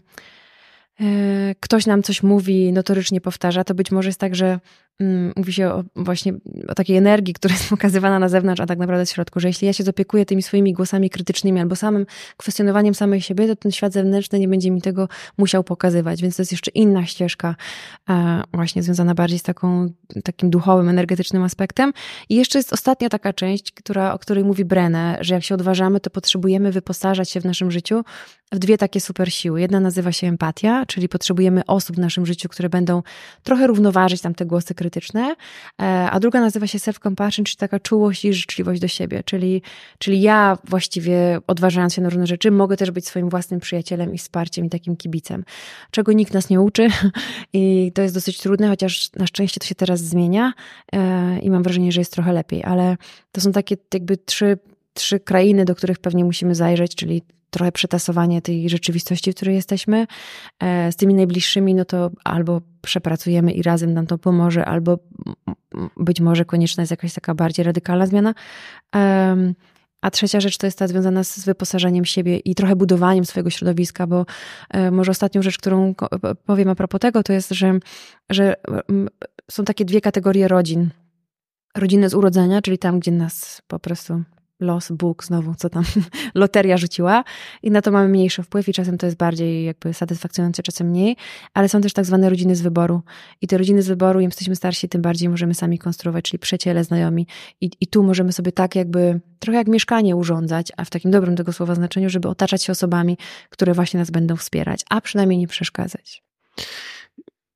ktoś 1.59 1.85
nam 1.85 2.03
coś 2.03 2.23
mówi, 2.23 2.73
notorycznie 2.73 3.21
powtarza, 3.21 3.63
to 3.63 3.75
być 3.75 3.91
może 3.91 4.09
jest 4.09 4.19
tak, 4.19 4.35
że 4.35 4.59
mówi 5.35 5.53
się 5.53 5.67
o, 5.67 5.83
właśnie 5.95 6.33
o 6.67 6.75
takiej 6.75 6.97
energii, 6.97 7.33
która 7.33 7.53
jest 7.53 7.69
pokazywana 7.75 8.19
na 8.19 8.29
zewnątrz, 8.29 8.61
a 8.61 8.65
tak 8.65 8.79
naprawdę 8.79 9.05
w 9.05 9.09
środku, 9.09 9.39
że 9.39 9.47
jeśli 9.47 9.67
ja 9.67 9.73
się 9.73 9.83
zopiekuję 9.83 10.25
tymi 10.25 10.43
swoimi 10.43 10.73
głosami 10.73 11.09
krytycznymi 11.09 11.59
albo 11.59 11.75
samym 11.75 12.05
kwestionowaniem 12.37 12.95
samej 12.95 13.21
siebie, 13.21 13.47
to 13.47 13.55
ten 13.55 13.71
świat 13.71 13.93
zewnętrzny 13.93 14.39
nie 14.39 14.47
będzie 14.47 14.71
mi 14.71 14.81
tego 14.81 15.07
musiał 15.37 15.63
pokazywać, 15.63 16.21
więc 16.21 16.35
to 16.35 16.41
jest 16.41 16.51
jeszcze 16.51 16.71
inna 16.71 17.05
ścieżka 17.05 17.55
właśnie 18.53 18.83
związana 18.83 19.15
bardziej 19.15 19.39
z 19.39 19.43
taką, 19.43 19.89
takim 20.23 20.49
duchowym, 20.49 20.89
energetycznym 20.89 21.43
aspektem. 21.43 21.93
I 22.29 22.35
jeszcze 22.35 22.59
jest 22.59 22.73
ostatnia 22.73 23.09
taka 23.09 23.33
część, 23.33 23.71
która, 23.71 24.13
o 24.13 24.19
której 24.19 24.43
mówi 24.43 24.65
Brenne, 24.65 25.17
że 25.21 25.33
jak 25.33 25.43
się 25.43 25.55
odważamy, 25.55 25.99
to 25.99 26.09
potrzebujemy 26.09 26.71
wyposażać 26.71 27.29
się 27.29 27.41
w 27.41 27.45
naszym 27.45 27.71
życiu 27.71 28.03
w 28.53 28.59
dwie 28.59 28.77
takie 28.77 29.01
super 29.01 29.33
siły. 29.33 29.61
Jedna 29.61 29.79
nazywa 29.79 30.11
się 30.11 30.27
empatia, 30.27 30.85
czyli 30.85 31.09
potrzebujemy 31.09 31.65
osób 31.65 31.95
w 31.95 31.99
naszym 31.99 32.25
życiu, 32.25 32.49
które 32.49 32.69
będą 32.69 33.03
trochę 33.43 33.67
równoważyć 33.67 34.21
tam 34.21 34.35
te 34.35 34.45
głosy 34.45 34.75
krytyczne, 34.75 34.82
e, 35.81 35.83
a 36.11 36.19
druga 36.19 36.41
nazywa 36.41 36.67
się 36.67 36.77
self-compassion, 36.77 37.43
czyli 37.43 37.57
taka 37.57 37.79
czułość 37.79 38.25
i 38.25 38.33
życzliwość 38.33 38.81
do 38.81 38.87
siebie, 38.87 39.23
czyli, 39.25 39.61
czyli 39.97 40.21
ja 40.21 40.57
właściwie 40.63 41.39
odważając 41.47 41.93
się 41.93 42.01
na 42.01 42.09
różne 42.09 42.27
rzeczy, 42.27 42.51
mogę 42.51 42.77
też 42.77 42.91
być 42.91 43.07
swoim 43.07 43.29
własnym 43.29 43.59
przyjacielem 43.59 44.13
i 44.13 44.17
wsparciem 44.17 44.65
i 44.65 44.69
takim 44.69 44.95
kibicem, 44.95 45.43
czego 45.91 46.13
nikt 46.13 46.33
nas 46.33 46.49
nie 46.49 46.61
uczy 46.61 46.87
i 47.53 47.91
to 47.95 48.01
jest 48.01 48.15
dosyć 48.15 48.37
trudne, 48.37 48.67
chociaż 48.67 49.13
na 49.13 49.27
szczęście 49.27 49.59
to 49.59 49.67
się 49.67 49.75
teraz 49.75 49.99
zmienia 49.99 50.53
e, 50.93 51.39
i 51.39 51.49
mam 51.49 51.63
wrażenie, 51.63 51.91
że 51.91 52.01
jest 52.01 52.13
trochę 52.13 52.33
lepiej, 52.33 52.63
ale 52.63 52.97
to 53.31 53.41
są 53.41 53.51
takie 53.51 53.77
jakby 53.93 54.17
trzy, 54.17 54.57
trzy 54.93 55.19
krainy, 55.19 55.65
do 55.65 55.75
których 55.75 55.99
pewnie 55.99 56.25
musimy 56.25 56.55
zajrzeć, 56.55 56.95
czyli 56.95 57.21
trochę 57.53 57.71
przetasowanie 57.71 58.41
tej 58.41 58.69
rzeczywistości, 58.69 59.31
w 59.31 59.35
której 59.35 59.55
jesteśmy. 59.55 60.07
E, 60.59 60.91
z 60.91 60.95
tymi 60.95 61.13
najbliższymi, 61.13 61.75
no 61.75 61.85
to 61.85 62.11
albo 62.23 62.61
przepracujemy 62.81 63.51
i 63.51 63.61
razem 63.61 63.93
nam 63.93 64.07
to 64.07 64.17
pomoże, 64.17 64.65
albo 64.65 64.99
być 65.97 66.21
może 66.21 66.45
konieczna 66.45 66.81
jest 66.81 66.91
jakaś 66.91 67.13
taka 67.13 67.35
bardziej 67.35 67.65
radykalna 67.65 68.05
zmiana. 68.05 68.33
A 70.01 70.11
trzecia 70.11 70.39
rzecz 70.39 70.57
to 70.57 70.67
jest 70.67 70.79
ta 70.79 70.87
związana 70.87 71.23
z 71.23 71.45
wyposażeniem 71.45 72.05
siebie 72.05 72.37
i 72.37 72.55
trochę 72.55 72.75
budowaniem 72.75 73.25
swojego 73.25 73.49
środowiska, 73.49 74.07
bo 74.07 74.25
e, 74.69 74.91
może 74.91 75.11
ostatnią 75.11 75.41
rzecz, 75.41 75.57
którą 75.57 75.93
powiem 76.45 76.69
a 76.69 76.75
propos 76.75 76.99
tego, 76.99 77.23
to 77.23 77.33
jest, 77.33 77.49
że, 77.49 77.79
że 78.29 78.55
są 79.51 79.63
takie 79.63 79.85
dwie 79.85 80.01
kategorie 80.01 80.47
rodzin. 80.47 80.89
Rodziny 81.77 82.09
z 82.09 82.13
urodzenia, 82.13 82.61
czyli 82.61 82.77
tam, 82.77 82.99
gdzie 82.99 83.11
nas 83.11 83.61
po 83.67 83.79
prostu 83.79 84.23
los, 84.59 84.91
Bóg, 84.91 85.23
znowu, 85.23 85.55
co 85.55 85.69
tam, 85.69 85.83
loteria 86.35 86.77
rzuciła. 86.77 87.23
I 87.63 87.71
na 87.71 87.81
to 87.81 87.91
mamy 87.91 88.09
mniejszy 88.09 88.43
wpływ 88.43 88.69
i 88.69 88.73
czasem 88.73 88.97
to 88.97 89.05
jest 89.05 89.17
bardziej 89.17 89.65
jakby 89.65 89.93
satysfakcjonujące, 89.93 90.63
czasem 90.63 90.87
mniej, 90.87 91.15
ale 91.53 91.69
są 91.69 91.81
też 91.81 91.93
tak 91.93 92.05
zwane 92.05 92.29
rodziny 92.29 92.55
z 92.55 92.61
wyboru. 92.61 93.01
I 93.41 93.47
te 93.47 93.57
rodziny 93.57 93.81
z 93.81 93.87
wyboru, 93.87 94.19
im 94.19 94.25
jesteśmy 94.25 94.55
starsi, 94.55 94.89
tym 94.89 95.01
bardziej 95.01 95.29
możemy 95.29 95.53
sami 95.53 95.79
konstruować, 95.79 96.25
czyli 96.25 96.39
przyjaciele, 96.39 96.83
znajomi. 96.83 97.27
I, 97.61 97.69
i 97.81 97.87
tu 97.87 98.03
możemy 98.03 98.33
sobie 98.33 98.51
tak 98.51 98.75
jakby, 98.75 99.19
trochę 99.39 99.57
jak 99.57 99.67
mieszkanie 99.67 100.15
urządzać, 100.15 100.71
a 100.77 100.85
w 100.85 100.89
takim 100.89 101.11
dobrym 101.11 101.35
tego 101.35 101.53
słowa 101.53 101.75
znaczeniu, 101.75 102.09
żeby 102.09 102.29
otaczać 102.29 102.63
się 102.63 102.71
osobami, 102.71 103.17
które 103.49 103.73
właśnie 103.73 103.99
nas 103.99 104.11
będą 104.11 104.35
wspierać, 104.35 104.81
a 104.89 105.01
przynajmniej 105.01 105.39
nie 105.39 105.47
przeszkadzać. 105.47 106.23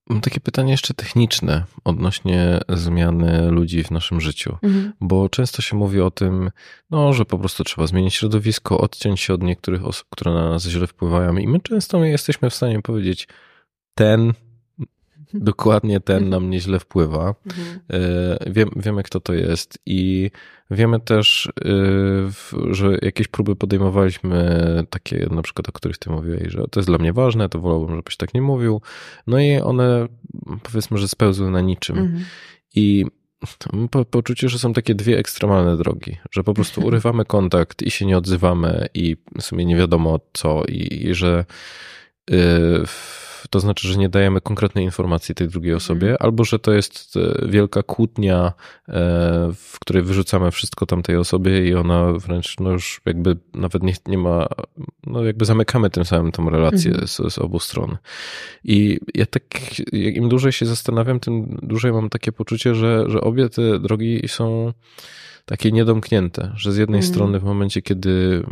Mam 0.10 0.22
takie 0.22 0.40
pytanie 0.40 0.72
jeszcze 0.72 0.94
techniczne 0.94 1.64
odnośnie 1.84 2.60
zmiany 2.70 3.52
ludzi 3.52 3.84
w 3.84 3.92
naszym 3.92 4.22
życiu, 4.22 4.58
mhm. 4.64 4.94
bo 5.02 5.30
często 5.30 5.62
się 5.62 5.78
mówi 5.78 6.02
o 6.02 6.12
tym, 6.12 6.52
no, 6.90 7.14
że 7.14 7.26
po 7.26 7.40
prostu 7.40 7.64
trzeba 7.64 7.88
zmienić 7.88 8.14
środowisko, 8.14 8.78
odciąć 8.78 9.22
się 9.22 9.34
od 9.34 9.44
niektórych 9.44 9.86
osób, 9.86 10.08
które 10.10 10.34
na 10.34 10.50
nas 10.50 10.64
źle 10.64 10.88
wpływają 10.88 11.38
i 11.38 11.48
my 11.48 11.60
często 11.60 12.04
jesteśmy 12.04 12.50
w 12.50 12.56
stanie 12.56 12.82
powiedzieć, 12.82 13.28
ten 13.98 14.34
dokładnie 15.34 16.00
ten 16.00 16.30
nam 16.30 16.50
nieźle 16.50 16.80
wpływa. 16.80 17.36
Mhm. 17.46 17.80
E, 17.90 18.52
wiem, 18.52 18.70
wiemy, 18.76 19.04
kto 19.04 19.20
to 19.20 19.34
jest 19.34 19.80
i 19.86 20.32
wiemy 20.72 21.00
też, 21.00 21.52
e, 21.66 22.74
że 22.74 22.98
jakieś 23.02 23.28
próby 23.28 23.56
podejmowaliśmy, 23.56 24.60
takie 24.90 25.28
na 25.32 25.42
przykład, 25.42 25.70
o 25.70 25.72
których 25.72 25.98
ty 25.98 26.10
mówiłeś, 26.10 26.52
że 26.52 26.66
to 26.72 26.80
jest 26.80 26.90
dla 26.90 26.98
mnie 26.98 27.14
ważne, 27.14 27.50
to 27.50 27.60
wolałbym, 27.60 27.96
żebyś 27.96 28.18
tak 28.18 28.34
nie 28.34 28.42
mówił. 28.42 28.82
No 29.28 29.40
i 29.40 29.60
one 29.60 30.08
powiedzmy, 30.64 30.98
że 30.98 31.08
spełzły 31.08 31.52
na 31.52 31.62
niczym. 31.62 31.98
Mhm. 31.98 32.26
I 32.76 33.06
po, 33.92 34.06
poczucie, 34.06 34.50
że 34.50 34.60
są 34.60 34.74
takie 34.74 34.96
dwie 34.96 35.18
ekstremalne 35.18 35.78
drogi, 35.78 36.18
że 36.32 36.44
po 36.44 36.54
prostu 36.54 36.82
urywamy 36.88 37.26
kontakt 37.26 37.82
i 37.82 37.92
się 37.92 38.06
nie 38.06 38.18
odzywamy 38.18 38.88
i 38.94 39.18
w 39.38 39.42
sumie 39.42 39.66
nie 39.66 39.76
wiadomo 39.76 40.20
co 40.34 40.64
i, 40.68 41.08
i 41.08 41.16
że 41.16 41.46
yy, 42.30 42.84
to 43.50 43.60
znaczy, 43.60 43.88
że 43.88 44.00
nie 44.00 44.10
dajemy 44.10 44.42
konkretnej 44.42 44.86
informacji 44.86 45.36
tej 45.36 45.48
drugiej 45.48 45.72
mhm. 45.72 45.78
osobie, 45.78 46.22
albo 46.22 46.44
że 46.44 46.60
to 46.60 46.72
jest 46.74 47.18
e, 47.18 47.48
wielka 47.48 47.84
kłótnia, 47.84 48.54
e, 48.88 48.94
w 49.56 49.80
której 49.80 50.04
wyrzucamy 50.04 50.52
wszystko 50.52 50.86
tamtej 50.86 51.16
osobie 51.16 51.68
i 51.68 51.76
ona 51.76 52.14
wręcz 52.14 52.60
no 52.60 52.72
już 52.72 53.02
jakby 53.06 53.38
nawet 53.54 53.84
nie, 53.84 53.94
nie 54.08 54.18
ma, 54.18 54.48
no 55.08 55.24
jakby 55.24 55.46
zamykamy 55.46 55.90
tym 55.90 56.06
samym 56.06 56.32
tą 56.32 56.50
relację 56.50 56.92
mhm. 56.92 57.08
z, 57.08 57.34
z 57.34 57.38
obu 57.38 57.60
stron. 57.60 57.98
I 58.64 59.00
ja 59.14 59.26
tak, 59.26 59.44
im 59.94 60.30
dłużej 60.30 60.52
się 60.52 60.66
zastanawiam, 60.66 61.20
tym 61.20 61.60
dłużej 61.64 61.94
mam 61.94 62.10
takie 62.10 62.32
poczucie, 62.32 62.76
że, 62.76 63.06
że 63.08 63.22
obie 63.22 63.50
te 63.50 63.80
drogi 63.80 64.22
są 64.28 64.74
takie 65.48 65.72
niedomknięte, 65.72 66.52
że 66.56 66.72
z 66.72 66.78
jednej 66.78 67.00
mm. 67.00 67.12
strony 67.14 67.40
w 67.40 67.44
momencie, 67.44 67.82
kiedy 67.82 68.44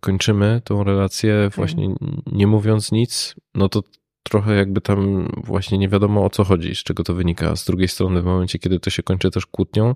kończymy 0.00 0.60
tą 0.64 0.84
relację, 0.84 1.50
właśnie 1.56 1.84
mm. 1.84 2.22
nie 2.32 2.46
mówiąc 2.46 2.92
nic, 2.92 3.34
no 3.54 3.68
to 3.68 3.82
trochę 4.22 4.54
jakby 4.54 4.80
tam 4.80 5.28
właśnie 5.44 5.78
nie 5.78 5.88
wiadomo 5.88 6.24
o 6.24 6.30
co 6.30 6.44
chodzi, 6.44 6.74
z 6.74 6.78
czego 6.78 7.04
to 7.04 7.14
wynika. 7.14 7.56
Z 7.56 7.64
drugiej 7.64 7.88
strony, 7.88 8.22
w 8.22 8.24
momencie, 8.24 8.58
kiedy 8.58 8.80
to 8.80 8.90
się 8.90 9.02
kończy 9.02 9.30
też 9.30 9.46
kłótnią, 9.46 9.94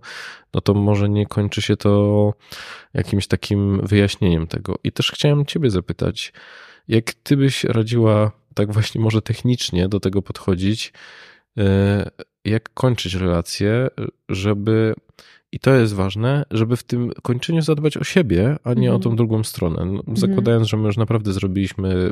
no 0.55 0.61
to 0.61 0.74
może 0.74 1.09
nie 1.09 1.27
kończy 1.27 1.62
się 1.62 1.77
to 1.77 2.33
jakimś 2.95 3.27
takim 3.27 3.81
wyjaśnieniem 3.87 4.47
tego. 4.47 4.79
I 4.85 4.93
też 4.93 5.11
chciałem 5.12 5.47
Ciebie 5.47 5.70
zapytać, 5.70 6.33
jak 6.89 7.14
Ty 7.14 7.37
byś 7.37 7.64
radziła 7.64 8.33
tak 8.55 8.72
właśnie 8.72 9.01
może 9.01 9.22
technicznie 9.22 9.89
do 9.89 10.01
tego 10.01 10.22
podchodzić, 10.22 10.93
e, 11.59 12.11
jak 12.45 12.74
kończyć 12.74 13.14
relacje, 13.14 13.89
żeby 14.29 14.95
i 15.53 15.59
to 15.59 15.74
jest 15.74 15.95
ważne, 15.95 16.45
żeby 16.51 16.77
w 16.77 16.83
tym 16.83 17.12
kończeniu 17.22 17.62
zadbać 17.62 17.97
o 17.97 18.05
siebie, 18.05 18.57
a 18.64 18.74
nie 18.74 18.89
mm. 18.89 19.01
o 19.01 19.03
tą 19.03 19.16
drugą 19.16 19.45
stronę. 19.45 19.85
No, 19.85 19.99
mhm. 19.99 20.16
zakładając, 20.16 20.61
mm. 20.61 20.66
że 20.66 20.77
my 20.77 20.87
już 20.87 20.97
naprawdę 20.97 21.33
zrobiliśmy 21.33 22.11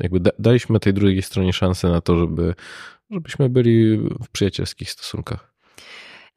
jakby 0.00 0.20
daliśmy 0.38 0.80
tej 0.80 0.94
drugiej 0.94 1.22
stronie 1.22 1.52
szansę 1.52 1.88
na 1.88 2.00
to, 2.00 2.18
żeby, 2.18 2.54
żebyśmy 3.10 3.48
byli 3.48 3.96
w 3.98 4.28
przyjacielskich 4.32 4.90
stosunkach. 4.90 5.52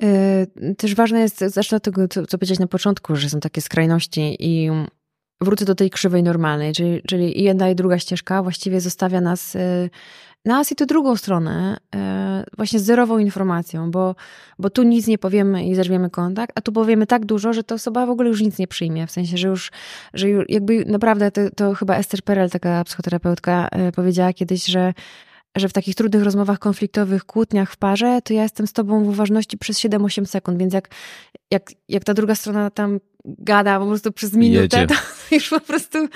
Y, 0.03 0.75
też 0.77 0.95
ważne 0.95 1.19
jest, 1.19 1.39
zacznę 1.39 1.77
od 1.77 1.83
tego, 1.83 2.07
co, 2.07 2.25
co 2.25 2.37
powiedziałeś 2.37 2.59
na 2.59 2.67
początku, 2.67 3.15
że 3.15 3.29
są 3.29 3.39
takie 3.39 3.61
skrajności 3.61 4.37
i 4.39 4.69
wrócę 5.41 5.65
do 5.65 5.75
tej 5.75 5.89
krzywej 5.89 6.23
normalnej, 6.23 6.73
czyli, 6.73 7.01
czyli 7.07 7.43
jedna 7.43 7.69
i 7.69 7.75
druga 7.75 7.99
ścieżka 7.99 8.43
właściwie 8.43 8.81
zostawia 8.81 9.21
nas 9.21 9.55
y, 9.55 9.89
nas 10.45 10.71
i 10.71 10.75
tu 10.75 10.85
drugą 10.85 11.15
stronę, 11.15 11.77
e, 11.95 12.43
właśnie 12.57 12.79
z 12.79 12.83
zerową 12.83 13.17
informacją, 13.17 13.91
bo, 13.91 14.15
bo 14.59 14.69
tu 14.69 14.83
nic 14.83 15.07
nie 15.07 15.17
powiemy 15.17 15.65
i 15.65 15.75
zerwiemy 15.75 16.09
kontakt, 16.09 16.51
a 16.55 16.61
tu 16.61 16.71
powiemy 16.71 17.07
tak 17.07 17.25
dużo, 17.25 17.53
że 17.53 17.63
ta 17.63 17.75
osoba 17.75 18.05
w 18.05 18.09
ogóle 18.09 18.29
już 18.29 18.41
nic 18.41 18.57
nie 18.57 18.67
przyjmie. 18.67 19.07
W 19.07 19.11
sensie, 19.11 19.37
że 19.37 19.47
już, 19.47 19.71
że 20.13 20.29
już 20.29 20.45
jakby 20.49 20.85
naprawdę 20.85 21.31
to, 21.31 21.41
to 21.55 21.73
chyba 21.73 21.95
Esther 21.95 22.21
Perel, 22.21 22.49
taka 22.49 22.83
psychoterapeutka, 22.83 23.67
e, 23.71 23.91
powiedziała 23.91 24.33
kiedyś, 24.33 24.65
że 24.65 24.93
że 25.57 25.69
w 25.69 25.73
takich 25.73 25.95
trudnych 25.95 26.23
rozmowach 26.23 26.59
konfliktowych, 26.59 27.25
kłótniach 27.25 27.71
w 27.71 27.77
parze, 27.77 28.19
to 28.23 28.33
ja 28.33 28.43
jestem 28.43 28.67
z 28.67 28.73
tobą 28.73 29.03
w 29.03 29.07
uważności 29.07 29.57
przez 29.57 29.79
7-8 29.79 30.25
sekund, 30.25 30.57
więc 30.57 30.73
jak, 30.73 30.89
jak, 31.51 31.71
jak 31.89 32.03
ta 32.03 32.13
druga 32.13 32.35
strona 32.35 32.69
tam 32.69 32.99
gada 33.25 33.79
po 33.79 33.85
prostu 33.85 34.11
przez 34.11 34.33
minutę, 34.33 34.87
już 35.31 35.49
po 35.49 35.59
prostu 35.59 36.07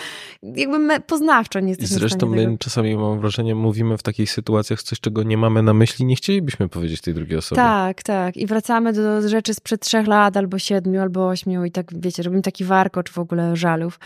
jakby 0.44 1.00
poznawczo 1.00 1.60
nie 1.60 1.70
jesteśmy 1.70 1.96
I 1.96 2.00
zresztą 2.00 2.28
my 2.28 2.44
tego. 2.44 2.58
czasami 2.58 2.98
mam 2.98 3.20
wrażenie, 3.20 3.56
mówimy 3.56 3.98
w 3.98 4.04
takich 4.04 4.32
sytuacjach 4.32 4.84
coś, 4.84 5.00
czego 5.00 5.24
nie 5.24 5.38
mamy 5.38 5.64
na 5.64 5.74
myśli, 5.74 6.06
nie 6.06 6.16
chcielibyśmy 6.16 6.70
powiedzieć 6.70 7.02
tej 7.02 7.14
drugiej 7.14 7.38
osobie. 7.38 7.62
Tak, 7.62 8.04
tak. 8.04 8.38
I 8.38 8.46
wracamy 8.46 8.94
do 8.94 9.30
rzeczy 9.30 9.54
sprzed 9.54 9.82
trzech 9.82 10.08
lat, 10.08 10.38
albo 10.38 10.60
siedmiu, 10.60 11.02
albo 11.02 11.28
ośmiu 11.28 11.66
i 11.66 11.72
tak, 11.72 11.86
wiecie, 12.00 12.24
robimy 12.24 12.42
taki 12.42 12.66
warkocz 12.66 13.12
w 13.12 13.20
ogóle 13.20 13.56
żalów. 13.56 14.00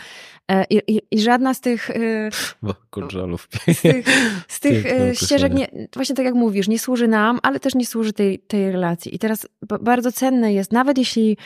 E, 0.50 0.64
I, 0.70 0.96
i, 0.96 1.02
i 1.10 1.20
żadna 1.20 1.54
z 1.54 1.60
tych... 1.60 1.90
Y, 1.90 2.30
warkocz 2.62 3.12
żalów. 3.12 3.48
Z 3.72 3.80
tych, 3.80 4.06
z 4.48 4.60
tych 4.60 4.86
y, 4.86 5.16
ścieżek, 5.16 5.54
nie, 5.54 5.68
właśnie 5.94 6.14
tak 6.14 6.24
jak 6.24 6.34
mówisz, 6.34 6.68
nie 6.68 6.78
służy 6.78 7.08
nam, 7.08 7.38
ale 7.42 7.60
też 7.60 7.74
nie 7.74 7.86
służy 7.86 8.12
tej, 8.12 8.38
tej 8.38 8.72
relacji. 8.72 9.14
I 9.14 9.18
teraz 9.18 9.46
bardzo 9.80 10.12
cenne 10.12 10.52
jest, 10.52 10.72
nawet 10.72 10.98
jeśli 10.98 11.36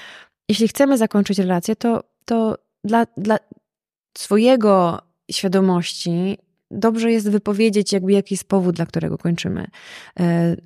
jeśli 0.48 0.68
chcemy 0.68 0.98
zakończyć 0.98 1.38
relację, 1.38 1.76
to, 1.76 2.04
to 2.24 2.58
dla, 2.84 3.06
dla 3.16 3.38
swojego 4.18 5.02
świadomości 5.30 6.38
dobrze 6.70 7.12
jest 7.12 7.30
wypowiedzieć, 7.30 7.92
jakby 7.92 8.12
jaki 8.12 8.34
jest 8.34 8.44
powód, 8.44 8.76
dla 8.76 8.86
którego 8.86 9.18
kończymy, 9.18 9.66
e, 10.20 10.56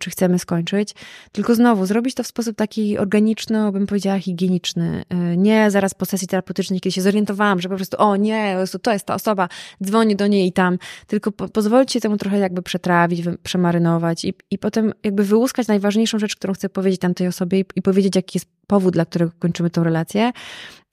czy 0.00 0.10
chcemy 0.10 0.38
skończyć. 0.38 0.94
Tylko 1.32 1.54
znowu, 1.54 1.86
zrobić 1.86 2.14
to 2.14 2.22
w 2.22 2.26
sposób 2.26 2.56
taki 2.56 2.98
organiczny, 2.98 3.72
bym 3.72 3.86
powiedziała, 3.86 4.18
higieniczny. 4.18 5.04
E, 5.08 5.36
nie 5.36 5.70
zaraz 5.70 5.94
po 5.94 6.04
sesji 6.04 6.28
terapeutycznej, 6.28 6.80
kiedy 6.80 6.92
się 6.92 7.02
zorientowałam, 7.02 7.60
że 7.60 7.68
po 7.68 7.76
prostu, 7.76 7.96
o 8.00 8.16
nie, 8.16 8.56
to 8.82 8.92
jest 8.92 9.06
ta 9.06 9.14
osoba, 9.14 9.48
dzwonię 9.84 10.16
do 10.16 10.26
niej 10.26 10.48
i 10.48 10.52
tam. 10.52 10.78
Tylko 11.06 11.32
po, 11.32 11.48
pozwolić 11.48 11.92
się 11.92 12.00
temu 12.00 12.16
trochę 12.16 12.38
jakby 12.38 12.62
przetrawić, 12.62 13.22
przemarynować 13.42 14.24
i, 14.24 14.34
i 14.50 14.58
potem 14.58 14.92
jakby 15.04 15.24
wyłuskać 15.24 15.66
najważniejszą 15.66 16.18
rzecz, 16.18 16.36
którą 16.36 16.54
chcę 16.54 16.68
powiedzieć 16.68 17.00
tamtej 17.00 17.26
osobie 17.26 17.60
i, 17.60 17.64
i 17.76 17.82
powiedzieć, 17.82 18.16
jaki 18.16 18.38
jest 18.38 18.48
powód, 18.66 18.94
dla 18.94 19.06
którego 19.06 19.32
kończymy 19.38 19.70
tą 19.70 19.84
relację. 19.84 20.32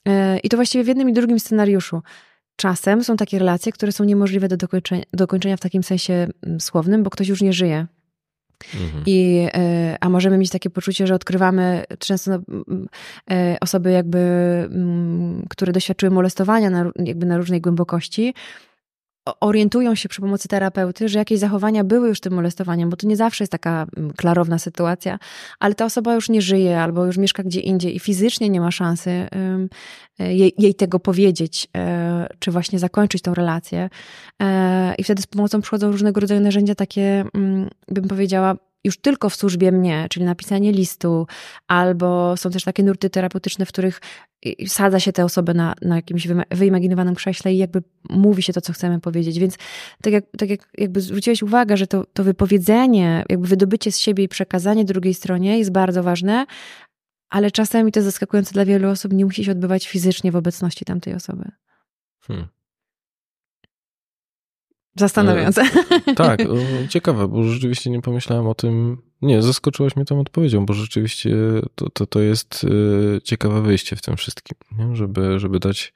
E, 0.08 0.38
I 0.38 0.48
to 0.48 0.56
właściwie 0.56 0.84
w 0.84 0.88
jednym 0.88 1.10
i 1.10 1.12
drugim 1.12 1.40
scenariuszu. 1.40 2.02
Czasem 2.60 3.04
są 3.04 3.16
takie 3.16 3.38
relacje, 3.38 3.72
które 3.72 3.92
są 3.92 4.04
niemożliwe 4.04 4.48
do 4.48 4.56
dokończenia, 4.56 5.02
dokończenia 5.12 5.56
w 5.56 5.60
takim 5.60 5.82
sensie 5.82 6.26
mm, 6.46 6.60
słownym, 6.60 7.02
bo 7.02 7.10
ktoś 7.10 7.28
już 7.28 7.42
nie 7.42 7.52
żyje. 7.52 7.86
Mhm. 8.74 9.02
I, 9.06 9.48
e, 9.54 9.96
a 10.00 10.08
możemy 10.08 10.38
mieć 10.38 10.50
takie 10.50 10.70
poczucie, 10.70 11.06
że 11.06 11.14
odkrywamy 11.14 11.84
często 11.98 12.30
no, 12.30 12.38
e, 13.30 13.56
osoby, 13.60 13.90
jakby, 13.90 14.18
które 15.50 15.72
doświadczyły 15.72 16.10
molestowania 16.10 16.70
na, 16.70 16.90
jakby 17.04 17.26
na 17.26 17.36
różnej 17.36 17.60
głębokości, 17.60 18.34
orientują 19.40 19.94
się 19.94 20.08
przy 20.08 20.20
pomocy 20.20 20.48
terapeuty, 20.48 21.08
że 21.08 21.18
jakieś 21.18 21.38
zachowania 21.38 21.84
były 21.84 22.08
już 22.08 22.20
tym 22.20 22.32
molestowaniem, 22.32 22.90
bo 22.90 22.96
to 22.96 23.06
nie 23.06 23.16
zawsze 23.16 23.44
jest 23.44 23.52
taka 23.52 23.86
mm, 23.96 24.12
klarowna 24.12 24.58
sytuacja, 24.58 25.18
ale 25.60 25.74
ta 25.74 25.84
osoba 25.84 26.14
już 26.14 26.28
nie 26.28 26.42
żyje 26.42 26.80
albo 26.80 27.06
już 27.06 27.16
mieszka 27.16 27.42
gdzie 27.42 27.60
indziej 27.60 27.96
i 27.96 28.00
fizycznie 28.00 28.48
nie 28.48 28.60
ma 28.60 28.70
szansy 28.70 29.28
jej, 30.18 30.54
jej 30.58 30.74
tego 30.74 31.00
powiedzieć, 31.00 31.68
e, 31.76 32.28
czy 32.38 32.50
właśnie 32.50 32.78
zakończyć 32.78 33.22
tą 33.22 33.34
relację. 33.34 33.90
E, 34.42 34.94
I 34.98 35.04
wtedy 35.04 35.22
z 35.22 35.26
pomocą 35.26 35.60
przychodzą 35.60 35.90
różnego 35.90 36.20
rodzaju 36.20 36.40
narzędzia 36.40 36.74
takie, 36.74 37.24
mm, 37.34 37.70
bym 37.88 38.08
powiedziała, 38.08 38.56
już 38.84 39.00
tylko 39.00 39.28
w 39.30 39.34
służbie 39.34 39.72
mnie, 39.72 40.06
czyli 40.10 40.26
napisanie 40.26 40.72
listu, 40.72 41.26
albo 41.68 42.36
są 42.36 42.50
też 42.50 42.64
takie 42.64 42.82
nurty 42.82 43.10
terapeutyczne, 43.10 43.66
w 43.66 43.68
których 43.68 44.00
sadza 44.66 45.00
się 45.00 45.12
tę 45.12 45.24
osobę 45.24 45.54
na, 45.54 45.74
na 45.82 45.96
jakimś 45.96 46.28
wyimaginowanym 46.50 47.14
krześle 47.14 47.54
i 47.54 47.58
jakby 47.58 47.82
mówi 48.10 48.42
się 48.42 48.52
to, 48.52 48.60
co 48.60 48.72
chcemy 48.72 49.00
powiedzieć. 49.00 49.38
Więc 49.38 49.56
tak 50.02 50.12
jak, 50.12 50.24
tak 50.38 50.50
jak 50.50 50.68
jakby 50.78 51.00
zwróciłeś 51.00 51.42
uwagę, 51.42 51.76
że 51.76 51.86
to, 51.86 52.04
to 52.12 52.24
wypowiedzenie, 52.24 53.24
jakby 53.28 53.48
wydobycie 53.48 53.92
z 53.92 53.98
siebie 53.98 54.24
i 54.24 54.28
przekazanie 54.28 54.84
drugiej 54.84 55.14
stronie 55.14 55.58
jest 55.58 55.72
bardzo 55.72 56.02
ważne, 56.02 56.46
ale 57.28 57.50
czasami 57.50 57.92
to 57.92 58.02
zaskakujące 58.02 58.52
dla 58.52 58.64
wielu 58.64 58.88
osób 58.88 59.12
nie 59.12 59.24
musi 59.24 59.44
się 59.44 59.52
odbywać 59.52 59.88
fizycznie 59.88 60.32
w 60.32 60.36
obecności 60.36 60.84
tamtej 60.84 61.14
osoby. 61.14 61.50
Hmm. 62.20 62.48
Zastanawiające. 65.00 65.62
E, 66.06 66.14
tak, 66.24 66.40
ciekawe, 66.88 67.28
bo 67.28 67.42
rzeczywiście 67.42 67.90
nie 67.90 68.02
pomyślałem 68.02 68.46
o 68.46 68.54
tym. 68.54 68.96
Nie, 69.22 69.42
zaskoczyłaś 69.42 69.96
mnie 69.96 70.04
tą 70.04 70.20
odpowiedzią, 70.20 70.66
bo 70.66 70.74
rzeczywiście 70.74 71.30
to, 71.74 71.90
to, 71.90 72.06
to 72.06 72.20
jest 72.20 72.66
e, 73.16 73.20
ciekawe 73.20 73.62
wyjście 73.62 73.96
w 73.96 74.02
tym 74.02 74.16
wszystkim, 74.16 74.58
nie? 74.78 74.96
Żeby, 74.96 75.38
żeby 75.38 75.58
dać, 75.58 75.92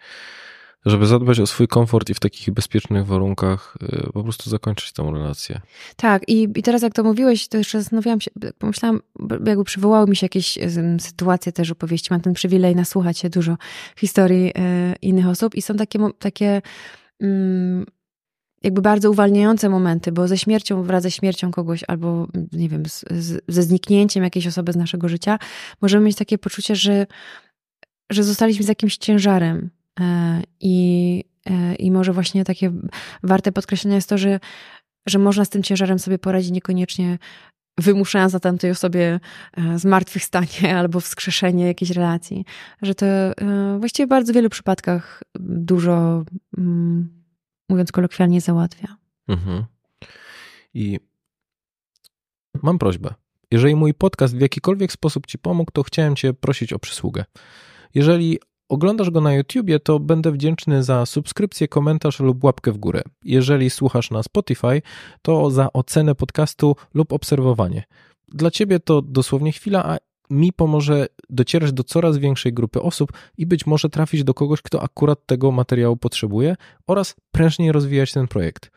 żeby 0.86 1.06
zadbać 1.06 1.40
o 1.40 1.46
swój 1.46 1.68
komfort 1.68 2.10
i 2.10 2.14
w 2.14 2.20
takich 2.20 2.50
bezpiecznych 2.50 3.06
warunkach 3.06 3.76
e, 3.82 4.12
po 4.12 4.22
prostu 4.22 4.50
zakończyć 4.50 4.92
tą 4.92 5.12
relację. 5.12 5.60
Tak, 5.96 6.28
i, 6.28 6.48
i 6.56 6.62
teraz 6.62 6.82
jak 6.82 6.92
to 6.92 7.04
mówiłeś, 7.04 7.48
to 7.48 7.58
jeszcze 7.58 7.78
zastanawiałam 7.80 8.20
się, 8.20 8.30
pomyślałam, 8.58 9.00
jakby 9.46 9.64
przywołały 9.64 10.06
mi 10.06 10.16
się 10.16 10.24
jakieś 10.24 10.58
sytuacje 10.98 11.52
też 11.52 11.70
opowieści. 11.70 12.08
Mam 12.10 12.20
ten 12.20 12.34
przywilej 12.34 12.76
nasłuchać 12.76 13.18
się 13.18 13.30
dużo 13.30 13.56
historii 13.96 14.52
innych 15.02 15.28
osób 15.28 15.54
i 15.54 15.62
są 15.62 15.76
takie, 15.76 15.98
takie 16.18 16.62
mm, 17.20 17.86
jakby 18.64 18.82
bardzo 18.82 19.10
uwalniające 19.10 19.68
momenty, 19.68 20.12
bo 20.12 20.28
ze 20.28 20.38
śmiercią, 20.38 20.82
wraz 20.82 21.02
ze 21.02 21.10
śmiercią 21.10 21.50
kogoś 21.50 21.84
albo, 21.88 22.28
nie 22.52 22.68
wiem, 22.68 22.86
z, 22.86 23.04
z, 23.10 23.44
ze 23.48 23.62
zniknięciem 23.62 24.24
jakiejś 24.24 24.46
osoby 24.46 24.72
z 24.72 24.76
naszego 24.76 25.08
życia, 25.08 25.38
możemy 25.82 26.06
mieć 26.06 26.16
takie 26.16 26.38
poczucie, 26.38 26.76
że, 26.76 27.06
że 28.10 28.24
zostaliśmy 28.24 28.64
z 28.64 28.68
jakimś 28.68 28.96
ciężarem. 28.96 29.70
E, 30.00 30.42
I, 30.60 31.24
e, 31.46 31.74
I 31.74 31.90
może 31.90 32.12
właśnie 32.12 32.44
takie 32.44 32.72
warte 33.22 33.52
podkreślenia 33.52 33.96
jest 33.96 34.08
to, 34.08 34.18
że, 34.18 34.40
że 35.06 35.18
można 35.18 35.44
z 35.44 35.48
tym 35.48 35.62
ciężarem 35.62 35.98
sobie 35.98 36.18
poradzić 36.18 36.50
niekoniecznie 36.50 37.18
wymuszając 37.78 38.32
na 38.32 38.40
tamtej 38.40 38.70
osobie 38.70 39.20
e, 39.56 39.78
zmartwychwstanie 39.78 40.76
albo 40.80 41.00
wskrzeszenie 41.00 41.66
jakiejś 41.66 41.90
relacji. 41.90 42.44
Że 42.82 42.94
to 42.94 43.06
właściwie 43.78 44.06
w 44.06 44.10
bardzo 44.10 44.32
wielu 44.32 44.50
przypadkach 44.50 45.22
dużo 45.38 46.24
mm, 46.58 47.23
mówiąc 47.68 47.92
kolokwialnie, 47.92 48.40
załatwia. 48.40 48.96
Mhm. 49.28 49.64
I 50.74 51.00
mam 52.62 52.78
prośbę. 52.78 53.14
Jeżeli 53.50 53.74
mój 53.74 53.94
podcast 53.94 54.36
w 54.36 54.40
jakikolwiek 54.40 54.92
sposób 54.92 55.26
Ci 55.26 55.38
pomógł, 55.38 55.70
to 55.72 55.82
chciałem 55.82 56.16
Cię 56.16 56.34
prosić 56.34 56.72
o 56.72 56.78
przysługę. 56.78 57.24
Jeżeli 57.94 58.38
oglądasz 58.68 59.10
go 59.10 59.20
na 59.20 59.34
YouTubie, 59.34 59.80
to 59.80 60.00
będę 60.00 60.32
wdzięczny 60.32 60.82
za 60.82 61.06
subskrypcję, 61.06 61.68
komentarz 61.68 62.20
lub 62.20 62.44
łapkę 62.44 62.72
w 62.72 62.78
górę. 62.78 63.02
Jeżeli 63.24 63.70
słuchasz 63.70 64.10
na 64.10 64.22
Spotify, 64.22 64.82
to 65.22 65.50
za 65.50 65.72
ocenę 65.72 66.14
podcastu 66.14 66.76
lub 66.94 67.12
obserwowanie. 67.12 67.84
Dla 68.28 68.50
Ciebie 68.50 68.80
to 68.80 69.02
dosłownie 69.02 69.52
chwila, 69.52 69.84
a 69.84 69.98
mi 70.30 70.52
pomoże 70.52 71.06
docierać 71.30 71.72
do 71.72 71.84
coraz 71.84 72.18
większej 72.18 72.52
grupy 72.52 72.82
osób 72.82 73.12
i 73.38 73.46
być 73.46 73.66
może 73.66 73.90
trafić 73.90 74.24
do 74.24 74.34
kogoś, 74.34 74.62
kto 74.62 74.82
akurat 74.82 75.26
tego 75.26 75.50
materiału 75.50 75.96
potrzebuje 75.96 76.56
oraz 76.86 77.14
prężniej 77.30 77.72
rozwijać 77.72 78.12
ten 78.12 78.28
projekt. 78.28 78.70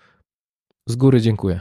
Z 0.90 0.96
góry 0.96 1.22
dziękuję. 1.22 1.60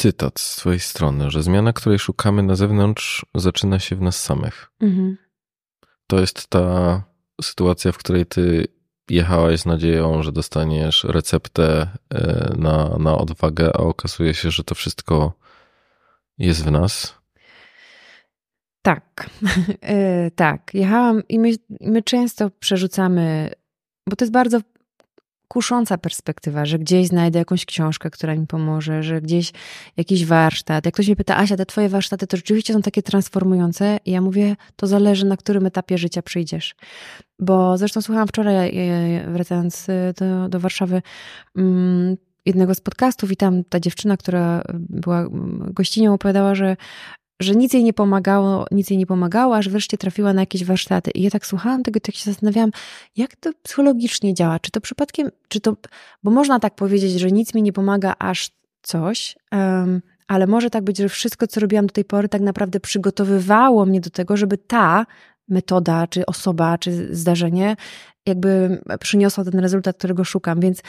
Cytat 0.00 0.40
z 0.40 0.56
Twojej 0.56 0.80
strony, 0.80 1.30
że 1.30 1.42
zmiana, 1.42 1.72
której 1.72 1.98
szukamy 1.98 2.42
na 2.42 2.56
zewnątrz, 2.56 3.26
zaczyna 3.34 3.78
się 3.78 3.96
w 3.96 4.00
nas 4.00 4.22
samych. 4.22 4.70
Mhm. 4.80 5.16
To 6.06 6.20
jest 6.20 6.48
ta 6.48 7.02
sytuacja, 7.42 7.92
w 7.92 7.98
której 7.98 8.26
Ty 8.26 8.66
jechałaś 9.10 9.60
z 9.60 9.66
nadzieją, 9.66 10.22
że 10.22 10.32
dostaniesz 10.32 11.04
receptę 11.04 11.88
e, 12.10 12.54
na, 12.58 12.98
na 12.98 13.18
odwagę, 13.18 13.66
a 13.66 13.78
okazuje 13.78 14.34
się, 14.34 14.50
że 14.50 14.64
to 14.64 14.74
wszystko 14.74 15.32
jest 16.38 16.64
w 16.64 16.70
nas 16.70 17.23
tak, 18.84 19.30
e, 19.82 20.30
tak. 20.30 20.74
Jechałam 20.74 21.22
i 21.28 21.38
my, 21.38 21.50
my 21.80 22.02
często 22.02 22.50
przerzucamy, 22.50 23.50
bo 24.08 24.16
to 24.16 24.24
jest 24.24 24.32
bardzo 24.32 24.60
kusząca 25.48 25.98
perspektywa, 25.98 26.64
że 26.64 26.78
gdzieś 26.78 27.06
znajdę 27.06 27.38
jakąś 27.38 27.66
książkę, 27.66 28.10
która 28.10 28.34
mi 28.34 28.46
pomoże, 28.46 29.02
że 29.02 29.20
gdzieś 29.20 29.52
jakiś 29.96 30.26
warsztat. 30.26 30.84
Jak 30.84 30.94
ktoś 30.94 31.06
mnie 31.06 31.16
pyta, 31.16 31.36
Asia, 31.36 31.56
te 31.56 31.66
twoje 31.66 31.88
warsztaty 31.88 32.26
to 32.26 32.36
rzeczywiście 32.36 32.72
są 32.72 32.82
takie 32.82 33.02
transformujące? 33.02 33.98
I 34.04 34.10
ja 34.10 34.20
mówię, 34.20 34.56
to 34.76 34.86
zależy 34.86 35.26
na 35.26 35.36
którym 35.36 35.66
etapie 35.66 35.98
życia 35.98 36.22
przyjdziesz. 36.22 36.74
Bo 37.38 37.78
zresztą 37.78 38.02
słuchałam 38.02 38.28
wczoraj, 38.28 38.78
e, 38.78 39.30
wracając 39.30 39.88
e, 39.88 40.12
do, 40.18 40.48
do 40.48 40.60
Warszawy, 40.60 41.02
mm, 41.56 42.16
jednego 42.46 42.74
z 42.74 42.80
podcastów 42.80 43.32
i 43.32 43.36
tam 43.36 43.64
ta 43.64 43.80
dziewczyna, 43.80 44.16
która 44.16 44.62
była 44.74 45.26
gościnią, 45.70 46.14
opowiadała, 46.14 46.54
że 46.54 46.76
że 47.40 47.54
nic 47.54 47.72
jej 47.72 47.84
nie 47.84 47.92
pomagało, 47.92 48.66
nic 48.70 48.90
jej 48.90 48.98
nie 48.98 49.06
pomagało, 49.06 49.56
aż 49.56 49.68
wreszcie 49.68 49.98
trafiła 49.98 50.32
na 50.32 50.42
jakieś 50.42 50.64
warsztaty. 50.64 51.10
I 51.10 51.22
ja 51.22 51.30
tak 51.30 51.46
słuchałam 51.46 51.82
tego, 51.82 52.00
tak 52.00 52.14
się 52.14 52.30
zastanawiałam, 52.30 52.70
jak 53.16 53.36
to 53.36 53.50
psychologicznie 53.62 54.34
działa. 54.34 54.58
Czy 54.58 54.70
to 54.70 54.80
przypadkiem, 54.80 55.30
czy 55.48 55.60
to, 55.60 55.76
bo 56.22 56.30
można 56.30 56.60
tak 56.60 56.74
powiedzieć, 56.74 57.12
że 57.12 57.30
nic 57.30 57.54
mi 57.54 57.62
nie 57.62 57.72
pomaga, 57.72 58.14
aż 58.18 58.50
coś, 58.82 59.36
um, 59.52 60.02
ale 60.26 60.46
może 60.46 60.70
tak 60.70 60.84
być, 60.84 60.98
że 60.98 61.08
wszystko, 61.08 61.46
co 61.46 61.60
robiłam 61.60 61.86
do 61.86 61.92
tej 61.92 62.04
pory, 62.04 62.28
tak 62.28 62.42
naprawdę 62.42 62.80
przygotowywało 62.80 63.86
mnie 63.86 64.00
do 64.00 64.10
tego, 64.10 64.36
żeby 64.36 64.58
ta 64.58 65.06
metoda, 65.48 66.06
czy 66.06 66.26
osoba, 66.26 66.78
czy 66.78 67.16
zdarzenie 67.16 67.76
jakby 68.26 68.82
przyniosła 69.00 69.44
ten 69.44 69.60
rezultat, 69.60 69.96
którego 69.96 70.24
szukam. 70.24 70.60
Więc 70.60 70.82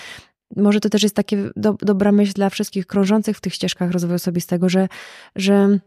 może 0.55 0.79
to 0.79 0.89
też 0.89 1.03
jest 1.03 1.15
takie 1.15 1.49
do, 1.55 1.73
dobra 1.73 2.11
myśl 2.11 2.33
dla 2.33 2.49
wszystkich 2.49 2.87
krążących 2.87 3.37
w 3.37 3.41
tych 3.41 3.53
ścieżkach 3.53 3.91
rozwoju 3.91 4.15
osobistego, 4.15 4.69
że, 4.69 4.87
że 5.35 5.79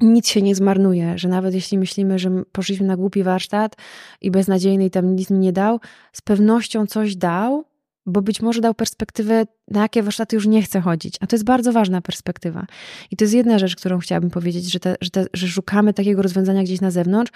nic 0.00 0.28
się 0.28 0.42
nie 0.42 0.54
zmarnuje, 0.54 1.18
że 1.18 1.28
nawet 1.28 1.54
jeśli 1.54 1.78
myślimy, 1.78 2.18
że 2.18 2.30
poszliśmy 2.52 2.86
na 2.86 2.96
głupi 2.96 3.22
warsztat 3.22 3.76
i 4.20 4.30
beznadziejny 4.30 4.84
i 4.84 4.90
tam 4.90 5.16
nic 5.16 5.30
mi 5.30 5.38
nie 5.38 5.52
dał, 5.52 5.80
z 6.12 6.20
pewnością 6.20 6.86
coś 6.86 7.16
dał, 7.16 7.64
bo 8.06 8.22
być 8.22 8.42
może 8.42 8.60
dał 8.60 8.74
perspektywę, 8.74 9.44
na 9.70 9.82
jakie 9.82 10.02
warsztaty 10.02 10.36
już 10.36 10.46
nie 10.46 10.62
chcę 10.62 10.80
chodzić. 10.80 11.16
A 11.20 11.26
to 11.26 11.36
jest 11.36 11.44
bardzo 11.44 11.72
ważna 11.72 12.00
perspektywa. 12.00 12.66
I 13.10 13.16
to 13.16 13.24
jest 13.24 13.34
jedna 13.34 13.58
rzecz, 13.58 13.76
którą 13.76 13.98
chciałabym 13.98 14.30
powiedzieć, 14.30 14.72
że, 14.72 14.80
te, 14.80 14.96
że, 15.00 15.10
te, 15.10 15.26
że 15.32 15.48
szukamy 15.48 15.94
takiego 15.94 16.22
rozwiązania 16.22 16.62
gdzieś 16.62 16.80
na 16.80 16.90
zewnątrz, 16.90 17.32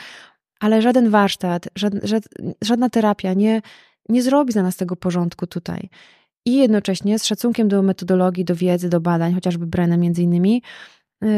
ale 0.61 0.83
żaden 0.83 1.11
warsztat, 1.11 1.69
żadna, 1.75 2.01
żadna 2.63 2.91
terapia 2.91 3.35
nie, 3.35 3.63
nie 4.09 4.23
zrobi 4.23 4.53
za 4.53 4.63
nas 4.63 4.77
tego 4.77 4.97
porządku 4.97 5.47
tutaj. 5.47 5.89
I 6.47 6.57
jednocześnie 6.57 7.19
z 7.19 7.25
szacunkiem 7.25 7.69
do 7.69 7.83
metodologii, 7.83 8.45
do 8.45 8.55
wiedzy, 8.55 8.89
do 8.89 9.01
badań, 9.01 9.35
chociażby 9.35 9.67
Brenna 9.67 9.97
między 9.97 10.23
innymi, 10.23 10.63
yy, 11.23 11.29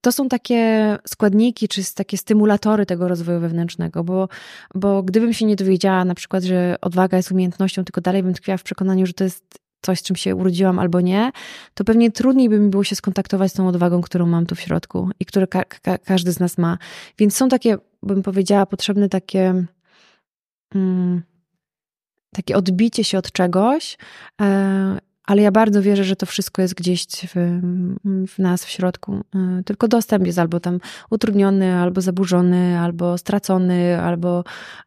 to 0.00 0.12
są 0.12 0.28
takie 0.28 0.98
składniki, 1.06 1.68
czy 1.68 1.94
takie 1.94 2.18
stymulatory 2.18 2.86
tego 2.86 3.08
rozwoju 3.08 3.40
wewnętrznego, 3.40 4.04
bo, 4.04 4.28
bo 4.74 5.02
gdybym 5.02 5.32
się 5.32 5.46
nie 5.46 5.56
dowiedziała 5.56 6.04
na 6.04 6.14
przykład, 6.14 6.44
że 6.44 6.76
odwaga 6.80 7.16
jest 7.16 7.32
umiejętnością, 7.32 7.84
tylko 7.84 8.00
dalej 8.00 8.22
bym 8.22 8.34
tkwiła 8.34 8.56
w 8.56 8.62
przekonaniu, 8.62 9.06
że 9.06 9.12
to 9.12 9.24
jest 9.24 9.62
coś, 9.82 9.98
z 9.98 10.02
czym 10.02 10.16
się 10.16 10.36
urodziłam 10.36 10.78
albo 10.78 11.00
nie, 11.00 11.32
to 11.74 11.84
pewnie 11.84 12.10
trudniej 12.10 12.48
by 12.48 12.58
mi 12.58 12.70
było 12.70 12.84
się 12.84 12.96
skontaktować 12.96 13.50
z 13.50 13.54
tą 13.54 13.68
odwagą, 13.68 14.00
którą 14.00 14.26
mam 14.26 14.46
tu 14.46 14.54
w 14.54 14.60
środku 14.60 15.10
i 15.20 15.24
którą 15.24 15.46
ka 15.46 15.64
ka 15.64 15.98
każdy 15.98 16.32
z 16.32 16.40
nas 16.40 16.58
ma. 16.58 16.78
Więc 17.18 17.36
są 17.36 17.48
takie, 17.48 17.76
bym 18.02 18.22
powiedziała, 18.22 18.66
potrzebne 18.66 19.08
takie. 19.08 19.64
Mm, 20.74 21.22
takie 22.34 22.56
odbicie 22.56 23.04
się 23.04 23.18
od 23.18 23.32
czegoś, 23.32 23.98
e, 24.40 24.98
ale 25.24 25.42
ja 25.42 25.52
bardzo 25.52 25.82
wierzę, 25.82 26.04
że 26.04 26.16
to 26.16 26.26
wszystko 26.26 26.62
jest 26.62 26.74
gdzieś 26.74 27.06
w, 27.06 27.60
w, 28.28 28.38
nas 28.38 28.64
w 28.64 28.68
środku. 28.68 29.24
Y, 29.60 29.64
tylko 29.64 29.88
dostęp 29.88 30.26
jest 30.26 30.38
albo 30.38 30.60
tam 30.60 30.80
utrudniony, 31.10 31.74
albo 31.74 32.00
zaburzony, 32.00 32.78
albo 32.78 33.18
stracony, 33.18 34.00
albo 34.00 34.44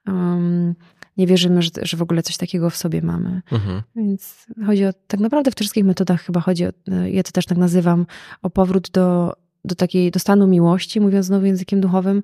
um, 0.08 0.76
nie 1.18 1.28
wierzymy, 1.28 1.62
że, 1.62 1.70
że 1.82 1.98
w 1.98 2.02
ogóle 2.02 2.24
coś 2.24 2.38
takiego 2.38 2.70
w 2.70 2.78
sobie 2.78 3.02
mamy. 3.02 3.42
Mhm. 3.52 3.82
Więc 3.96 4.48
chodzi 4.66 4.86
o, 4.86 4.94
tak 5.08 5.20
naprawdę 5.20 5.52
w 5.52 5.56
wszystkich 5.56 5.86
metodach 5.86 6.22
chyba 6.22 6.40
chodzi 6.40 6.66
o, 6.66 6.70
ja 7.12 7.24
to 7.24 7.32
też 7.32 7.46
tak 7.46 7.58
nazywam, 7.58 8.06
o 8.42 8.50
powrót 8.50 8.90
do, 8.90 9.34
do 9.66 9.76
takiej, 9.76 10.12
do 10.12 10.20
stanu 10.20 10.48
miłości, 10.48 11.02
mówiąc 11.02 11.26
znowu 11.26 11.46
językiem 11.46 11.82
duchowym, 11.82 12.24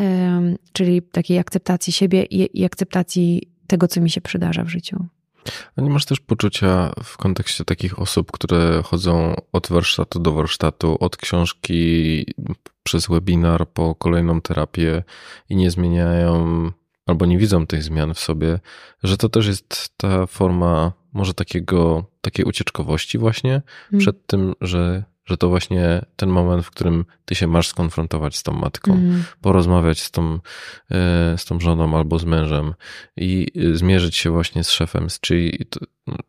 um, 0.00 0.56
czyli 0.72 1.02
takiej 1.02 1.38
akceptacji 1.38 1.92
siebie 1.92 2.24
i, 2.24 2.60
i 2.60 2.64
akceptacji 2.64 3.48
tego, 3.66 3.88
co 3.88 4.00
mi 4.00 4.10
się 4.10 4.20
przydarza 4.20 4.64
w 4.64 4.68
życiu. 4.68 5.06
A 5.76 5.80
nie 5.82 5.90
masz 5.90 6.04
też 6.04 6.20
poczucia 6.20 6.92
w 7.04 7.16
kontekście 7.16 7.64
takich 7.64 7.98
osób, 7.98 8.32
które 8.32 8.82
chodzą 8.84 9.34
od 9.52 9.68
warsztatu 9.68 10.18
do 10.20 10.32
warsztatu, 10.32 10.96
od 11.00 11.16
książki 11.16 12.26
przez 12.82 13.06
webinar 13.06 13.68
po 13.68 13.94
kolejną 13.94 14.40
terapię 14.40 15.02
i 15.48 15.56
nie 15.56 15.70
zmieniają 15.70 16.70
albo 17.06 17.26
nie 17.26 17.38
widzą 17.38 17.66
tych 17.66 17.82
zmian 17.82 18.14
w 18.14 18.18
sobie, 18.18 18.60
że 19.02 19.16
to 19.16 19.28
też 19.28 19.46
jest 19.46 19.92
ta 19.96 20.26
forma 20.26 20.92
może 21.12 21.34
takiego, 21.34 22.04
takiej 22.20 22.44
ucieczkowości 22.44 23.18
właśnie 23.18 23.62
hmm. 23.90 24.00
przed 24.00 24.26
tym, 24.26 24.54
że, 24.60 25.04
że 25.28 25.36
to 25.36 25.48
właśnie 25.48 26.04
ten 26.16 26.28
moment, 26.28 26.64
w 26.66 26.70
którym 26.70 27.04
ty 27.24 27.34
się 27.34 27.46
masz 27.46 27.68
skonfrontować 27.68 28.36
z 28.36 28.42
tą 28.42 28.52
matką, 28.52 28.92
mm. 28.92 29.24
porozmawiać 29.40 30.00
z 30.00 30.10
tą, 30.10 30.38
e, 30.90 31.38
z 31.38 31.44
tą 31.44 31.60
żoną 31.60 31.96
albo 31.96 32.18
z 32.18 32.24
mężem 32.24 32.74
i 33.16 33.46
zmierzyć 33.72 34.16
się 34.16 34.30
właśnie 34.30 34.64
z 34.64 34.70
szefem, 34.70 35.06
czyli 35.20 35.66
to, 35.70 35.80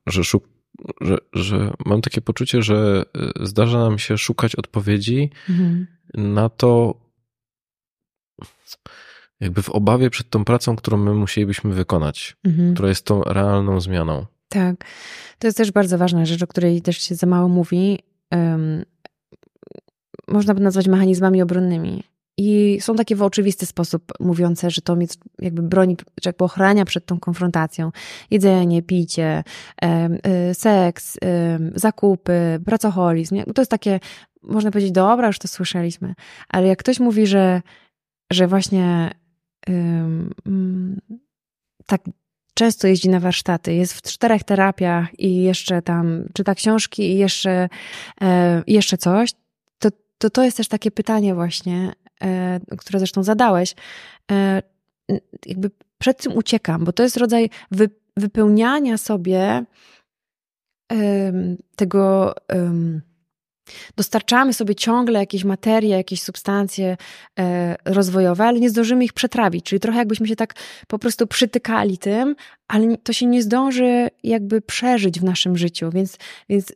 że, 0.07 0.23
szuk, 0.23 0.43
że, 1.01 1.17
że 1.33 1.73
mam 1.85 2.01
takie 2.01 2.21
poczucie, 2.21 2.61
że 2.61 3.05
e, 3.39 3.45
zdarza 3.45 3.79
nam 3.79 3.99
się 3.99 4.17
szukać 4.17 4.55
odpowiedzi 4.55 5.29
mm. 5.49 5.87
na 6.13 6.49
to, 6.49 6.95
jakby 9.39 9.61
w 9.61 9.69
obawie 9.69 10.09
przed 10.09 10.29
tą 10.29 10.45
pracą, 10.45 10.75
którą 10.75 10.97
my 10.97 11.13
musielibyśmy 11.13 11.73
wykonać, 11.73 12.37
mm. 12.43 12.73
która 12.73 12.89
jest 12.89 13.05
tą 13.05 13.23
realną 13.23 13.81
zmianą. 13.81 14.25
Tak. 14.49 14.75
To 15.39 15.47
jest 15.47 15.57
też 15.57 15.71
bardzo 15.71 15.97
ważna 15.97 16.25
rzecz, 16.25 16.43
o 16.43 16.47
której 16.47 16.81
też 16.81 16.97
się 16.97 17.15
za 17.15 17.27
mało 17.27 17.47
mówi. 17.47 17.99
Um, 18.31 18.83
można 20.27 20.53
by 20.53 20.61
nazwać 20.61 20.87
mechanizmami 20.87 21.41
obronnymi. 21.41 22.03
I 22.37 22.77
są 22.81 22.95
takie 22.95 23.15
w 23.15 23.23
oczywisty 23.23 23.65
sposób 23.65 24.03
mówiące, 24.19 24.71
że 24.71 24.81
to 24.81 24.95
mnie 24.95 25.07
jakby 25.39 25.61
broni, 25.61 25.97
że 26.23 26.29
jakby 26.29 26.43
ochrania 26.43 26.85
przed 26.85 27.05
tą 27.05 27.19
konfrontacją. 27.19 27.91
Jedzenie, 28.31 28.81
picie, 28.81 29.43
y, 30.49 30.53
seks, 30.53 31.17
zakupy, 31.75 32.59
pracoholizm. 32.65 33.43
To 33.55 33.61
jest 33.61 33.71
takie, 33.71 33.99
można 34.43 34.71
powiedzieć, 34.71 34.91
dobra, 34.91 35.27
już 35.27 35.39
to 35.39 35.47
słyszeliśmy. 35.47 36.13
Ale 36.49 36.67
jak 36.67 36.79
ktoś 36.79 36.99
mówi, 36.99 37.27
że, 37.27 37.61
że 38.31 38.47
właśnie 38.47 39.11
um, 39.67 40.99
tak 41.85 42.01
często 42.59 42.87
jeździ 42.87 43.09
na 43.09 43.19
warsztaty, 43.19 43.73
jest 43.73 43.93
w 43.93 44.01
czterech 44.01 44.43
terapiach 44.43 45.19
i 45.19 45.41
jeszcze 45.41 45.81
tam 45.81 46.25
czyta 46.33 46.55
książki 46.55 47.11
i 47.11 47.17
jeszcze, 47.17 47.69
e, 48.21 48.63
jeszcze 48.67 48.97
coś, 48.97 49.31
to, 49.79 49.89
to 50.17 50.29
to 50.29 50.43
jest 50.43 50.57
też 50.57 50.67
takie 50.67 50.91
pytanie 50.91 51.35
właśnie, 51.35 51.93
e, 52.21 52.59
które 52.77 52.99
zresztą 52.99 53.23
zadałeś. 53.23 53.75
E, 54.31 54.61
jakby 55.45 55.71
przed 55.97 56.17
tym 56.23 56.37
uciekam, 56.37 56.85
bo 56.85 56.91
to 56.91 57.03
jest 57.03 57.17
rodzaj 57.17 57.49
wy, 57.71 57.89
wypełniania 58.17 58.97
sobie 58.97 59.65
tego 61.75 62.35
dostarczamy 63.95 64.53
sobie 64.53 64.75
ciągle 64.75 65.19
jakieś 65.19 65.43
materie, 65.43 65.97
jakieś 65.97 66.21
substancje 66.21 66.97
e, 67.39 67.75
rozwojowe, 67.85 68.45
ale 68.45 68.59
nie 68.59 68.69
zdążymy 68.69 69.05
ich 69.05 69.13
przetrawić. 69.13 69.65
Czyli 69.65 69.79
trochę 69.79 69.99
jakbyśmy 69.99 70.27
się 70.27 70.35
tak 70.35 70.53
po 70.87 70.99
prostu 70.99 71.27
przytykali 71.27 71.97
tym, 71.97 72.35
ale 72.67 72.97
to 72.97 73.13
się 73.13 73.25
nie 73.25 73.43
zdąży 73.43 74.09
jakby 74.23 74.61
przeżyć 74.61 75.19
w 75.19 75.23
naszym 75.23 75.57
życiu. 75.57 75.89
Więc, 75.91 76.17
więc 76.49 76.73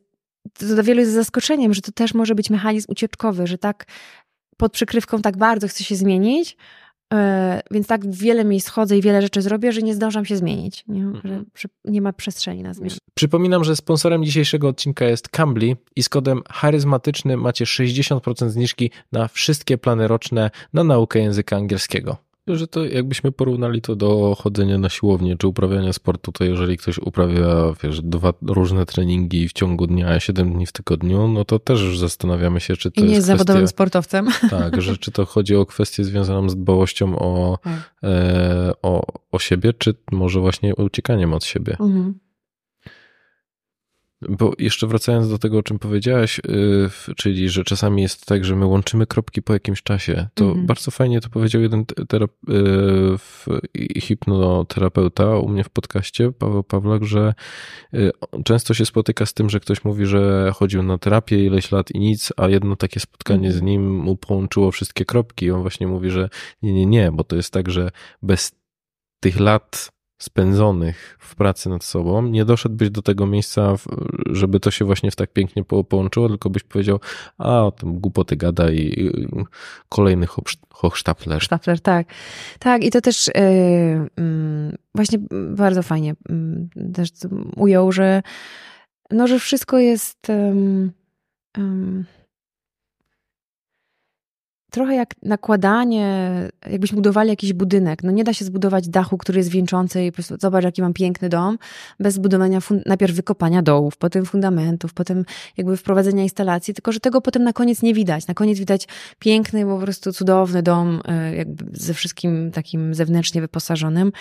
to 0.53 0.65
dla 0.65 0.83
wielu 0.83 0.99
jest 0.99 1.13
zaskoczeniem, 1.13 1.73
że 1.73 1.81
to 1.81 1.91
też 1.91 2.13
może 2.13 2.35
być 2.35 2.49
mechanizm 2.49 2.91
ucieczkowy, 2.91 3.47
że 3.47 3.57
tak 3.57 3.85
pod 4.57 4.73
przykrywką 4.73 5.21
tak 5.21 5.37
bardzo 5.37 5.67
chce 5.67 5.83
się 5.83 5.95
zmienić, 5.95 6.57
więc 7.71 7.87
tak 7.87 8.11
wiele 8.11 8.45
miejsc 8.45 8.69
chodzę 8.69 8.97
i 8.97 9.01
wiele 9.01 9.21
rzeczy 9.21 9.41
zrobię, 9.41 9.71
że 9.71 9.81
nie 9.81 9.95
zdążam 9.95 10.25
się 10.25 10.37
zmienić. 10.37 10.83
Nie, 10.87 11.01
mhm. 11.01 11.45
że 11.55 11.69
nie 11.85 12.01
ma 12.01 12.13
przestrzeni 12.13 12.63
na 12.63 12.73
zmianę. 12.73 12.95
Przypominam, 13.13 13.63
że 13.63 13.75
sponsorem 13.75 14.23
dzisiejszego 14.23 14.67
odcinka 14.67 15.05
jest 15.05 15.29
Cambly 15.29 15.77
i 15.95 16.03
z 16.03 16.09
kodem 16.09 16.41
charyzmatyczny 16.51 17.37
macie 17.37 17.65
60% 17.65 18.49
zniżki 18.49 18.91
na 19.11 19.27
wszystkie 19.27 19.77
plany 19.77 20.07
roczne 20.07 20.51
na 20.73 20.83
naukę 20.83 21.19
języka 21.19 21.55
angielskiego 21.55 22.17
że 22.47 22.67
to 22.67 22.85
jakbyśmy 22.85 23.31
porównali 23.31 23.81
to 23.81 23.95
do 23.95 24.35
chodzenia 24.39 24.77
na 24.77 24.89
siłownię 24.89 25.37
czy 25.37 25.47
uprawiania 25.47 25.93
sportu, 25.93 26.31
to 26.31 26.43
jeżeli 26.43 26.77
ktoś 26.77 26.97
uprawia, 26.97 27.73
wiesz, 27.83 28.01
dwa 28.01 28.33
różne 28.41 28.85
treningi 28.85 29.49
w 29.49 29.53
ciągu 29.53 29.87
dnia, 29.87 30.19
siedem 30.19 30.53
dni 30.53 30.65
w 30.65 30.71
tygodniu, 30.71 31.27
no 31.27 31.45
to 31.45 31.59
też 31.59 31.81
już 31.81 31.99
zastanawiamy 31.99 32.59
się, 32.59 32.77
czy 32.77 32.91
to 32.91 33.01
I 33.01 33.03
nie 33.03 33.09
jest, 33.09 33.15
jest 33.15 33.27
zawodowym 33.27 33.67
sportowcem. 33.67 34.27
Tak, 34.49 34.81
że 34.81 34.97
czy 34.97 35.11
to 35.11 35.25
chodzi 35.25 35.55
o 35.55 35.65
kwestię 35.65 36.03
związaną 36.03 36.49
z 36.49 36.55
dbałością 36.55 37.19
o, 37.19 37.59
tak. 37.63 37.93
e, 38.03 38.71
o, 38.81 39.05
o 39.31 39.39
siebie, 39.39 39.73
czy 39.73 39.95
może 40.11 40.39
właśnie 40.39 40.75
uciekaniem 40.75 41.33
od 41.33 41.45
siebie. 41.45 41.77
Mhm. 41.79 42.13
Bo 44.29 44.53
jeszcze 44.59 44.87
wracając 44.87 45.29
do 45.29 45.37
tego, 45.37 45.57
o 45.57 45.63
czym 45.63 45.79
powiedziałaś, 45.79 46.41
yy, 46.47 46.89
czyli 47.15 47.49
że 47.49 47.63
czasami 47.63 48.01
jest 48.01 48.25
tak, 48.25 48.45
że 48.45 48.55
my 48.55 48.65
łączymy 48.65 49.07
kropki 49.07 49.41
po 49.41 49.53
jakimś 49.53 49.83
czasie, 49.83 50.27
to 50.33 50.45
mm 50.45 50.57
-hmm. 50.57 50.65
bardzo 50.65 50.91
fajnie 50.91 51.21
to 51.21 51.29
powiedział 51.29 51.61
jeden 51.61 51.85
yy, 52.47 53.17
hipnoterapeuta 54.01 55.37
u 55.37 55.49
mnie 55.49 55.63
w 55.63 55.69
podcaście, 55.69 56.31
Paweł 56.31 56.63
Pawlak, 56.63 57.05
że 57.05 57.33
yy, 57.93 58.11
często 58.45 58.73
się 58.73 58.85
spotyka 58.85 59.25
z 59.25 59.33
tym, 59.33 59.49
że 59.49 59.59
ktoś 59.59 59.83
mówi, 59.83 60.05
że 60.05 60.51
chodził 60.55 60.83
na 60.83 60.97
terapię 60.97 61.45
ileś 61.45 61.71
lat 61.71 61.91
i 61.91 61.99
nic, 61.99 62.33
a 62.37 62.47
jedno 62.49 62.75
takie 62.75 62.99
spotkanie 62.99 63.47
mm 63.47 63.51
-hmm. 63.51 63.59
z 63.59 63.61
nim 63.61 63.99
mu 63.99 64.17
połączyło 64.17 64.71
wszystkie 64.71 65.05
kropki. 65.05 65.45
I 65.45 65.51
on 65.51 65.61
właśnie 65.61 65.87
mówi, 65.87 66.09
że 66.09 66.29
nie, 66.61 66.73
nie, 66.73 66.85
nie, 66.85 67.11
bo 67.11 67.23
to 67.23 67.35
jest 67.35 67.53
tak, 67.53 67.69
że 67.69 67.89
bez 68.21 68.51
tych 69.19 69.39
lat 69.39 69.91
spędzonych 70.23 71.17
w 71.19 71.35
pracy 71.35 71.69
nad 71.69 71.83
sobą, 71.83 72.21
nie 72.21 72.45
doszedłbyś 72.45 72.89
do 72.89 73.01
tego 73.01 73.27
miejsca, 73.27 73.75
żeby 74.25 74.59
to 74.59 74.71
się 74.71 74.85
właśnie 74.85 75.11
w 75.11 75.15
tak 75.15 75.33
pięknie 75.33 75.63
połączyło, 75.63 76.29
tylko 76.29 76.49
byś 76.49 76.63
powiedział, 76.63 76.99
a 77.37 77.63
o 77.63 77.71
tym 77.71 77.99
głupoty 77.99 78.35
gada 78.35 78.71
i 78.71 79.11
kolejny 79.89 80.27
hochsztapler. 80.69 81.41
Sztapler, 81.41 81.81
tak. 81.81 82.07
Tak, 82.59 82.83
i 82.83 82.91
to 82.91 83.01
też 83.01 83.27
yy, 83.27 83.37
właśnie 84.95 85.19
bardzo 85.55 85.83
fajnie 85.83 86.15
yy, 86.75 86.91
też 86.93 87.09
ujął, 87.55 87.91
że 87.91 88.21
no, 89.11 89.27
że 89.27 89.39
wszystko 89.39 89.79
jest 89.79 90.27
trochę 94.73 94.95
jak 94.95 95.15
nakładanie, 95.23 96.29
jakbyśmy 96.69 96.95
budowali 96.95 97.29
jakiś 97.29 97.53
budynek. 97.53 98.03
No 98.03 98.11
nie 98.11 98.23
da 98.23 98.33
się 98.33 98.45
zbudować 98.45 98.87
dachu, 98.87 99.17
który 99.17 99.37
jest 99.37 99.49
wieńczący 99.49 100.05
i 100.05 100.11
po 100.11 100.15
prostu 100.15 100.35
zobacz, 100.39 100.63
jaki 100.63 100.81
mam 100.81 100.93
piękny 100.93 101.29
dom, 101.29 101.57
bez 101.99 102.13
zbudowania 102.13 102.59
najpierw 102.85 103.15
wykopania 103.15 103.61
dołów, 103.61 103.97
potem 103.97 104.25
fundamentów, 104.25 104.93
potem 104.93 105.25
jakby 105.57 105.77
wprowadzenia 105.77 106.23
instalacji, 106.23 106.73
tylko 106.73 106.91
że 106.91 106.99
tego 106.99 107.21
potem 107.21 107.43
na 107.43 107.53
koniec 107.53 107.81
nie 107.81 107.93
widać. 107.93 108.27
Na 108.27 108.33
koniec 108.33 108.59
widać 108.59 108.87
piękny, 109.19 109.65
po 109.65 109.79
prostu 109.79 110.13
cudowny 110.13 110.63
dom, 110.63 111.01
e, 111.05 111.35
jakby 111.35 111.65
ze 111.71 111.93
wszystkim 111.93 112.51
takim 112.51 112.93
zewnętrznie 112.95 113.41
wyposażonym, 113.41 114.11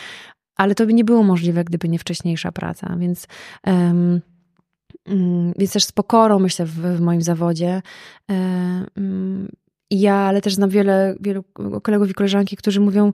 ale 0.57 0.75
to 0.75 0.87
by 0.87 0.95
nie 0.95 1.05
było 1.05 1.23
możliwe, 1.23 1.65
gdyby 1.65 1.89
nie 1.89 1.99
wcześniejsza 1.99 2.53
praca, 2.53 2.97
więc... 2.99 3.27
Um, 3.67 4.21
więc 5.59 5.73
też 5.73 5.85
z 5.85 5.93
pokorą, 5.93 6.39
myślę, 6.39 6.67
w, 6.67 6.71
w 6.71 7.01
moim 7.01 7.23
zawodzie 7.23 7.83
e, 8.31 8.87
i 8.97 9.62
ja, 10.01 10.15
ale 10.15 10.41
też 10.41 10.55
znam 10.55 10.71
wiele, 10.71 11.15
wielu 11.21 11.45
kolegów 11.83 12.11
i 12.11 12.15
koleżanki, 12.15 12.57
którzy 12.57 12.81
mówią, 12.81 13.13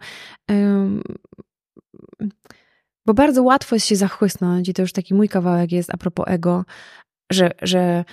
bo 3.07 3.15
bardzo 3.15 3.43
łatwo 3.43 3.77
jest 3.77 3.87
się 3.87 3.97
zachłysnąć, 3.97 4.69
i 4.69 4.75
to 4.75 4.83
już 4.83 4.93
taki 4.93 5.15
mój 5.15 5.29
kawałek 5.29 5.73
jest 5.73 5.95
a 5.95 5.97
propos 5.97 6.27
ego, 6.29 6.65
że, 7.33 7.51
że 7.63 8.05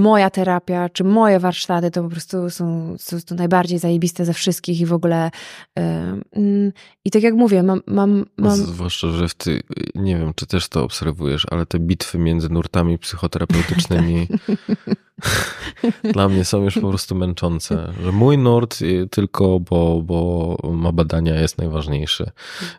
moja 0.00 0.30
terapia, 0.30 0.88
czy 0.88 1.04
moje 1.04 1.38
warsztaty 1.38 1.90
to 1.90 2.02
po 2.02 2.08
prostu 2.08 2.50
są, 2.50 2.96
są, 2.98 3.20
są 3.20 3.34
najbardziej 3.34 3.78
zajebiste 3.78 4.24
ze 4.24 4.34
wszystkich 4.34 4.80
i 4.80 4.86
w 4.86 4.92
ogóle 4.92 5.30
yy, 5.76 6.72
i 7.04 7.10
tak 7.10 7.22
jak 7.22 7.34
mówię, 7.34 7.62
mam, 7.62 7.80
mam, 7.86 8.26
mam... 8.36 8.56
Zwłaszcza, 8.56 9.08
że 9.08 9.28
w 9.28 9.34
ty, 9.34 9.62
nie 9.94 10.18
wiem, 10.18 10.32
czy 10.34 10.46
też 10.46 10.68
to 10.68 10.84
obserwujesz, 10.84 11.46
ale 11.50 11.66
te 11.66 11.78
bitwy 11.78 12.18
między 12.18 12.48
nurtami 12.48 12.98
psychoterapeutycznymi 12.98 14.26
dla 16.14 16.28
mnie 16.28 16.44
są 16.44 16.62
już 16.62 16.74
po 16.74 16.88
prostu 16.88 17.14
męczące. 17.14 17.92
Że 18.02 18.12
mój 18.12 18.38
nurt 18.38 18.78
tylko, 19.10 19.60
bo, 19.60 20.02
bo 20.02 20.56
ma 20.72 20.92
badania 20.92 21.40
jest 21.40 21.58
najważniejszy, 21.58 22.30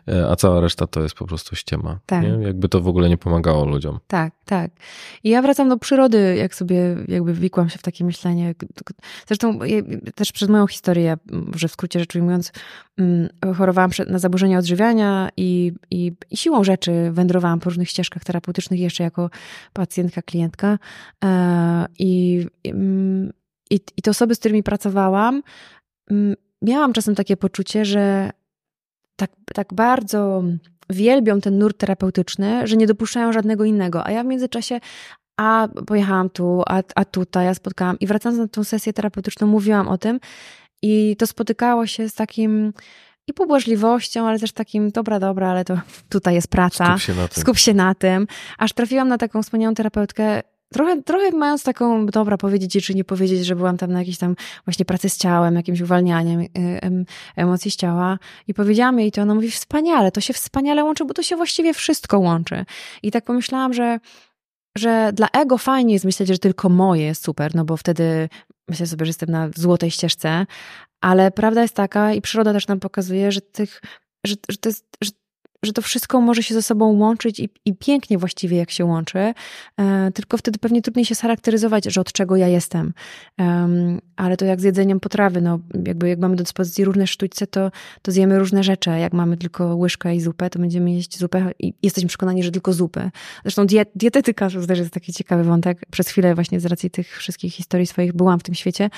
e, 0.08 0.28
a 0.30 0.36
cała 0.36 0.60
reszta 0.60 0.86
to 0.86 1.02
jest 1.02 1.14
po 1.14 1.26
prostu 1.26 1.56
ściema. 1.56 1.98
Tak. 2.06 2.22
Nie? 2.22 2.28
Jakby 2.28 2.68
to 2.68 2.80
w 2.80 2.88
ogóle 2.88 3.08
nie 3.08 3.18
pomagało 3.18 3.64
ludziom. 3.64 3.98
Tak, 4.06 4.32
tak. 4.44 4.70
I 5.24 5.30
ja 5.30 5.42
wracam 5.42 5.68
do 5.68 5.76
przyrody, 5.76 6.36
jak 6.36 6.54
sobie 6.54 6.96
jakby 7.12 7.34
wikłam 7.34 7.68
się 7.68 7.78
w 7.78 7.82
takie 7.82 8.04
myślenie. 8.04 8.54
Zresztą 9.26 9.58
też 10.14 10.32
przez 10.32 10.48
moją 10.48 10.66
historię, 10.66 11.16
że 11.54 11.68
w 11.68 11.72
skrócie 11.72 11.98
rzecz 11.98 12.16
ujmując, 12.16 12.52
mm, 12.98 13.28
chorowałam 13.56 13.90
na 14.08 14.18
zaburzenia 14.18 14.58
odżywiania 14.58 15.28
i, 15.36 15.72
i, 15.90 16.12
i 16.30 16.36
siłą 16.36 16.64
rzeczy 16.64 17.10
wędrowałam 17.12 17.60
po 17.60 17.64
różnych 17.64 17.88
ścieżkach 17.88 18.24
terapeutycznych 18.24 18.80
jeszcze 18.80 19.04
jako 19.04 19.30
pacjentka, 19.72 20.22
klientka 20.22 20.78
e, 21.24 21.86
i 21.98 22.46
i, 23.72 23.80
i 23.96 24.02
te 24.02 24.10
osoby, 24.10 24.34
z 24.34 24.38
którymi 24.38 24.62
pracowałam, 24.62 25.42
miałam 26.62 26.92
czasem 26.92 27.14
takie 27.14 27.36
poczucie, 27.36 27.84
że 27.84 28.30
tak, 29.16 29.30
tak 29.54 29.74
bardzo 29.74 30.42
wielbią 30.90 31.40
ten 31.40 31.58
nurt 31.58 31.78
terapeutyczny, 31.78 32.66
że 32.66 32.76
nie 32.76 32.86
dopuszczają 32.86 33.32
żadnego 33.32 33.64
innego. 33.64 34.06
A 34.06 34.10
ja 34.10 34.22
w 34.22 34.26
międzyczasie 34.26 34.80
a 35.36 35.68
pojechałam 35.86 36.30
tu, 36.30 36.62
a, 36.66 36.82
a 36.94 37.04
tutaj, 37.04 37.46
ja 37.46 37.54
spotkałam 37.54 37.98
i 37.98 38.06
wracając 38.06 38.40
na 38.40 38.48
tą 38.48 38.64
sesję 38.64 38.92
terapeutyczną, 38.92 39.46
mówiłam 39.46 39.88
o 39.88 39.98
tym 39.98 40.20
i 40.82 41.16
to 41.18 41.26
spotykało 41.26 41.86
się 41.86 42.08
z 42.08 42.14
takim 42.14 42.72
i 43.26 43.32
pobłażliwością, 43.32 44.28
ale 44.28 44.38
też 44.38 44.52
takim, 44.52 44.90
dobra, 44.90 45.20
dobra, 45.20 45.48
ale 45.48 45.64
to 45.64 45.80
tutaj 46.08 46.34
jest 46.34 46.48
praca. 46.48 46.84
Skup 46.84 47.00
się 47.00 47.14
na 47.14 47.28
tym. 47.28 47.40
Skup 47.42 47.58
się 47.58 47.74
na 47.74 47.94
tym. 47.94 48.26
Aż 48.58 48.72
trafiłam 48.72 49.08
na 49.08 49.18
taką 49.18 49.42
wspaniałą 49.42 49.74
terapeutkę, 49.74 50.42
trochę, 50.72 51.02
trochę 51.02 51.30
mając 51.30 51.62
taką, 51.62 52.06
dobra, 52.06 52.36
powiedzieć 52.36 52.86
czy 52.86 52.94
nie 52.94 53.04
powiedzieć, 53.04 53.46
że 53.46 53.56
byłam 53.56 53.76
tam 53.76 53.92
na 53.92 53.98
jakiejś 53.98 54.18
tam 54.18 54.36
właśnie 54.64 54.84
pracy 54.84 55.08
z 55.08 55.16
ciałem, 55.16 55.54
jakimś 55.54 55.80
uwalnianiem 55.80 56.40
y, 56.40 56.48
emocji 57.36 57.70
z 57.70 57.76
ciała 57.76 58.18
i 58.48 58.54
powiedziałam 58.54 59.00
jej 59.00 59.12
to, 59.12 59.22
ona 59.22 59.34
mówi 59.34 59.50
wspaniale, 59.50 60.12
to 60.12 60.20
się 60.20 60.32
wspaniale 60.32 60.84
łączy, 60.84 61.04
bo 61.04 61.14
to 61.14 61.22
się 61.22 61.36
właściwie 61.36 61.74
wszystko 61.74 62.18
łączy. 62.18 62.64
I 63.02 63.10
tak 63.10 63.24
pomyślałam, 63.24 63.72
że 63.72 63.98
że 64.78 65.10
dla 65.12 65.28
ego 65.28 65.58
fajnie 65.58 65.92
jest 65.92 66.04
myśleć, 66.04 66.28
że 66.28 66.38
tylko 66.38 66.68
moje 66.68 67.04
jest 67.04 67.24
super, 67.24 67.54
no 67.54 67.64
bo 67.64 67.76
wtedy 67.76 68.28
myślę 68.68 68.86
sobie, 68.86 69.06
że 69.06 69.10
jestem 69.10 69.30
na 69.30 69.50
złotej 69.56 69.90
ścieżce, 69.90 70.46
ale 71.00 71.30
prawda 71.30 71.62
jest 71.62 71.74
taka 71.74 72.12
i 72.12 72.20
przyroda 72.20 72.52
też 72.52 72.66
nam 72.66 72.80
pokazuje, 72.80 73.32
że 73.32 73.40
tych, 73.40 73.82
że, 74.26 74.34
że, 74.48 74.56
jest, 74.64 74.86
że 75.02 75.10
że 75.62 75.72
to 75.72 75.82
wszystko 75.82 76.20
może 76.20 76.42
się 76.42 76.54
ze 76.54 76.62
sobą 76.62 76.98
łączyć 76.98 77.40
i, 77.40 77.48
i 77.64 77.74
pięknie 77.74 78.18
właściwie 78.18 78.56
jak 78.56 78.70
się 78.70 78.84
łączy, 78.84 79.18
e, 79.18 80.10
tylko 80.14 80.36
wtedy 80.36 80.58
pewnie 80.58 80.82
trudniej 80.82 81.04
się 81.04 81.14
scharakteryzować, 81.14 81.84
że 81.84 82.00
od 82.00 82.12
czego 82.12 82.36
ja 82.36 82.48
jestem. 82.48 82.92
Um, 83.38 84.00
ale 84.16 84.36
to 84.36 84.44
jak 84.44 84.60
z 84.60 84.64
jedzeniem 84.64 85.00
potrawy, 85.00 85.40
no 85.40 85.58
jakby 85.86 86.08
jak 86.08 86.18
mamy 86.18 86.36
do 86.36 86.44
dyspozycji 86.44 86.84
różne 86.84 87.06
sztućce, 87.06 87.46
to, 87.46 87.70
to 88.02 88.12
zjemy 88.12 88.38
różne 88.38 88.64
rzeczy. 88.64 88.90
Jak 88.90 89.12
mamy 89.12 89.36
tylko 89.36 89.76
łyżkę 89.76 90.16
i 90.16 90.20
zupę, 90.20 90.50
to 90.50 90.58
będziemy 90.58 90.92
jeść 90.92 91.18
zupę 91.18 91.50
i 91.58 91.74
jesteśmy 91.82 92.08
przekonani, 92.08 92.42
że 92.42 92.50
tylko 92.50 92.72
zupę. 92.72 93.10
Zresztą 93.42 93.66
diet, 93.66 93.90
dietetyka 93.94 94.50
to 94.50 94.66
też 94.66 94.78
jest 94.78 94.90
taki 94.90 95.12
ciekawy 95.12 95.44
wątek. 95.44 95.82
Przez 95.90 96.08
chwilę 96.08 96.34
właśnie 96.34 96.60
z 96.60 96.66
racji 96.66 96.90
tych 96.90 97.18
wszystkich 97.18 97.54
historii 97.54 97.86
swoich 97.86 98.12
byłam 98.12 98.40
w 98.40 98.42
tym 98.42 98.54
świecie 98.54 98.90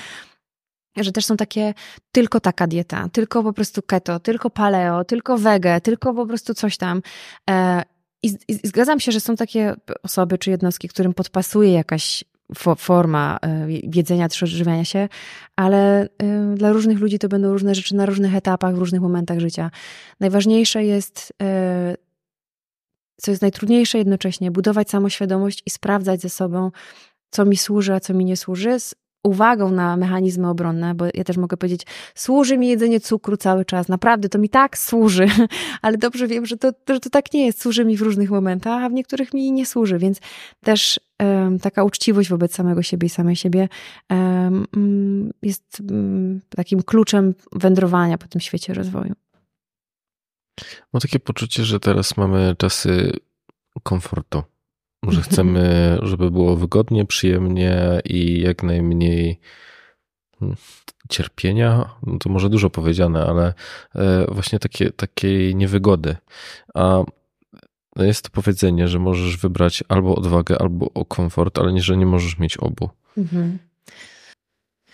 że 1.03 1.11
też 1.11 1.25
są 1.25 1.37
takie 1.37 1.73
tylko 2.11 2.39
taka 2.39 2.67
dieta, 2.67 3.09
tylko 3.13 3.43
po 3.43 3.53
prostu 3.53 3.81
keto, 3.81 4.19
tylko 4.19 4.49
paleo, 4.49 5.03
tylko 5.03 5.37
wege, 5.37 5.81
tylko 5.81 6.13
po 6.13 6.25
prostu 6.25 6.53
coś 6.53 6.77
tam. 6.77 7.01
E, 7.49 7.83
I, 8.23 8.37
i 8.47 8.53
zgadzam 8.63 8.99
się, 8.99 9.11
że 9.11 9.19
są 9.19 9.35
takie 9.35 9.75
osoby 10.03 10.37
czy 10.37 10.51
jednostki, 10.51 10.87
którym 10.87 11.13
podpasuje 11.13 11.71
jakaś 11.73 12.23
forma 12.77 13.37
e, 13.41 13.67
jedzenia 13.69 14.29
czy 14.29 14.45
odżywiania 14.45 14.85
się, 14.85 15.09
ale 15.55 16.03
e, 16.03 16.07
dla 16.55 16.71
różnych 16.71 16.99
ludzi 16.99 17.19
to 17.19 17.27
będą 17.27 17.51
różne 17.51 17.75
rzeczy 17.75 17.95
na 17.95 18.05
różnych 18.05 18.35
etapach, 18.35 18.75
w 18.75 18.77
różnych 18.77 19.01
momentach 19.01 19.39
życia. 19.39 19.71
Najważniejsze 20.19 20.83
jest, 20.83 21.33
co 23.21 23.31
jest 23.31 23.41
najtrudniejsze 23.41 23.97
jednocześnie, 23.97 24.51
budować 24.51 24.89
samoświadomość 24.89 25.63
i 25.65 25.69
sprawdzać 25.69 26.21
ze 26.21 26.29
sobą, 26.29 26.71
co 27.29 27.45
mi 27.45 27.57
służy, 27.57 27.93
a 27.93 27.99
co 27.99 28.13
mi 28.13 28.25
nie 28.25 28.37
służy, 28.37 28.77
uwagą 29.25 29.71
na 29.71 29.97
mechanizmy 29.97 30.49
obronne, 30.49 30.95
bo 30.95 31.05
ja 31.13 31.23
też 31.23 31.37
mogę 31.37 31.57
powiedzieć, 31.57 31.81
służy 32.15 32.57
mi 32.57 32.67
jedzenie 32.67 32.99
cukru 32.99 33.37
cały 33.37 33.65
czas, 33.65 33.87
naprawdę 33.87 34.29
to 34.29 34.39
mi 34.39 34.49
tak 34.49 34.77
służy, 34.77 35.27
ale 35.81 35.97
dobrze 35.97 36.27
wiem, 36.27 36.45
że 36.45 36.57
to, 36.57 36.71
że 36.89 36.99
to 36.99 37.09
tak 37.09 37.33
nie 37.33 37.45
jest, 37.45 37.61
służy 37.61 37.85
mi 37.85 37.97
w 37.97 38.01
różnych 38.01 38.29
momentach, 38.29 38.83
a 38.83 38.89
w 38.89 38.93
niektórych 38.93 39.33
mi 39.33 39.51
nie 39.51 39.65
służy, 39.65 39.97
więc 39.97 40.19
też 40.63 40.99
um, 41.19 41.59
taka 41.59 41.83
uczciwość 41.83 42.29
wobec 42.29 42.55
samego 42.55 42.83
siebie 42.83 43.05
i 43.05 43.09
samej 43.09 43.35
siebie 43.35 43.69
um, 44.09 45.31
jest 45.41 45.81
um, 45.89 46.41
takim 46.49 46.83
kluczem 46.83 47.33
wędrowania 47.51 48.17
po 48.17 48.27
tym 48.27 48.41
świecie 48.41 48.73
rozwoju. 48.73 49.13
Mam 50.93 51.01
takie 51.01 51.19
poczucie, 51.19 51.63
że 51.63 51.79
teraz 51.79 52.17
mamy 52.17 52.55
czasy 52.57 53.11
komfortu 53.83 54.43
że 55.11 55.21
chcemy, 55.21 55.97
żeby 56.01 56.31
było 56.31 56.55
wygodnie, 56.55 57.05
przyjemnie 57.05 58.01
i 58.05 58.41
jak 58.41 58.63
najmniej 58.63 59.39
hmm, 60.39 60.57
cierpienia, 61.09 61.95
no 62.03 62.17
to 62.17 62.29
może 62.29 62.49
dużo 62.49 62.69
powiedziane, 62.69 63.25
ale 63.25 63.53
e, 63.95 64.25
właśnie 64.31 64.59
takie, 64.59 64.91
takiej 64.91 65.55
niewygody. 65.55 66.15
A 66.73 67.03
jest 67.95 68.21
to 68.21 68.29
powiedzenie, 68.29 68.87
że 68.87 68.99
możesz 68.99 69.37
wybrać 69.37 69.83
albo 69.87 70.15
odwagę, 70.15 70.61
albo 70.61 70.93
o 70.93 71.05
komfort, 71.05 71.59
ale 71.59 71.73
nie, 71.73 71.81
że 71.81 71.97
nie 71.97 72.05
możesz 72.05 72.39
mieć 72.39 72.57
obu. 72.57 72.89
Mhm. 73.17 73.59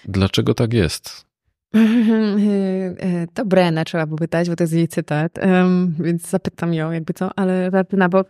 Dlaczego 0.05 0.53
tak 0.53 0.73
jest? 0.73 1.30
To 3.33 3.45
Brenę 3.45 3.85
trzeba 3.85 4.07
pytać, 4.17 4.49
bo 4.49 4.55
to 4.55 4.63
jest 4.63 4.73
jej 4.73 4.87
cytat, 4.87 5.37
um, 5.37 5.95
więc 5.99 6.29
zapytam 6.29 6.73
ją 6.73 6.91
jakby 6.91 7.13
co, 7.13 7.29
ale 7.35 7.71
żarty 7.71 7.97
na 7.97 8.09
bok. 8.09 8.29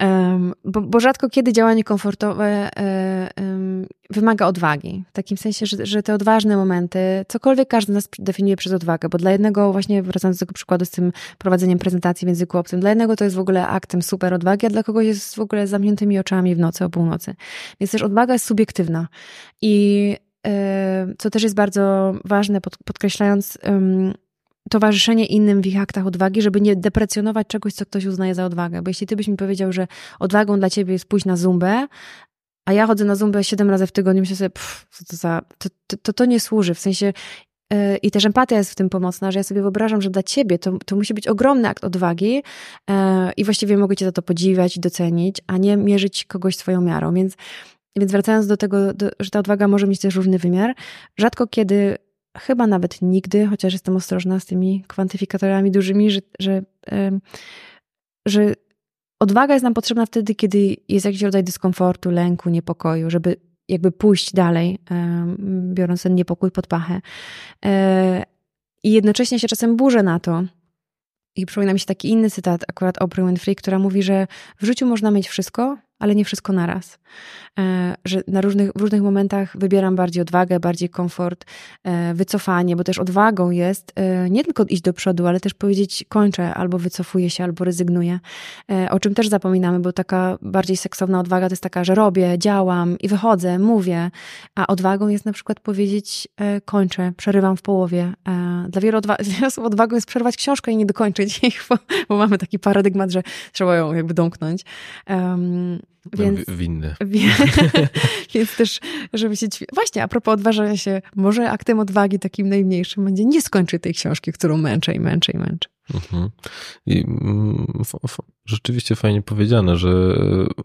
Um, 0.00 0.52
bo, 0.64 0.80
bo, 0.80 1.00
rzadko 1.00 1.28
kiedy 1.28 1.52
działanie 1.52 1.84
komfortowe 1.84 2.70
um, 3.36 3.86
wymaga 4.10 4.46
odwagi. 4.46 5.04
W 5.08 5.12
takim 5.12 5.36
sensie, 5.36 5.66
że, 5.66 5.86
że, 5.86 6.02
te 6.02 6.14
odważne 6.14 6.56
momenty, 6.56 6.98
cokolwiek 7.28 7.68
każdy 7.68 7.92
nas 7.92 8.08
definiuje 8.18 8.56
przez 8.56 8.72
odwagę, 8.72 9.08
bo 9.08 9.18
dla 9.18 9.30
jednego, 9.30 9.72
właśnie 9.72 10.02
wracając 10.02 10.38
do 10.38 10.46
tego 10.46 10.54
przykładu 10.54 10.84
z 10.84 10.90
tym 10.90 11.12
prowadzeniem 11.38 11.78
prezentacji 11.78 12.26
w 12.26 12.28
języku 12.28 12.58
obcym, 12.58 12.80
dla 12.80 12.90
jednego 12.90 13.16
to 13.16 13.24
jest 13.24 13.36
w 13.36 13.40
ogóle 13.40 13.68
aktem 13.68 14.02
super 14.02 14.34
odwagi, 14.34 14.66
a 14.66 14.70
dla 14.70 14.82
kogoś 14.82 15.06
jest 15.06 15.34
w 15.34 15.40
ogóle 15.40 15.66
z 15.66 15.70
zamkniętymi 15.70 16.18
oczami 16.18 16.54
w 16.54 16.58
nocy 16.58 16.84
o 16.84 16.90
północy. 16.90 17.34
Więc 17.80 17.90
też 17.90 18.02
odwaga 18.02 18.32
jest 18.32 18.46
subiektywna. 18.46 19.08
I 19.62 20.16
co 21.18 21.30
też 21.30 21.42
jest 21.42 21.54
bardzo 21.54 22.14
ważne, 22.24 22.60
podkreślając 22.84 23.58
towarzyszenie 24.70 25.26
innym 25.26 25.62
w 25.62 25.66
ich 25.66 25.80
aktach 25.80 26.06
odwagi, 26.06 26.42
żeby 26.42 26.60
nie 26.60 26.76
deprecjonować 26.76 27.46
czegoś, 27.46 27.72
co 27.74 27.86
ktoś 27.86 28.04
uznaje 28.04 28.34
za 28.34 28.44
odwagę. 28.44 28.82
Bo 28.82 28.90
jeśli 28.90 29.06
ty 29.06 29.16
byś 29.16 29.28
mi 29.28 29.36
powiedział, 29.36 29.72
że 29.72 29.86
odwagą 30.20 30.58
dla 30.58 30.70
ciebie 30.70 30.92
jest 30.92 31.04
pójść 31.04 31.26
na 31.26 31.36
zumbę, 31.36 31.86
a 32.68 32.72
ja 32.72 32.86
chodzę 32.86 33.04
na 33.04 33.14
zumbę 33.14 33.44
siedem 33.44 33.70
razy 33.70 33.86
w 33.86 33.92
tygodniu, 33.92 34.22
myślę 34.22 34.36
sobie, 34.36 34.50
pff, 34.50 34.86
co 34.90 35.04
to, 35.04 35.16
za, 35.16 35.42
to, 35.58 35.68
to, 35.86 35.96
to, 35.96 36.12
to 36.12 36.24
nie 36.24 36.40
służy. 36.40 36.74
W 36.74 36.78
sensie 36.78 37.12
yy, 37.72 37.96
i 37.96 38.10
też 38.10 38.24
empatia 38.24 38.56
jest 38.56 38.72
w 38.72 38.74
tym 38.74 38.88
pomocna, 38.88 39.32
że 39.32 39.38
ja 39.38 39.42
sobie 39.42 39.62
wyobrażam, 39.62 40.02
że 40.02 40.10
dla 40.10 40.22
ciebie 40.22 40.58
to, 40.58 40.78
to 40.86 40.96
musi 40.96 41.14
być 41.14 41.28
ogromny 41.28 41.68
akt 41.68 41.84
odwagi 41.84 42.34
yy, 42.34 42.94
i 43.36 43.44
właściwie 43.44 43.76
mogę 43.76 43.96
cię 43.96 44.04
za 44.04 44.12
to 44.12 44.22
podziwiać 44.22 44.76
i 44.76 44.80
docenić, 44.80 45.36
a 45.46 45.56
nie 45.56 45.76
mierzyć 45.76 46.24
kogoś 46.24 46.56
swoją 46.56 46.80
miarą. 46.80 47.14
Więc 47.14 47.34
więc 47.96 48.12
wracając 48.12 48.46
do 48.46 48.56
tego, 48.56 48.94
do, 48.94 49.10
że 49.20 49.30
ta 49.30 49.38
odwaga 49.38 49.68
może 49.68 49.86
mieć 49.86 50.00
też 50.00 50.14
różny 50.14 50.38
wymiar, 50.38 50.74
rzadko 51.16 51.46
kiedy, 51.46 51.96
chyba 52.38 52.66
nawet 52.66 53.02
nigdy, 53.02 53.46
chociaż 53.46 53.72
jestem 53.72 53.96
ostrożna 53.96 54.40
z 54.40 54.46
tymi 54.46 54.84
kwantyfikatorami 54.88 55.70
dużymi, 55.70 56.10
że, 56.10 56.20
że, 56.40 56.62
że 58.26 58.54
odwaga 59.20 59.54
jest 59.54 59.64
nam 59.64 59.74
potrzebna 59.74 60.06
wtedy, 60.06 60.34
kiedy 60.34 60.76
jest 60.88 61.06
jakiś 61.06 61.22
rodzaj 61.22 61.44
dyskomfortu, 61.44 62.10
lęku, 62.10 62.50
niepokoju, 62.50 63.10
żeby 63.10 63.36
jakby 63.68 63.92
pójść 63.92 64.32
dalej, 64.32 64.78
biorąc 65.74 66.02
ten 66.02 66.14
niepokój 66.14 66.50
pod 66.50 66.66
pachę. 66.66 67.00
E, 67.64 68.24
I 68.84 68.92
jednocześnie 68.92 69.38
się 69.38 69.48
czasem 69.48 69.76
burzę 69.76 70.02
na 70.02 70.20
to, 70.20 70.42
i 71.36 71.46
przypomina 71.46 71.72
mi 71.72 71.80
się 71.80 71.86
taki 71.86 72.08
inny 72.08 72.30
cytat 72.30 72.64
akurat 72.68 73.02
Oprah 73.02 73.26
Winfrey, 73.26 73.56
która 73.56 73.78
mówi, 73.78 74.02
że 74.02 74.26
w 74.56 74.66
życiu 74.66 74.86
można 74.86 75.10
mieć 75.10 75.28
wszystko, 75.28 75.78
ale 76.00 76.14
nie 76.14 76.24
wszystko 76.24 76.52
naraz. 76.52 76.98
E, 77.58 77.94
że 78.04 78.22
na 78.28 78.40
różnych, 78.40 78.70
w 78.76 78.80
różnych 78.80 79.02
momentach 79.02 79.56
wybieram 79.58 79.96
bardziej 79.96 80.22
odwagę, 80.22 80.60
bardziej 80.60 80.88
komfort, 80.88 81.44
e, 81.84 82.14
wycofanie, 82.14 82.76
bo 82.76 82.84
też 82.84 82.98
odwagą 82.98 83.50
jest 83.50 83.92
e, 83.94 84.30
nie 84.30 84.44
tylko 84.44 84.64
iść 84.64 84.82
do 84.82 84.92
przodu, 84.92 85.26
ale 85.26 85.40
też 85.40 85.54
powiedzieć 85.54 86.04
kończę, 86.08 86.54
albo 86.54 86.78
wycofuję 86.78 87.30
się, 87.30 87.44
albo 87.44 87.64
rezygnuję. 87.64 88.20
O 88.90 89.00
czym 89.00 89.14
też 89.14 89.28
zapominamy, 89.28 89.80
bo 89.80 89.92
taka 89.92 90.38
bardziej 90.42 90.76
seksowna 90.76 91.20
odwaga 91.20 91.48
to 91.48 91.52
jest 91.52 91.62
taka, 91.62 91.84
że 91.84 91.94
robię, 91.94 92.38
działam 92.38 92.98
i 92.98 93.08
wychodzę, 93.08 93.58
mówię, 93.58 94.10
a 94.54 94.66
odwagą 94.66 95.08
jest 95.08 95.24
na 95.24 95.32
przykład 95.32 95.60
powiedzieć 95.60 96.28
kończę, 96.64 97.12
przerywam 97.16 97.56
w 97.56 97.62
połowie. 97.62 98.12
Dla 98.68 98.80
wielu, 98.80 98.98
odwa 98.98 99.16
osób 99.46 99.64
odwagą 99.64 99.94
jest 99.94 100.06
przerwać 100.06 100.36
książkę 100.36 100.72
i 100.72 100.76
nie 100.76 100.86
dokończyć 100.86 101.40
ich, 101.48 101.66
bo, 101.68 101.76
bo 102.08 102.16
mamy 102.16 102.38
taki 102.38 102.58
paradygmat, 102.58 103.10
że 103.10 103.22
trzeba 103.52 103.76
ją 103.76 103.94
jakby 103.94 104.14
domknąć. 104.14 104.64
Więc, 106.12 106.50
winny. 106.50 106.94
więc 108.34 108.56
też, 108.56 108.80
żeby 109.12 109.36
się... 109.36 109.46
Właśnie, 109.74 110.02
a 110.02 110.08
propos 110.08 110.34
odważania 110.34 110.76
się, 110.76 111.02
może 111.16 111.50
aktem 111.50 111.80
odwagi 111.80 112.18
takim 112.18 112.48
najmniejszym 112.48 113.04
będzie 113.04 113.24
nie 113.24 113.42
skończy 113.42 113.78
tej 113.78 113.94
książki, 113.94 114.32
którą 114.32 114.56
męczę 114.56 114.94
i 114.94 115.00
męczę 115.00 115.32
i 115.32 115.38
męczę. 115.38 115.68
Mhm. 115.94 116.30
I 116.86 117.00
mm, 117.00 117.82
rzeczywiście 118.46 118.96
fajnie 118.96 119.22
powiedziane, 119.22 119.76
że 119.76 119.88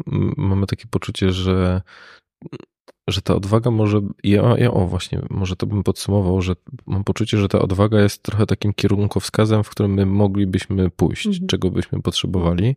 mm, 0.08 0.34
mamy 0.38 0.68
takie 0.68 0.88
poczucie, 0.88 1.32
że 1.32 1.82
że 3.08 3.22
ta 3.22 3.36
odwaga 3.36 3.72
może, 3.72 4.02
ja, 4.24 4.56
ja 4.58 4.72
o 4.72 4.88
właśnie, 4.88 5.22
może 5.30 5.56
to 5.56 5.68
bym 5.68 5.84
podsumował, 5.84 6.42
że 6.42 6.56
mam 6.86 7.04
poczucie, 7.04 7.38
że 7.38 7.48
ta 7.48 7.60
odwaga 7.60 8.02
jest 8.02 8.24
trochę 8.24 8.46
takim 8.46 8.74
kierunkowskazem, 8.74 9.64
w 9.64 9.70
którym 9.70 9.94
my 9.94 10.06
moglibyśmy 10.06 10.90
pójść, 10.90 11.26
mhm. 11.26 11.48
czego 11.48 11.72
byśmy 11.72 12.02
potrzebowali. 12.02 12.76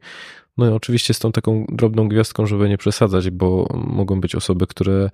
No 0.58 0.66
i 0.66 0.72
oczywiście 0.72 1.14
z 1.14 1.18
tą 1.18 1.32
taką 1.32 1.66
drobną 1.68 2.08
gwiazdką, 2.08 2.46
żeby 2.46 2.68
nie 2.68 2.78
przesadzać, 2.78 3.30
bo 3.30 3.66
mogą 3.74 4.20
być 4.20 4.34
osoby, 4.34 4.66
które 4.66 5.10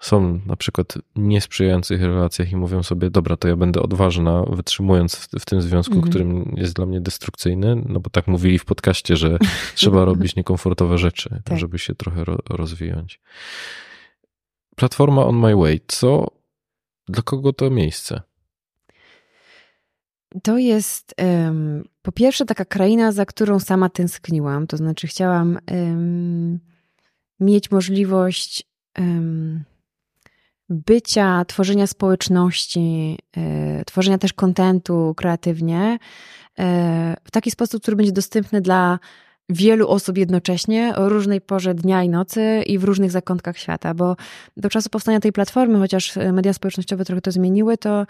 są 0.00 0.40
na 0.46 0.56
przykład 0.56 0.94
niesprzyjających 1.16 2.02
relacjach 2.02 2.52
i 2.52 2.56
mówią 2.56 2.82
sobie, 2.82 3.10
dobra, 3.10 3.36
to 3.36 3.48
ja 3.48 3.56
będę 3.56 3.82
odważna, 3.82 4.42
wytrzymując 4.42 5.16
w, 5.16 5.28
w 5.40 5.44
tym 5.44 5.62
związku, 5.62 5.94
mhm. 5.94 6.10
którym 6.10 6.54
jest 6.56 6.74
dla 6.74 6.86
mnie 6.86 7.00
destrukcyjny, 7.00 7.82
no 7.88 8.00
bo 8.00 8.10
tak 8.10 8.26
mówili 8.26 8.58
w 8.58 8.64
podcaście, 8.64 9.16
że 9.16 9.38
trzeba 9.74 10.04
robić 10.04 10.36
niekomfortowe 10.36 10.98
rzeczy, 10.98 11.42
tak. 11.44 11.58
żeby 11.58 11.78
się 11.78 11.94
trochę 11.94 12.24
ro, 12.24 12.38
rozwijać. 12.50 13.20
Platforma 14.76 15.26
On 15.26 15.38
My 15.38 15.56
Way, 15.56 15.80
co, 15.86 16.26
dla 17.08 17.22
kogo 17.22 17.52
to 17.52 17.70
miejsce? 17.70 18.20
To 20.42 20.58
jest 20.58 21.14
um, 21.18 21.84
po 22.02 22.12
pierwsze 22.12 22.44
taka 22.44 22.64
kraina, 22.64 23.12
za 23.12 23.26
którą 23.26 23.58
sama 23.58 23.88
tęskniłam. 23.88 24.66
To 24.66 24.76
znaczy, 24.76 25.06
chciałam 25.06 25.58
um, 25.70 26.60
mieć 27.40 27.70
możliwość 27.70 28.64
um, 28.98 29.64
bycia, 30.68 31.44
tworzenia 31.44 31.86
społeczności, 31.86 33.18
y, 33.36 33.84
tworzenia 33.84 34.18
też 34.18 34.32
kontentu 34.32 35.14
kreatywnie 35.16 35.98
y, 35.98 36.62
w 37.24 37.30
taki 37.30 37.50
sposób, 37.50 37.82
który 37.82 37.96
będzie 37.96 38.12
dostępny 38.12 38.60
dla 38.60 38.98
wielu 39.48 39.88
osób 39.88 40.18
jednocześnie 40.18 40.94
o 40.96 41.08
różnej 41.08 41.40
porze 41.40 41.74
dnia 41.74 42.02
i 42.02 42.08
nocy 42.08 42.62
i 42.66 42.78
w 42.78 42.84
różnych 42.84 43.10
zakątkach 43.10 43.58
świata, 43.58 43.94
bo 43.94 44.16
do 44.56 44.68
czasu 44.68 44.90
powstania 44.90 45.20
tej 45.20 45.32
platformy, 45.32 45.78
chociaż 45.78 46.16
media 46.32 46.52
społecznościowe 46.52 47.04
trochę 47.04 47.20
to 47.20 47.32
zmieniły, 47.32 47.78
to, 47.78 48.06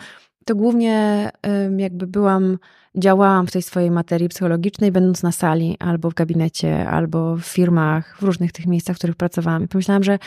to 0.47 0.55
głównie 0.55 1.31
jakby 1.77 2.07
byłam 2.07 2.59
działałam 2.97 3.47
w 3.47 3.53
tej 3.53 3.63
swojej 3.63 3.91
materii 3.91 4.29
psychologicznej, 4.29 4.93
będąc 4.93 5.23
na 5.23 5.33
sali, 5.33 5.77
albo 5.79 6.11
w 6.11 6.15
gabinecie, 6.15 6.89
albo 6.89 7.37
w 7.37 7.43
firmach, 7.43 8.17
w 8.19 8.23
różnych 8.23 8.53
tych 8.53 8.67
miejscach, 8.67 8.97
w 8.97 8.99
których 8.99 9.17
pracowałam. 9.17 9.65
I 9.65 9.69
pomyślałam, 9.69 10.05
że, 10.05 10.19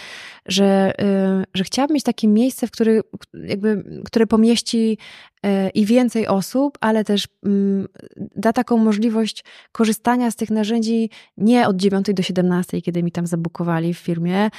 że, 0.46 0.94
y, 1.42 1.46
że 1.54 1.64
chciałabym 1.64 1.94
mieć 1.94 2.04
takie 2.04 2.28
miejsce, 2.28 2.68
w 2.68 2.72
którym, 2.72 3.02
jakby, 3.34 3.84
które 4.06 4.28
pomieści 4.28 4.98
y, 5.46 5.70
i 5.70 5.86
więcej 5.86 6.28
osób, 6.28 6.78
ale 6.82 7.04
też 7.04 7.28
mm, 7.46 7.88
da 8.36 8.54
taką 8.54 8.78
możliwość 8.78 9.44
korzystania 9.72 10.32
z 10.32 10.36
tych 10.36 10.50
narzędzi 10.50 11.10
nie 11.38 11.68
od 11.68 11.76
9 11.76 12.08
do 12.14 12.24
17, 12.24 12.82
kiedy 12.82 13.04
mi 13.04 13.12
tam 13.12 13.28
zabukowali 13.28 13.94
w 13.94 13.98
firmie, 13.98 14.38
e, 14.46 14.50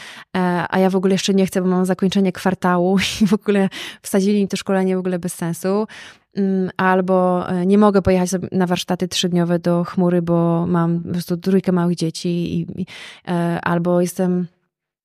a 0.70 0.78
ja 0.78 0.90
w 0.90 0.96
ogóle 0.96 1.14
jeszcze 1.14 1.34
nie 1.34 1.46
chcę, 1.46 1.62
bo 1.62 1.68
mam 1.68 1.86
zakończenie 1.86 2.32
kwartału 2.32 2.98
i 3.22 3.26
w 3.26 3.34
ogóle 3.34 3.68
wsadzili 4.02 4.40
mi 4.40 4.48
to 4.48 4.56
szkolenie 4.56 4.96
w 4.96 4.98
ogóle 4.98 5.18
bez 5.18 5.34
sensu. 5.34 5.86
Mm, 6.36 6.70
albo 6.76 7.48
e, 7.48 7.66
nie 7.66 7.78
mogę 7.78 8.02
pojechać 8.02 8.30
na 8.52 8.66
warsztaty 8.66 9.08
trzydniowe 9.08 9.58
do 9.58 9.84
chmury, 9.84 10.22
bo 10.22 10.66
mam 10.66 11.00
po 11.02 11.12
prostu 11.12 11.36
trójkę 11.36 11.72
małych 11.72 11.96
dzieci, 11.96 12.28
i, 12.28 12.80
i, 12.82 12.86
e, 13.28 13.60
albo 13.62 14.00
jestem 14.00 14.46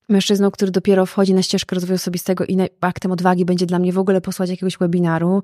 mężczyzną, 0.10 0.52
który 0.52 0.72
dopiero 0.72 1.06
wchodzi 1.06 1.34
na 1.34 1.42
ścieżkę 1.42 1.76
rozwoju 1.76 1.96
osobistego 1.96 2.46
i 2.46 2.58
aktem 2.82 3.12
odwagi 3.12 3.46
będzie 3.46 3.66
dla 3.66 3.80
mnie 3.80 3.94
w 3.94 3.98
ogóle 3.98 4.22
posłać 4.22 4.50
jakiegoś 4.50 4.78
webinaru, 4.78 5.44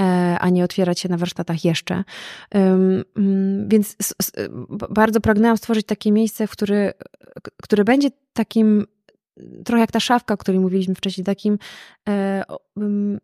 e, 0.00 0.36
a 0.40 0.48
nie 0.48 0.64
otwierać 0.64 1.00
się 1.00 1.08
na 1.08 1.16
warsztatach 1.16 1.64
jeszcze. 1.64 2.04
Mm, 2.50 3.68
więc 3.68 3.96
bardzo 4.90 5.20
pragnęłam 5.20 5.56
stworzyć 5.56 5.86
takie 5.86 6.12
miejsce, 6.12 6.46
w 6.46 6.50
który, 6.50 6.92
które 7.62 7.84
będzie 7.84 8.08
takim 8.32 8.86
trochę 9.64 9.80
jak 9.80 9.92
ta 9.92 10.00
szafka, 10.00 10.34
o 10.34 10.36
której 10.36 10.60
mówiliśmy 10.60 10.94
wcześniej, 10.94 11.24
takim 11.24 11.58
e, 12.08 12.44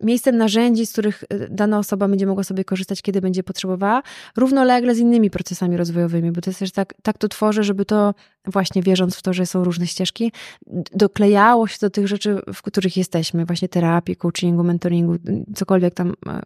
miejscem 0.00 0.36
narzędzi, 0.36 0.86
z 0.86 0.92
których 0.92 1.24
e, 1.28 1.48
dana 1.48 1.78
osoba 1.78 2.08
będzie 2.08 2.26
mogła 2.26 2.44
sobie 2.44 2.64
korzystać, 2.64 3.02
kiedy 3.02 3.20
będzie 3.20 3.42
potrzebowała, 3.42 4.02
równolegle 4.36 4.94
z 4.94 4.98
innymi 4.98 5.30
procesami 5.30 5.76
rozwojowymi, 5.76 6.32
bo 6.32 6.40
to 6.40 6.50
jest 6.50 6.60
też 6.60 6.72
tak, 6.72 6.94
tak 7.02 7.18
to 7.18 7.28
tworzę, 7.28 7.64
żeby 7.64 7.84
to 7.84 8.14
właśnie 8.46 8.82
wierząc 8.82 9.16
w 9.16 9.22
to, 9.22 9.32
że 9.32 9.46
są 9.46 9.64
różne 9.64 9.86
ścieżki, 9.86 10.32
doklejało 10.92 11.66
się 11.66 11.76
do 11.80 11.90
tych 11.90 12.08
rzeczy, 12.08 12.38
w 12.54 12.62
których 12.62 12.96
jesteśmy, 12.96 13.44
właśnie 13.44 13.68
terapii, 13.68 14.16
coachingu, 14.16 14.64
mentoringu, 14.64 15.16
cokolwiek 15.54 15.94
tam 15.94 16.14
e, 16.26 16.42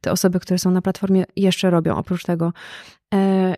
te 0.00 0.12
osoby, 0.12 0.40
które 0.40 0.58
są 0.58 0.70
na 0.70 0.82
platformie 0.82 1.24
jeszcze 1.36 1.70
robią 1.70 1.96
oprócz 1.96 2.24
tego. 2.24 2.52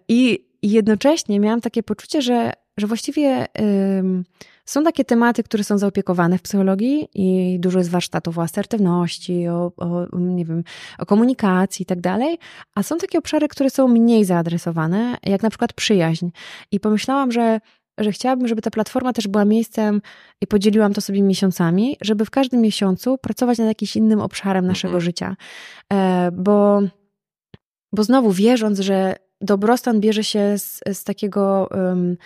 I 0.09 0.47
jednocześnie 0.63 1.41
miałam 1.41 1.61
takie 1.61 1.83
poczucie, 1.83 2.23
że, 2.23 2.53
że 2.77 2.87
właściwie 2.87 3.47
są 4.65 4.85
takie 4.85 5.05
tematy, 5.05 5.43
które 5.43 5.65
są 5.65 5.79
zaopiekowane 5.79 6.39
w 6.39 6.43
psychologii 6.43 7.09
i 7.15 7.61
dużo 7.61 7.79
jest 7.79 7.91
warsztatów 7.91 8.39
o 8.39 8.43
asertywności, 8.43 9.49
o, 9.49 9.73
o 9.77 10.19
nie 10.19 10.45
wiem, 10.45 10.65
o 10.99 11.07
komunikacji 11.07 11.83
i 11.83 11.87
tak 11.87 12.01
dalej, 12.01 12.39
a 12.75 12.83
są 12.83 12.99
takie 12.99 13.19
obszary, 13.19 13.49
które 13.49 13.71
są 13.71 13.89
mniej 13.89 14.25
zaadresowane, 14.25 15.17
jak 15.23 15.43
na 15.43 15.51
przykład 15.51 15.73
przyjaźń. 15.73 16.29
I 16.71 16.81
pomyślałam, 16.81 17.33
że 17.33 17.61
że 17.99 18.13
chciałabym, 18.13 18.49
żeby 18.49 18.63
ta 18.63 18.71
platforma 18.71 19.13
też 19.13 19.29
była 19.29 19.45
miejscem 19.45 20.03
i 20.41 20.47
podzieliłam 20.47 20.93
to 20.93 21.01
sobie 21.01 21.23
miesiącami, 21.23 21.97
żeby 22.01 22.25
w 22.25 22.31
każdym 22.31 22.61
miesiącu 22.61 23.19
pracować 23.19 23.59
nad 23.59 23.67
jakimś 23.67 23.97
innym 23.97 24.21
obszarem 24.21 24.67
naszego 24.67 24.95
mhm. 24.95 25.01
życia. 25.01 25.37
E, 25.93 26.31
bo, 26.33 26.81
bo 27.93 28.05
znowu 28.05 28.33
wierząc, 28.33 28.81
że 28.81 29.17
dobrostan 29.41 30.01
bierze 30.01 30.25
się 30.25 30.59
z, 30.59 30.81
z 30.93 31.05
takiego 31.05 31.69
um, 31.71 32.17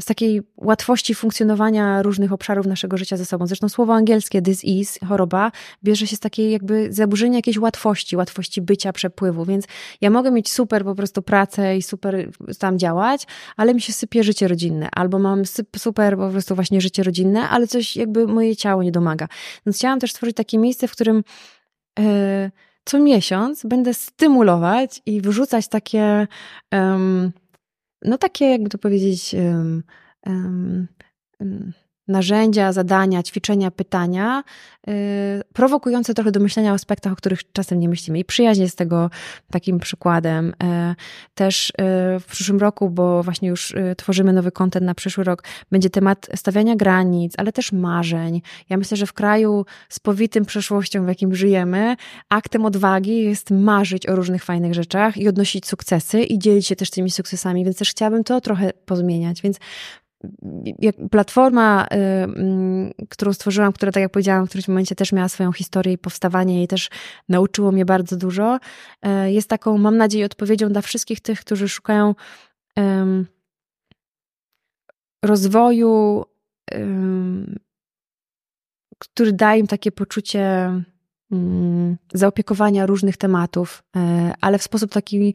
z 0.00 0.04
takiej 0.04 0.42
łatwości 0.56 1.14
funkcjonowania 1.14 2.02
różnych 2.02 2.32
obszarów 2.32 2.66
naszego 2.66 2.96
życia 2.96 3.16
ze 3.16 3.24
sobą. 3.24 3.46
Zresztą 3.46 3.68
słowo 3.68 3.94
angielskie 3.94 4.42
is, 4.62 4.98
choroba, 5.08 5.52
bierze 5.84 6.06
się 6.06 6.16
z 6.16 6.20
takiej 6.20 6.50
jakby 6.50 6.92
zaburzenia 6.92 7.36
jakiejś 7.36 7.58
łatwości, 7.58 8.16
łatwości 8.16 8.62
bycia, 8.62 8.92
przepływu, 8.92 9.44
więc 9.44 9.64
ja 10.00 10.10
mogę 10.10 10.30
mieć 10.30 10.52
super 10.52 10.84
po 10.84 10.94
prostu 10.94 11.22
pracę 11.22 11.76
i 11.76 11.82
super 11.82 12.30
tam 12.58 12.78
działać, 12.78 13.26
ale 13.56 13.74
mi 13.74 13.80
się 13.80 13.92
sypie 13.92 14.24
życie 14.24 14.48
rodzinne, 14.48 14.88
albo 14.92 15.18
mam 15.18 15.42
super 15.76 16.16
po 16.16 16.30
prostu 16.30 16.54
właśnie 16.54 16.80
życie 16.80 17.02
rodzinne, 17.02 17.48
ale 17.48 17.66
coś 17.66 17.96
jakby 17.96 18.26
moje 18.26 18.56
ciało 18.56 18.82
nie 18.82 18.92
domaga. 18.92 19.28
Więc 19.66 19.76
chciałam 19.76 20.00
też 20.00 20.12
stworzyć 20.12 20.36
takie 20.36 20.58
miejsce, 20.58 20.88
w 20.88 20.92
którym 20.92 21.24
yy, 21.98 22.04
co 22.84 22.98
miesiąc 22.98 23.66
będę 23.66 23.94
stymulować 23.94 25.02
i 25.06 25.20
wyrzucać 25.20 25.68
takie 25.68 26.26
um, 26.72 27.32
no 28.04 28.18
takie, 28.18 28.44
jakby 28.44 28.70
to 28.70 28.78
powiedzieć, 28.78 29.34
um, 29.34 29.82
um, 30.26 30.88
narzędzia, 32.08 32.72
zadania, 32.72 33.22
ćwiczenia, 33.22 33.70
pytania, 33.70 34.42
yy, 34.86 34.94
prowokujące 35.52 36.14
trochę 36.14 36.32
do 36.32 36.40
myślenia 36.40 36.72
o 36.72 36.74
aspektach, 36.74 37.12
o 37.12 37.16
których 37.16 37.52
czasem 37.52 37.80
nie 37.80 37.88
myślimy. 37.88 38.18
I 38.18 38.24
przyjaźń 38.24 38.60
jest 38.60 38.78
tego 38.78 39.10
takim 39.50 39.78
przykładem. 39.78 40.46
Yy, 40.46 40.94
też 41.34 41.72
yy, 41.78 41.84
w 42.20 42.24
przyszłym 42.26 42.58
roku, 42.58 42.90
bo 42.90 43.22
właśnie 43.22 43.48
już 43.48 43.70
yy, 43.70 43.96
tworzymy 43.96 44.32
nowy 44.32 44.52
kontent 44.52 44.86
na 44.86 44.94
przyszły 44.94 45.24
rok, 45.24 45.44
będzie 45.70 45.90
temat 45.90 46.28
stawiania 46.34 46.76
granic, 46.76 47.32
ale 47.36 47.52
też 47.52 47.72
marzeń. 47.72 48.42
Ja 48.70 48.76
myślę, 48.76 48.96
że 48.96 49.06
w 49.06 49.12
kraju 49.12 49.66
z 49.88 50.00
powitym 50.00 50.44
przeszłością, 50.44 51.04
w 51.04 51.08
jakim 51.08 51.34
żyjemy, 51.34 51.96
aktem 52.28 52.64
odwagi 52.64 53.22
jest 53.22 53.50
marzyć 53.50 54.06
o 54.06 54.16
różnych 54.16 54.44
fajnych 54.44 54.74
rzeczach 54.74 55.16
i 55.16 55.28
odnosić 55.28 55.66
sukcesy 55.66 56.22
i 56.22 56.38
dzielić 56.38 56.66
się 56.66 56.76
też 56.76 56.90
tymi 56.90 57.10
sukcesami, 57.10 57.64
więc 57.64 57.78
też 57.78 57.90
chciałabym 57.90 58.24
to 58.24 58.40
trochę 58.40 58.72
pozmieniać. 58.86 59.42
Więc 59.42 59.58
platforma, 61.10 61.86
y, 61.86 61.96
mm, 61.96 62.92
którą 63.08 63.32
stworzyłam, 63.32 63.72
która, 63.72 63.92
tak 63.92 64.00
jak 64.00 64.12
powiedziałam, 64.12 64.46
w 64.46 64.48
którymś 64.48 64.68
momencie 64.68 64.94
też 64.94 65.12
miała 65.12 65.28
swoją 65.28 65.52
historię 65.52 65.92
i 65.92 65.98
powstawanie 65.98 66.62
i 66.62 66.68
też 66.68 66.90
nauczyło 67.28 67.72
mnie 67.72 67.84
bardzo 67.84 68.16
dużo, 68.16 68.58
y, 69.26 69.32
jest 69.32 69.48
taką, 69.48 69.78
mam 69.78 69.96
nadzieję, 69.96 70.26
odpowiedzią 70.26 70.68
dla 70.68 70.80
wszystkich 70.80 71.20
tych, 71.20 71.40
którzy 71.40 71.68
szukają 71.68 72.14
rozwoju, 75.24 76.24
który 78.98 79.32
daje 79.32 79.60
im 79.60 79.66
takie 79.66 79.92
poczucie 79.92 80.72
mm, 81.32 81.96
zaopiekowania 82.14 82.86
różnych 82.86 83.16
tematów, 83.16 83.82
y, 83.96 84.00
ale 84.40 84.58
w 84.58 84.62
sposób 84.62 84.92
taki 84.92 85.34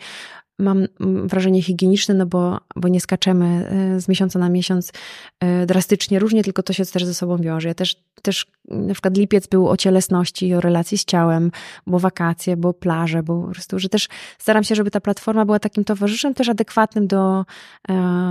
mam 0.59 0.87
wrażenie 1.25 1.61
higieniczne, 1.61 2.13
no 2.15 2.25
bo, 2.25 2.59
bo 2.75 2.87
nie 2.87 3.01
skaczemy 3.01 3.45
e, 3.45 4.01
z 4.01 4.07
miesiąca 4.07 4.39
na 4.39 4.49
miesiąc 4.49 4.91
e, 5.39 5.65
drastycznie 5.65 6.19
różnie, 6.19 6.43
tylko 6.43 6.63
to 6.63 6.73
się 6.73 6.85
też 6.85 7.05
ze 7.05 7.13
sobą 7.13 7.37
wiąże. 7.37 7.67
Ja 7.67 7.73
też, 7.73 7.95
też 8.21 8.45
na 8.69 8.93
przykład 8.93 9.17
lipiec 9.17 9.47
był 9.47 9.69
o 9.69 9.77
cielesności 9.77 10.47
i 10.47 10.55
o 10.55 10.61
relacji 10.61 10.97
z 10.97 11.05
ciałem, 11.05 11.51
bo 11.87 11.99
wakacje, 11.99 12.57
bo 12.57 12.73
plaże, 12.73 13.23
bo 13.23 13.41
po 13.41 13.51
prostu, 13.51 13.79
że 13.79 13.89
też 13.89 14.07
staram 14.37 14.63
się, 14.63 14.75
żeby 14.75 14.91
ta 14.91 15.01
platforma 15.01 15.45
była 15.45 15.59
takim 15.59 15.83
towarzyszem 15.83 16.33
też 16.33 16.49
adekwatnym 16.49 17.07
do, 17.07 17.45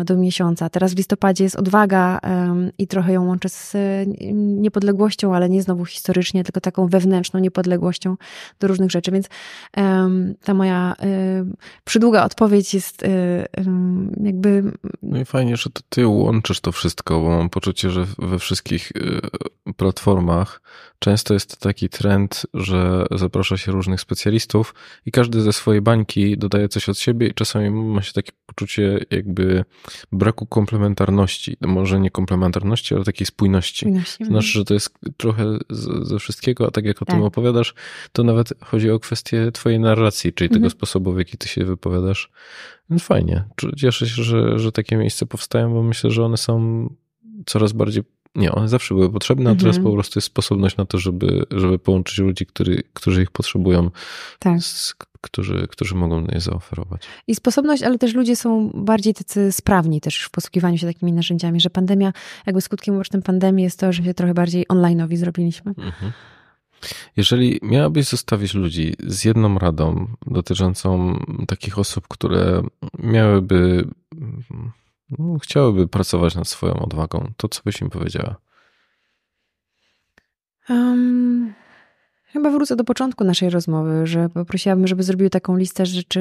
do 0.04 0.16
miesiąca. 0.16 0.68
Teraz 0.68 0.94
w 0.94 0.96
listopadzie 0.96 1.44
jest 1.44 1.56
odwaga 1.56 2.20
i 2.78 2.86
trochę 2.86 3.12
ją 3.12 3.26
łączę 3.26 3.48
z 3.48 3.76
niepodległością, 4.34 5.34
ale 5.34 5.48
nie 5.48 5.62
znowu 5.62 5.84
historycznie, 5.84 6.44
tylko 6.44 6.60
taką 6.60 6.86
wewnętrzną 6.86 7.40
niepodległością 7.40 8.16
do 8.60 8.68
różnych 8.68 8.90
rzeczy, 8.90 9.10
więc 9.10 9.28
ta 10.44 10.54
moja 10.54 10.94
przydługa 11.84 12.17
długa 12.18 12.24
odpowiedź 12.26 12.74
jest 12.74 13.02
y, 13.02 13.46
jakby. 14.24 14.72
No 15.02 15.20
i 15.20 15.24
fajnie, 15.24 15.56
że 15.56 15.70
to 15.70 15.80
ty 15.88 16.06
łączysz 16.06 16.60
to 16.60 16.72
wszystko, 16.72 17.20
bo 17.20 17.28
mam 17.28 17.50
poczucie, 17.50 17.90
że 17.90 18.06
we 18.18 18.38
wszystkich 18.38 18.92
y, 18.96 19.72
platformach 19.76 20.60
często 20.98 21.34
jest 21.34 21.60
taki 21.60 21.88
trend, 21.88 22.46
że 22.54 23.06
zaprasza 23.10 23.56
się 23.56 23.72
różnych 23.72 24.00
specjalistów 24.00 24.74
i 25.06 25.10
każdy 25.10 25.40
ze 25.40 25.52
swojej 25.52 25.82
bańki 25.82 26.38
dodaje 26.38 26.68
coś 26.68 26.88
od 26.88 26.98
siebie 26.98 27.26
i 27.26 27.34
czasami 27.34 27.70
ma 27.70 28.02
się 28.02 28.12
takie 28.12 28.32
poczucie 28.46 29.04
jakby 29.10 29.64
braku 30.12 30.46
komplementarności. 30.46 31.56
No 31.60 31.68
może 31.68 32.00
nie 32.00 32.10
komplementarności, 32.10 32.94
ale 32.94 33.04
takiej 33.04 33.26
spójności. 33.26 33.78
spójności. 33.78 34.24
Znaczy, 34.24 34.48
że 34.48 34.64
to 34.64 34.74
jest 34.74 34.90
trochę 35.16 35.58
ze 36.02 36.18
wszystkiego, 36.18 36.66
a 36.66 36.70
tak 36.70 36.84
jak 36.84 37.02
o 37.02 37.04
tak. 37.04 37.16
tym 37.16 37.24
opowiadasz, 37.24 37.74
to 38.12 38.24
nawet 38.24 38.52
chodzi 38.64 38.90
o 38.90 38.98
kwestię 38.98 39.52
twojej 39.52 39.80
narracji, 39.80 40.32
czyli 40.32 40.48
mhm. 40.48 40.60
tego 40.60 40.70
sposobu, 40.70 41.12
w 41.12 41.18
jaki 41.18 41.38
ty 41.38 41.48
się 41.48 41.64
wypowiadasz. 41.64 42.07
Więc 42.90 43.02
fajnie. 43.02 43.44
Cieszę 43.76 44.08
się, 44.08 44.22
że, 44.22 44.58
że 44.58 44.72
takie 44.72 44.96
miejsca 44.96 45.26
powstają, 45.26 45.72
bo 45.72 45.82
myślę, 45.82 46.10
że 46.10 46.24
one 46.24 46.36
są 46.36 46.86
coraz 47.46 47.72
bardziej 47.72 48.02
nie, 48.34 48.52
one 48.52 48.68
zawsze 48.68 48.94
były 48.94 49.12
potrzebne, 49.12 49.50
a 49.50 49.54
teraz 49.54 49.76
mhm. 49.76 49.84
po 49.84 49.92
prostu 49.92 50.18
jest 50.18 50.26
sposobność 50.26 50.76
na 50.76 50.84
to, 50.84 50.98
żeby, 50.98 51.46
żeby 51.50 51.78
połączyć 51.78 52.18
ludzi, 52.18 52.46
który, 52.46 52.82
którzy 52.92 53.22
ich 53.22 53.30
potrzebują 53.30 53.90
tak. 54.38 54.62
z 54.62 54.94
którzy, 55.20 55.66
którzy 55.70 55.94
mogą 55.94 56.26
je 56.26 56.40
zaoferować. 56.40 57.02
I 57.26 57.34
sposobność, 57.34 57.82
ale 57.82 57.98
też 57.98 58.14
ludzie 58.14 58.36
są 58.36 58.70
bardziej 58.74 59.14
tacy 59.14 59.52
sprawni 59.52 60.00
też 60.00 60.22
w 60.22 60.30
posługiwaniu 60.30 60.78
się 60.78 60.86
takimi 60.86 61.12
narzędziami, 61.12 61.60
że 61.60 61.70
pandemia, 61.70 62.12
jakby 62.46 62.60
skutkiem 62.60 62.94
ubocznym 62.94 63.22
pandemii 63.22 63.64
jest 63.64 63.80
to, 63.80 63.92
że 63.92 64.02
się 64.02 64.14
trochę 64.14 64.34
bardziej 64.34 64.66
online'owi 64.66 65.16
zrobiliśmy. 65.16 65.70
Mhm. 65.78 66.12
Jeżeli 67.16 67.58
miałabyś 67.62 68.08
zostawić 68.08 68.54
ludzi 68.54 68.94
z 68.98 69.24
jedną 69.24 69.58
radą 69.58 70.06
dotyczącą 70.26 71.18
takich 71.48 71.78
osób, 71.78 72.08
które 72.08 72.62
miałyby, 72.98 73.88
no, 75.18 75.38
chciałyby 75.38 75.88
pracować 75.88 76.34
nad 76.34 76.48
swoją 76.48 76.74
odwagą, 76.74 77.32
to 77.36 77.48
co 77.48 77.60
byś 77.64 77.80
im 77.80 77.90
powiedziała? 77.90 78.36
Um, 80.68 81.54
chyba 82.24 82.50
wrócę 82.50 82.76
do 82.76 82.84
początku 82.84 83.24
naszej 83.24 83.50
rozmowy, 83.50 84.06
że 84.06 84.28
poprosiłabym, 84.28 84.86
żeby 84.86 85.02
zrobiły 85.02 85.30
taką 85.30 85.56
listę 85.56 85.86
rzeczy, 85.86 86.20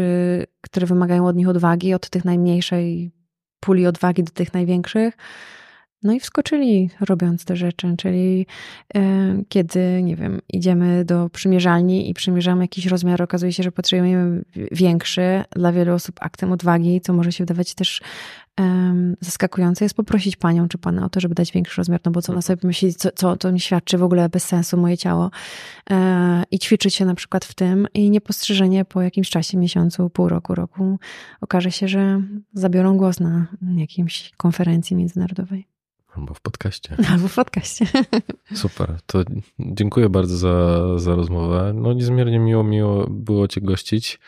które 0.61 0.87
wymagają 0.87 1.27
od 1.27 1.35
nich 1.35 1.49
odwagi, 1.49 1.93
od 1.93 2.09
tych 2.09 2.25
najmniejszej 2.25 3.11
puli 3.59 3.87
odwagi 3.87 4.23
do 4.23 4.31
tych 4.31 4.53
największych 4.53 5.17
no 6.03 6.13
i 6.13 6.19
wskoczyli 6.19 6.89
robiąc 6.99 7.45
te 7.45 7.55
rzeczy, 7.55 7.95
czyli 7.97 8.45
e, 8.95 8.99
kiedy, 9.49 10.03
nie 10.03 10.15
wiem, 10.15 10.41
idziemy 10.53 11.05
do 11.05 11.29
przymierzalni 11.29 12.09
i 12.09 12.13
przymierzamy 12.13 12.63
jakiś 12.63 12.85
rozmiar, 12.85 13.21
okazuje 13.21 13.53
się, 13.53 13.63
że 13.63 13.71
potrzebujemy 13.71 14.43
większy. 14.71 15.43
Dla 15.51 15.71
wielu 15.71 15.93
osób 15.93 16.15
aktem 16.19 16.51
odwagi, 16.51 17.01
co 17.01 17.13
może 17.13 17.31
się 17.31 17.43
wydawać 17.43 17.75
też 17.75 18.01
zaskakujące, 19.21 19.85
jest 19.85 19.95
poprosić 19.95 20.35
panią 20.35 20.67
czy 20.67 20.77
pana 20.77 21.05
o 21.05 21.09
to, 21.09 21.19
żeby 21.19 21.35
dać 21.35 21.51
większy 21.51 21.81
rozmiar, 21.81 21.99
no 22.05 22.11
bo 22.11 22.21
co 22.21 22.31
ona 22.33 22.41
sobie 22.41 22.59
myśli, 22.63 22.93
co, 22.93 23.11
co 23.11 23.35
to 23.35 23.51
mi 23.51 23.59
świadczy 23.59 23.97
w 23.97 24.03
ogóle 24.03 24.29
bez 24.29 24.43
sensu 24.43 24.77
moje 24.77 24.97
ciało 24.97 25.31
e, 25.89 26.43
i 26.51 26.59
ćwiczyć 26.59 26.95
się 26.95 27.05
na 27.05 27.15
przykład 27.15 27.45
w 27.45 27.53
tym 27.53 27.87
i 27.93 28.09
niepostrzeżenie 28.09 28.85
po 28.85 29.01
jakimś 29.01 29.29
czasie, 29.29 29.57
miesiącu, 29.57 30.09
pół 30.09 30.29
roku, 30.29 30.55
roku 30.55 30.99
okaże 31.41 31.71
się, 31.71 31.87
że 31.87 32.21
zabiorą 32.53 32.97
głos 32.97 33.19
na 33.19 33.47
jakiejś 33.75 34.31
konferencji 34.37 34.95
międzynarodowej. 34.95 35.76
Albo 36.17 36.33
w 36.33 36.41
podcaście. 36.41 36.97
Albo 37.11 37.27
w 37.27 37.35
podcaście. 37.35 37.85
Super. 38.53 38.97
To 39.05 39.23
dziękuję 39.59 40.09
bardzo 40.09 40.37
za, 40.37 40.99
za 40.99 41.15
rozmowę. 41.15 41.73
No 41.75 41.93
niezmiernie 41.93 42.39
miło, 42.39 42.63
miło 42.63 43.07
było 43.09 43.47
Cię 43.47 43.61
gościć. 43.61 44.19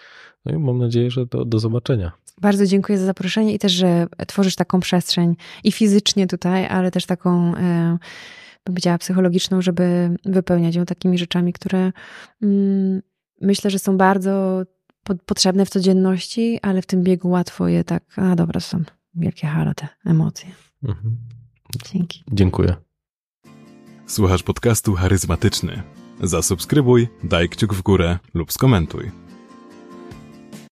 No 0.46 0.56
i 0.56 0.58
mam 0.58 0.78
nadzieję, 0.78 1.12
że 1.12 1.26
do, 1.26 1.46
do 1.46 1.60
zobaczenia. 1.60 2.12
Bardzo 2.42 2.66
dziękuję 2.66 2.98
za 2.98 3.06
zaproszenie 3.06 3.54
i 3.54 3.60
też, 3.60 3.72
że 3.72 4.08
tworzysz 4.28 4.56
taką 4.56 4.80
przestrzeń 4.80 5.36
i 5.64 5.72
fizycznie 5.72 6.28
tutaj, 6.28 6.68
ale 6.68 6.92
też 6.92 7.06
taką, 7.06 7.56
e, 7.56 7.98
bym 8.66 8.76
powiedziała, 8.76 8.98
psychologiczną, 8.98 9.62
żeby 9.62 10.16
wypełniać 10.26 10.76
ją 10.76 10.86
takimi 10.86 11.18
rzeczami, 11.18 11.54
które 11.54 11.92
mm, 12.42 13.02
myślę, 13.42 13.72
że 13.72 13.80
są 13.80 13.98
bardzo 13.98 14.64
potrzebne 15.26 15.66
w 15.66 15.70
codzienności, 15.70 16.60
ale 16.62 16.82
w 16.82 16.86
tym 16.86 17.04
biegu 17.04 17.30
łatwo 17.30 17.68
je 17.68 17.84
tak, 17.84 18.04
a 18.16 18.36
dobra, 18.36 18.60
są 18.60 18.84
wielkie 19.16 19.48
halo 19.48 19.74
te 19.74 19.88
emocje. 20.06 20.50
Mhm. 20.84 21.18
Dzięki. 21.92 22.24
Dziękuję. 22.32 22.76
Słuchasz 24.08 24.44
podcastu 24.44 24.94
charyzmatyczny. 24.94 25.84
Zasubskrybuj, 26.24 27.08
daj 27.24 27.50
kciuk 27.50 27.74
w 27.74 27.82
górę 27.82 28.20
lub 28.34 28.52
skomentuj. 28.52 29.12